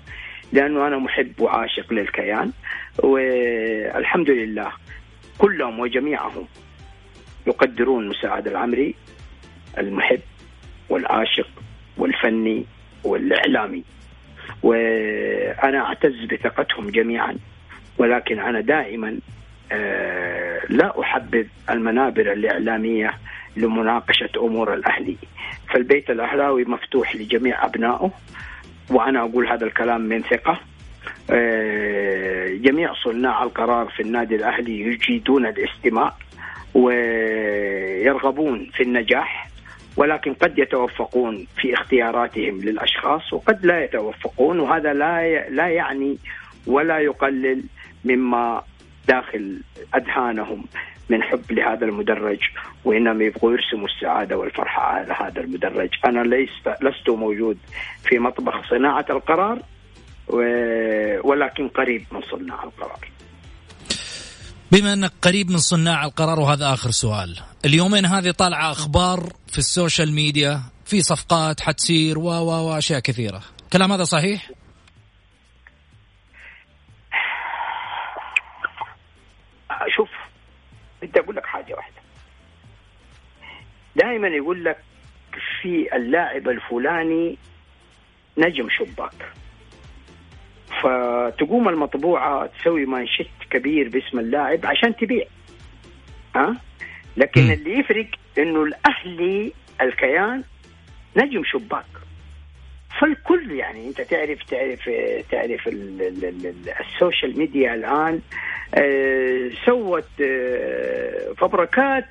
لأنه 0.53 0.87
أنا 0.87 0.97
محب 0.97 1.41
وعاشق 1.41 1.93
للكيان. 1.93 2.51
والحمد 3.03 4.29
لله 4.29 4.71
كلهم 5.37 5.79
وجميعهم 5.79 6.47
يقدرون 7.47 8.07
مساعد 8.07 8.47
العمري 8.47 8.95
المحب 9.77 10.19
والعاشق 10.89 11.47
والفني 11.97 12.65
والإعلامي. 13.03 13.83
وأنا 14.63 15.79
أعتز 15.85 16.25
بثقتهم 16.31 16.89
جميعا 16.89 17.37
ولكن 17.97 18.39
أنا 18.39 18.61
دائما 18.61 19.09
آه، 19.09 19.19
لا 20.69 21.01
احبذ 21.01 21.45
المنابر 21.69 22.31
الإعلامية 22.31 23.13
لمناقشة 23.57 24.29
أمور 24.37 24.73
الأهلي. 24.73 25.17
فالبيت 25.73 26.09
الأهلاوي 26.09 26.65
مفتوح 26.65 27.15
لجميع 27.15 27.65
أبنائه 27.65 28.11
وأنا 28.89 29.19
أقول 29.19 29.47
هذا 29.47 29.65
الكلام 29.65 30.01
من 30.01 30.21
ثقة. 30.21 30.59
آه، 31.29 32.47
جميع 32.47 32.93
صناع 32.93 33.43
القرار 33.43 33.85
في 33.85 34.01
النادي 34.01 34.35
الأهلي 34.35 34.81
يجيدون 34.81 35.45
الاستماع 35.45 36.13
ويرغبون 36.73 38.69
في 38.73 38.83
النجاح 38.83 39.49
ولكن 39.97 40.33
قد 40.33 40.59
يتوفقون 40.59 41.47
في 41.57 41.73
اختياراتهم 41.73 42.61
للأشخاص 42.61 43.33
وقد 43.33 43.65
لا 43.65 43.83
يتوفقون 43.83 44.59
وهذا 44.59 44.93
لا 44.93 45.49
لا 45.49 45.67
يعني 45.67 46.17
ولا 46.67 46.99
يقلل 46.99 47.63
مما 48.05 48.63
داخل 49.07 49.61
اذهانهم 49.95 50.65
من 51.09 51.23
حب 51.23 51.51
لهذا 51.51 51.85
المدرج 51.85 52.39
وانما 52.85 53.23
يبغوا 53.23 53.51
يرسموا 53.51 53.87
السعادة 53.87 54.37
والفرحة 54.37 54.81
على 54.81 55.13
هذا 55.19 55.41
المدرج، 55.41 55.89
أنا 56.05 56.23
لست 56.23 56.83
لست 56.83 57.09
موجود 57.09 57.57
في 58.03 58.19
مطبخ 58.19 58.69
صناعة 58.69 59.05
القرار 59.09 59.59
ولكن 61.23 61.67
قريب 61.67 62.05
من 62.11 62.21
صناع 62.31 62.63
القرار. 62.63 63.09
بما 64.71 64.93
أنك 64.93 65.11
قريب 65.21 65.51
من 65.51 65.57
صناع 65.57 66.05
القرار 66.05 66.39
وهذا 66.39 66.73
آخر 66.73 66.91
سؤال، 66.91 67.39
اليومين 67.65 68.05
هذه 68.05 68.31
طالعة 68.31 68.71
أخبار 68.71 69.33
في 69.47 69.57
السوشيال 69.57 70.11
ميديا 70.11 70.61
في 70.85 71.01
صفقات 71.01 71.61
حتصير 71.61 72.19
و 72.19 72.29
و 72.29 72.69
واشياء 72.69 72.99
كثيرة، 72.99 73.41
كلام 73.73 73.91
هذا 73.91 74.03
صحيح؟ 74.03 74.51
بدي 81.05 81.19
أقول 81.19 81.35
لك 81.35 81.45
حاجة 81.45 81.73
واحدة. 81.73 81.95
دائما 83.95 84.27
يقول 84.27 84.65
لك 84.65 84.77
في 85.61 85.95
اللاعب 85.95 86.49
الفلاني 86.49 87.37
نجم 88.37 88.67
شباك. 88.69 89.31
فتقوم 90.81 91.69
المطبوعة 91.69 92.45
تسوي 92.47 92.85
مانشيت 92.85 93.27
كبير 93.49 93.89
باسم 93.89 94.19
اللاعب 94.19 94.65
عشان 94.65 94.95
تبيع. 94.95 95.25
ها؟ 96.35 96.57
لكن 97.17 97.47
م. 97.47 97.51
اللي 97.51 97.79
يفرق 97.79 98.07
إنه 98.37 98.63
الأهلي 98.63 99.53
الكيان 99.81 100.43
نجم 101.17 101.43
شباك. 101.43 101.85
فالكل 102.99 103.51
يعني 103.51 103.87
انت 103.87 104.01
تعرف 104.01 104.43
تعرف 104.43 104.89
تعرف 105.31 105.67
ال 106.79 106.87
social 106.87 107.37
media 107.37 107.73
الآن 107.73 108.21
آه، 108.75 109.49
سوت 109.65 110.07
آه، 110.21 111.33
فبركات 111.37 112.05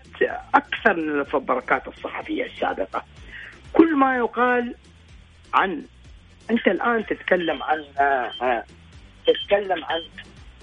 أكثر 0.55 0.97
من 0.97 1.20
الفبركات 1.20 1.89
الصحفية 1.89 2.45
السابقة. 2.45 3.05
كل 3.72 3.97
ما 3.97 4.16
يقال 4.16 4.74
عن 5.55 5.82
أنت 6.51 6.68
الآن 6.68 7.07
تتكلم 7.07 7.62
عن 7.62 7.85
آه، 7.99 8.64
تتكلم 9.26 9.85
عن 9.85 10.01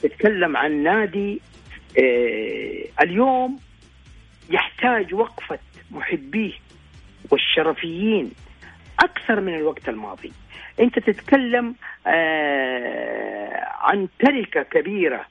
تتكلم 0.03 0.57
عن 0.57 0.83
نادي 0.83 1.41
اليوم 3.01 3.59
يحتاج 4.49 5.13
وقفة 5.13 5.59
محبيه 5.91 6.53
والشرفيين 7.31 8.31
أكثر 9.03 9.41
من 9.41 9.55
الوقت 9.55 9.89
الماضي. 9.89 10.31
أنت 10.79 10.99
تتكلم 10.99 11.75
عن 13.81 14.07
تركه 14.19 14.63
كبيرة 14.63 15.25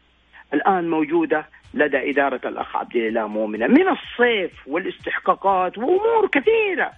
الآن 0.54 0.90
موجودة 0.90 1.46
لدى 1.74 2.10
إدارة 2.10 2.48
الأخ 2.48 2.76
عبد 2.76 2.96
الله 2.96 3.26
مؤمنة. 3.26 3.66
من 3.66 3.88
الصيف 3.88 4.52
والاستحقاقات 4.66 5.78
وأمور 5.78 6.28
كثيرة. 6.32 6.92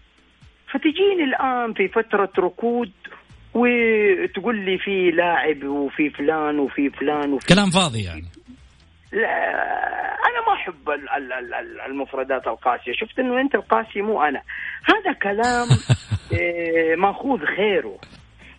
فتجيني 0.72 1.24
الآن 1.24 1.72
في 1.72 1.88
فترة 1.88 2.32
ركود 2.38 2.92
وتقول 3.54 4.64
لي 4.64 4.78
في 4.78 5.10
لاعب 5.10 5.64
وفي 5.64 6.10
فلان 6.10 6.58
وفي 6.58 6.90
فلان 6.90 7.32
وفي 7.32 7.46
كلام 7.54 7.70
فاضي 7.70 8.04
يعني. 8.04 8.24
لا 9.12 9.28
أنا 10.28 10.46
ما 10.46 10.52
أحب 10.52 10.90
المفردات 11.86 12.46
القاسية. 12.46 12.92
شفت 12.92 13.18
إنه 13.18 13.40
أنت 13.40 13.54
القاسي 13.54 14.02
مو 14.02 14.22
أنا. 14.22 14.42
هذا 14.84 15.12
كلام 15.12 15.68
إيه، 16.32 16.96
ماخوذ 16.96 17.44
خيره 17.44 17.98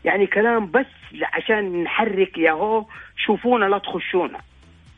يعني 0.06 0.28
كلام 0.28 0.72
بس 0.72 0.86
عشان 1.24 1.84
نحرك 1.84 2.38
يا 2.38 2.51
هو 2.51 2.86
شوفونا 3.26 3.66
لا 3.66 3.78
تخشونا. 3.78 4.39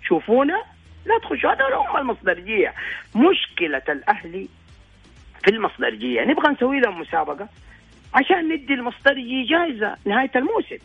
شوفونا 0.08 0.64
لا 1.06 1.20
تخشوا. 1.24 1.52
هذول 1.52 1.74
هم 1.74 1.98
المصدرجية. 1.98 2.74
مشكلة 3.16 3.84
الأهلي 3.90 4.50
في 5.44 5.52
المصدرجية. 5.52 6.22
نبغى 6.22 6.52
نسوي 6.52 6.80
لهم 6.80 7.00
مسابقة 7.00 7.48
عشان 8.14 8.50
ندي 8.54 8.74
المصدرجي 8.74 9.44
جائزه 9.44 9.96
نهاية 10.06 10.32
الموسم. 10.36 10.78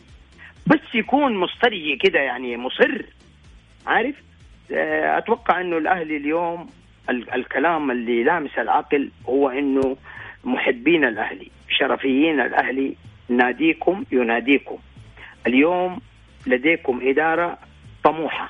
بس 0.67 0.95
يكون 0.95 1.37
مصدرجي 1.37 1.95
كده 1.95 2.19
يعني 2.19 2.57
مصر. 2.57 3.05
عارف؟ 3.87 4.15
أتوقع 5.17 5.61
إنه 5.61 5.77
الأهلي 5.77 6.17
اليوم 6.17 6.69
الكلام 7.09 7.91
اللي 7.91 8.23
لامس 8.23 8.57
العقل 8.57 9.11
هو 9.25 9.49
إنه 9.49 9.97
محبين 10.43 11.05
الأهلي 11.05 11.51
شرفيين 11.69 12.39
الأهلي 12.39 12.95
ناديكم 13.29 14.03
يناديكم. 14.11 14.77
اليوم 15.47 15.99
لديكم 16.47 16.99
إدارة 17.03 17.57
طموحة. 18.03 18.49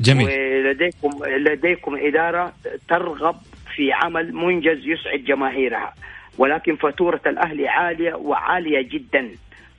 جميل. 0.00 0.26
ولديكم 0.26 1.10
لديكم 1.24 1.96
إدارة 1.96 2.52
ترغب 2.88 3.36
في 3.76 3.92
عمل 3.92 4.34
منجز 4.34 4.86
يسعد 4.86 5.18
جماهيرها. 5.18 5.94
ولكن 6.38 6.76
فاتورة 6.76 7.20
الأهلي 7.26 7.68
عالية 7.68 8.14
وعالية 8.14 8.88
جدا. 8.88 9.30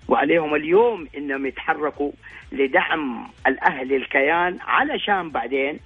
وعليهم 0.08 0.56
اليوم 0.56 1.08
إنهم 1.18 1.46
يتحركوا 1.46 2.12
لدعم 2.52 3.28
الاهلي 3.48 3.96
الكيان 3.96 4.58
علشان 4.62 5.30
بعدين 5.30 5.80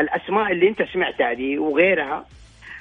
الأسماء 0.00 0.52
اللي 0.52 0.68
أنت 0.68 0.82
سمعتها 0.92 1.32
دي 1.32 1.58
وغيرها. 1.58 2.26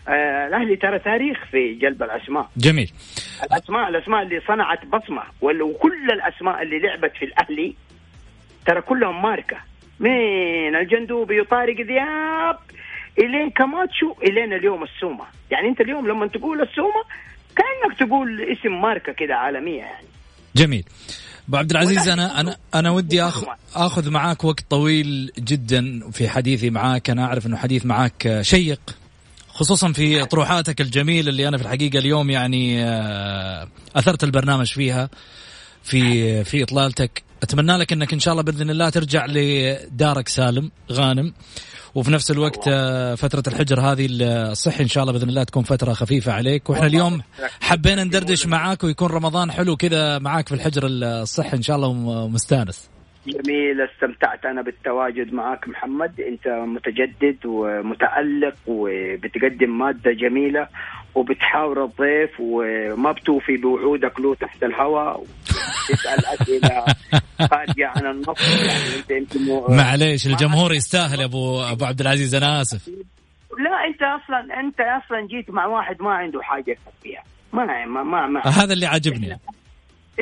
آه 0.07 0.47
الاهلي 0.47 0.75
ترى 0.75 0.99
تاريخ 0.99 1.45
في 1.51 1.73
جلب 1.73 2.03
الأسماء. 2.03 2.49
جميل. 2.57 2.91
الاسماء 3.43 3.89
الأسماء 3.89 4.21
اللي 4.21 4.41
صنعت 4.47 4.85
بصمة 4.85 5.23
وكل 5.41 6.11
الأسماء 6.11 6.61
اللي 6.61 6.79
لعبت 6.79 7.11
في 7.17 7.25
الأهلي 7.25 7.75
ترى 8.65 8.81
كلهم 8.81 9.21
ماركة. 9.21 9.57
من 9.99 10.75
الجندوبي 10.75 11.41
وطارق 11.41 11.81
ذياب؟ 11.81 12.57
إلين 13.19 13.49
كماتشو 13.49 14.15
إلين 14.23 14.53
اليوم 14.53 14.83
السومة. 14.83 15.25
يعني 15.51 15.67
أنت 15.67 15.81
اليوم 15.81 16.07
لما 16.07 16.27
تقول 16.27 16.61
السومة 16.61 17.03
كأنك 17.55 17.97
تقول 17.99 18.41
اسم 18.41 18.81
ماركة 18.81 19.11
كده 19.11 19.35
عالمية 19.35 19.79
يعني. 19.79 20.07
جميل. 20.55 20.83
أبو 21.51 21.57
عبد 21.57 21.71
العزيز 21.71 22.07
أنا 22.07 22.39
أنا 22.39 22.57
أنا 22.75 22.89
ودي 22.89 23.23
اخذ 23.23 23.45
آخذ 23.75 24.09
معاك 24.09 24.43
وقت 24.43 24.65
طويل 24.69 25.31
جدا 25.39 26.11
في 26.11 26.29
حديثي 26.29 26.69
معاك. 26.69 27.09
أنا 27.09 27.25
أعرف 27.25 27.45
إنه 27.45 27.57
حديث 27.57 27.85
معاك 27.85 28.39
شيق 28.41 28.79
خصوصا 29.47 29.91
في 29.91 30.25
طروحاتك 30.25 30.81
الجميلة 30.81 31.29
اللي 31.29 31.47
أنا 31.47 31.57
في 31.57 31.63
الحقيقة 31.63 31.99
اليوم 31.99 32.29
يعني 32.29 32.85
آه، 32.85 33.67
أثرت 33.95 34.23
البرنامج 34.23 34.65
فيها 34.67 35.09
في 35.83 36.43
في 36.43 36.63
إطلالتك. 36.63 37.23
أتمنى 37.43 37.77
لك 37.77 37.93
إنك 37.93 38.13
إن 38.13 38.19
شاء 38.19 38.31
الله 38.31 38.43
بإذن 38.43 38.69
الله 38.69 38.89
ترجع 38.89 39.25
لدارك 39.25 40.27
سالم 40.27 40.71
غانم. 40.91 41.33
وفي 41.95 42.11
نفس 42.11 42.31
الوقت 42.31 42.67
آه، 42.67 43.15
فترة 43.15 43.43
الحجر 43.47 43.79
هذه 43.79 44.07
الصحي 44.11 44.83
إن 44.83 44.87
شاء 44.87 45.03
الله 45.03 45.13
بإذن 45.13 45.29
الله 45.29 45.43
تكون 45.43 45.63
فترة 45.63 45.93
خفيفة 45.93 46.31
عليك. 46.33 46.69
وإحنا 46.69 46.87
اليوم 46.87 47.21
حبينا 47.61 48.03
ندردش 48.03 48.47
معاك 48.47 48.83
ويكون 48.83 49.11
رمضان 49.11 49.51
حلو 49.51 49.75
كذا 49.75 50.19
معاك 50.19 50.47
في 50.47 50.55
الحجر 50.55 50.81
الصحي 50.85 51.57
إن 51.57 51.61
شاء 51.61 51.75
الله 51.75 51.87
ومستانس. 51.87 52.89
جميل 53.27 53.81
استمتعت 53.81 54.45
أنا 54.45 54.61
بالتواجد 54.61 55.33
معك 55.33 55.67
محمد. 55.67 56.19
أنت 56.19 56.47
متجدد 56.47 57.45
ومتألق 57.45 58.55
وبتقدم 58.67 59.77
مادة 59.77 60.11
جميلة. 60.11 60.67
وبتحاور 61.15 61.83
الضيف 61.83 62.39
وما 62.39 63.11
بتوفي 63.11 63.57
بوعودك 63.57 64.19
له 64.19 64.35
تحت 64.35 64.63
الهواء 64.63 65.23
تسال 65.89 66.25
أسئلة 66.25 66.85
خارجة 67.39 67.87
عن 67.87 68.05
النص. 68.05 68.41
يعني 68.67 68.95
انت 68.99 69.11
أنت 69.11 69.37
معليش 69.69 70.27
الجمهور 70.27 70.73
يستاهل 70.73 71.19
يا 71.19 71.25
ابو 71.25 71.61
أبو 71.61 71.85
عبد 71.85 72.01
العزيز 72.01 72.35
أنا 72.35 72.61
آسف. 72.61 72.87
لا 73.59 73.87
أنت 73.87 74.01
أصلا 74.01 74.59
أنت 74.59 74.79
أصلا 74.79 75.27
جيت 75.27 75.49
مع 75.49 75.65
واحد 75.65 76.01
ما 76.01 76.11
عنده 76.13 76.41
حاجة 76.41 76.77
فيها 77.03 77.23
ما 77.53 77.85
ما 77.85 78.03
ما, 78.03 78.27
ما. 78.27 78.41
هذا 78.47 78.73
اللي 78.73 78.85
عجبني. 78.85 79.39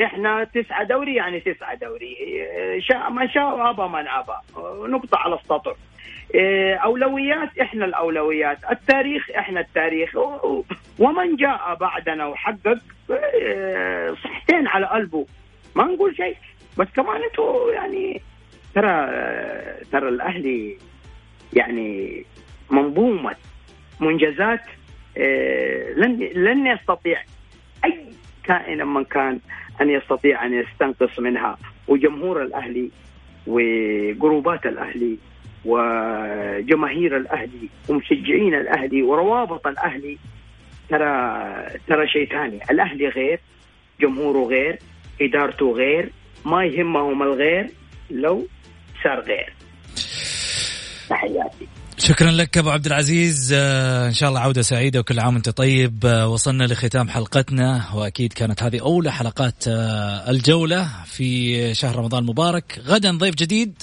إحنا 0.04 0.44
تسعة 0.44 0.84
دوري 0.84 1.14
يعني 1.14 1.40
تسعة 1.40 1.74
دوري. 1.78 2.16
شاء 2.80 3.10
ما 3.10 3.26
شاء 3.34 3.70
ابى 3.70 3.82
من 3.82 4.08
ابى 4.08 4.32
نقطة 4.92 5.18
على 5.18 5.34
السطر 5.34 5.70
إيه، 5.70 5.89
أولويات 6.84 7.58
إحنا 7.60 7.84
الأولويات 7.84 8.58
التاريخ 8.70 9.30
إحنا 9.30 9.60
التاريخ. 9.60 10.16
ومن 10.98 11.36
جاء 11.36 11.74
بعدنا 11.80 12.26
وحقق 12.26 12.78
إيه، 13.10 14.14
صحتين 14.14 14.66
على 14.66 14.86
قلبه. 14.86 15.26
ما 15.74 15.84
نقول 15.84 16.16
شيء. 16.16 16.36
بس 16.78 16.86
كمان 16.96 17.22
أنتوا 17.22 17.72
يعني 17.72 18.22
ترى 18.74 19.06
ترى 19.92 20.08
الأهلي 20.08 20.76
يعني 21.52 22.24
منظومة 22.70 23.36
منجزات 24.00 24.60
إيه، 25.16 25.92
لن 25.94 26.18
لن 26.34 26.66
يستطيع 26.66 27.22
أي 27.84 28.04
كائن 28.44 28.86
من 28.86 29.04
كان 29.04 29.40
أن 29.80 29.90
يستطيع 29.90 30.46
أن 30.46 30.54
يستنقص 30.54 31.18
منها. 31.18 31.58
وجمهور 31.88 32.42
الأهلي 32.42 32.90
وجروبات 33.46 34.66
الأهلي 34.66 35.18
وجماهير 35.64 37.16
الأهلي 37.16 37.68
ومشجعين 37.88 38.54
الأهلي 38.54 39.02
وروابط 39.02 39.66
الأهلي. 39.66 40.18
ترى 40.88 41.78
ترى 41.88 42.08
شيء 42.08 42.28
ثاني. 42.28 42.60
الأهلي 42.70 43.08
غير 43.08 43.40
جمهوره 44.00 44.48
غير 44.48 44.78
إدارته 45.20 45.72
غير 45.72 46.12
ما 46.44 46.64
يهمهم 46.64 47.22
الغير 47.22 47.70
لو 48.10 48.46
صار 49.04 49.20
غير. 49.20 49.54
تحياتي. 51.08 51.66
شكرا 51.98 52.30
لك 52.30 52.58
أبو 52.58 52.70
عبد 52.70 52.86
العزيز. 52.86 53.52
آه، 53.56 54.06
إن 54.08 54.12
شاء 54.12 54.28
الله 54.28 54.40
عودة 54.40 54.62
سعيدة 54.62 55.00
وكل 55.00 55.20
عام 55.20 55.34
وأنت 55.34 55.48
طيب. 55.48 56.06
آه، 56.06 56.28
وصلنا 56.28 56.64
لختام 56.64 57.08
حلقتنا 57.08 57.84
وأكيد 57.94 58.32
كانت 58.32 58.62
هذه 58.62 58.80
أولى 58.80 59.12
حلقات 59.12 59.64
آه، 59.68 60.30
الجولة 60.30 60.88
في 61.04 61.74
شهر 61.74 61.96
رمضان 61.96 62.22
المبارك. 62.22 62.80
غدا 62.86 63.10
ضيف 63.10 63.34
جديد 63.34 63.82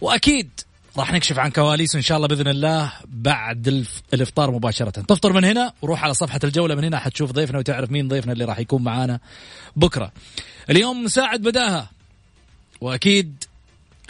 وأكيد 0.00 0.50
راح 0.98 1.12
نكشف 1.12 1.38
عن 1.38 1.50
كواليس 1.50 1.96
إن 1.96 2.02
شاء 2.02 2.16
الله 2.16 2.28
بإذن 2.28 2.48
الله 2.48 2.92
بعد 3.08 3.86
الإفطار 4.14 4.50
مباشرة. 4.50 4.90
تفطر 4.90 5.32
من 5.32 5.44
هنا 5.44 5.72
وروح 5.82 6.04
على 6.04 6.14
صفحة 6.14 6.40
الجولة 6.44 6.74
من 6.74 6.84
هنا 6.84 6.98
حتشوف 6.98 7.32
ضيفنا 7.32 7.58
وتعرف 7.58 7.90
مين 7.90 8.08
ضيفنا 8.08 8.32
اللي 8.32 8.44
راح 8.44 8.58
يكون 8.58 8.82
معانا 8.82 9.20
بكرة. 9.76 10.12
اليوم 10.70 11.04
مساعد 11.04 11.40
بداها. 11.40 11.90
وأكيد 12.80 13.44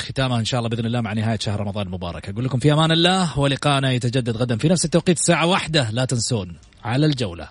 ختامها 0.00 0.38
إن 0.38 0.44
شاء 0.44 0.58
الله 0.58 0.70
بإذن 0.70 0.86
الله 0.86 1.00
مع 1.00 1.12
نهاية 1.12 1.38
شهر 1.38 1.60
رمضان 1.60 1.86
المبارك 1.86 2.28
أقول 2.28 2.44
لكم 2.44 2.58
في 2.58 2.72
أمان 2.72 2.92
الله 2.92 3.38
ولقاءنا 3.38 3.92
يتجدد 3.92 4.36
غدا 4.36 4.56
في 4.56 4.68
نفس 4.68 4.84
التوقيت. 4.84 5.18
الساعة 5.18 5.46
واحدة 5.46 5.90
لا 5.90 6.04
تنسون. 6.04 6.56
على 6.84 7.06
الجولة. 7.06 7.48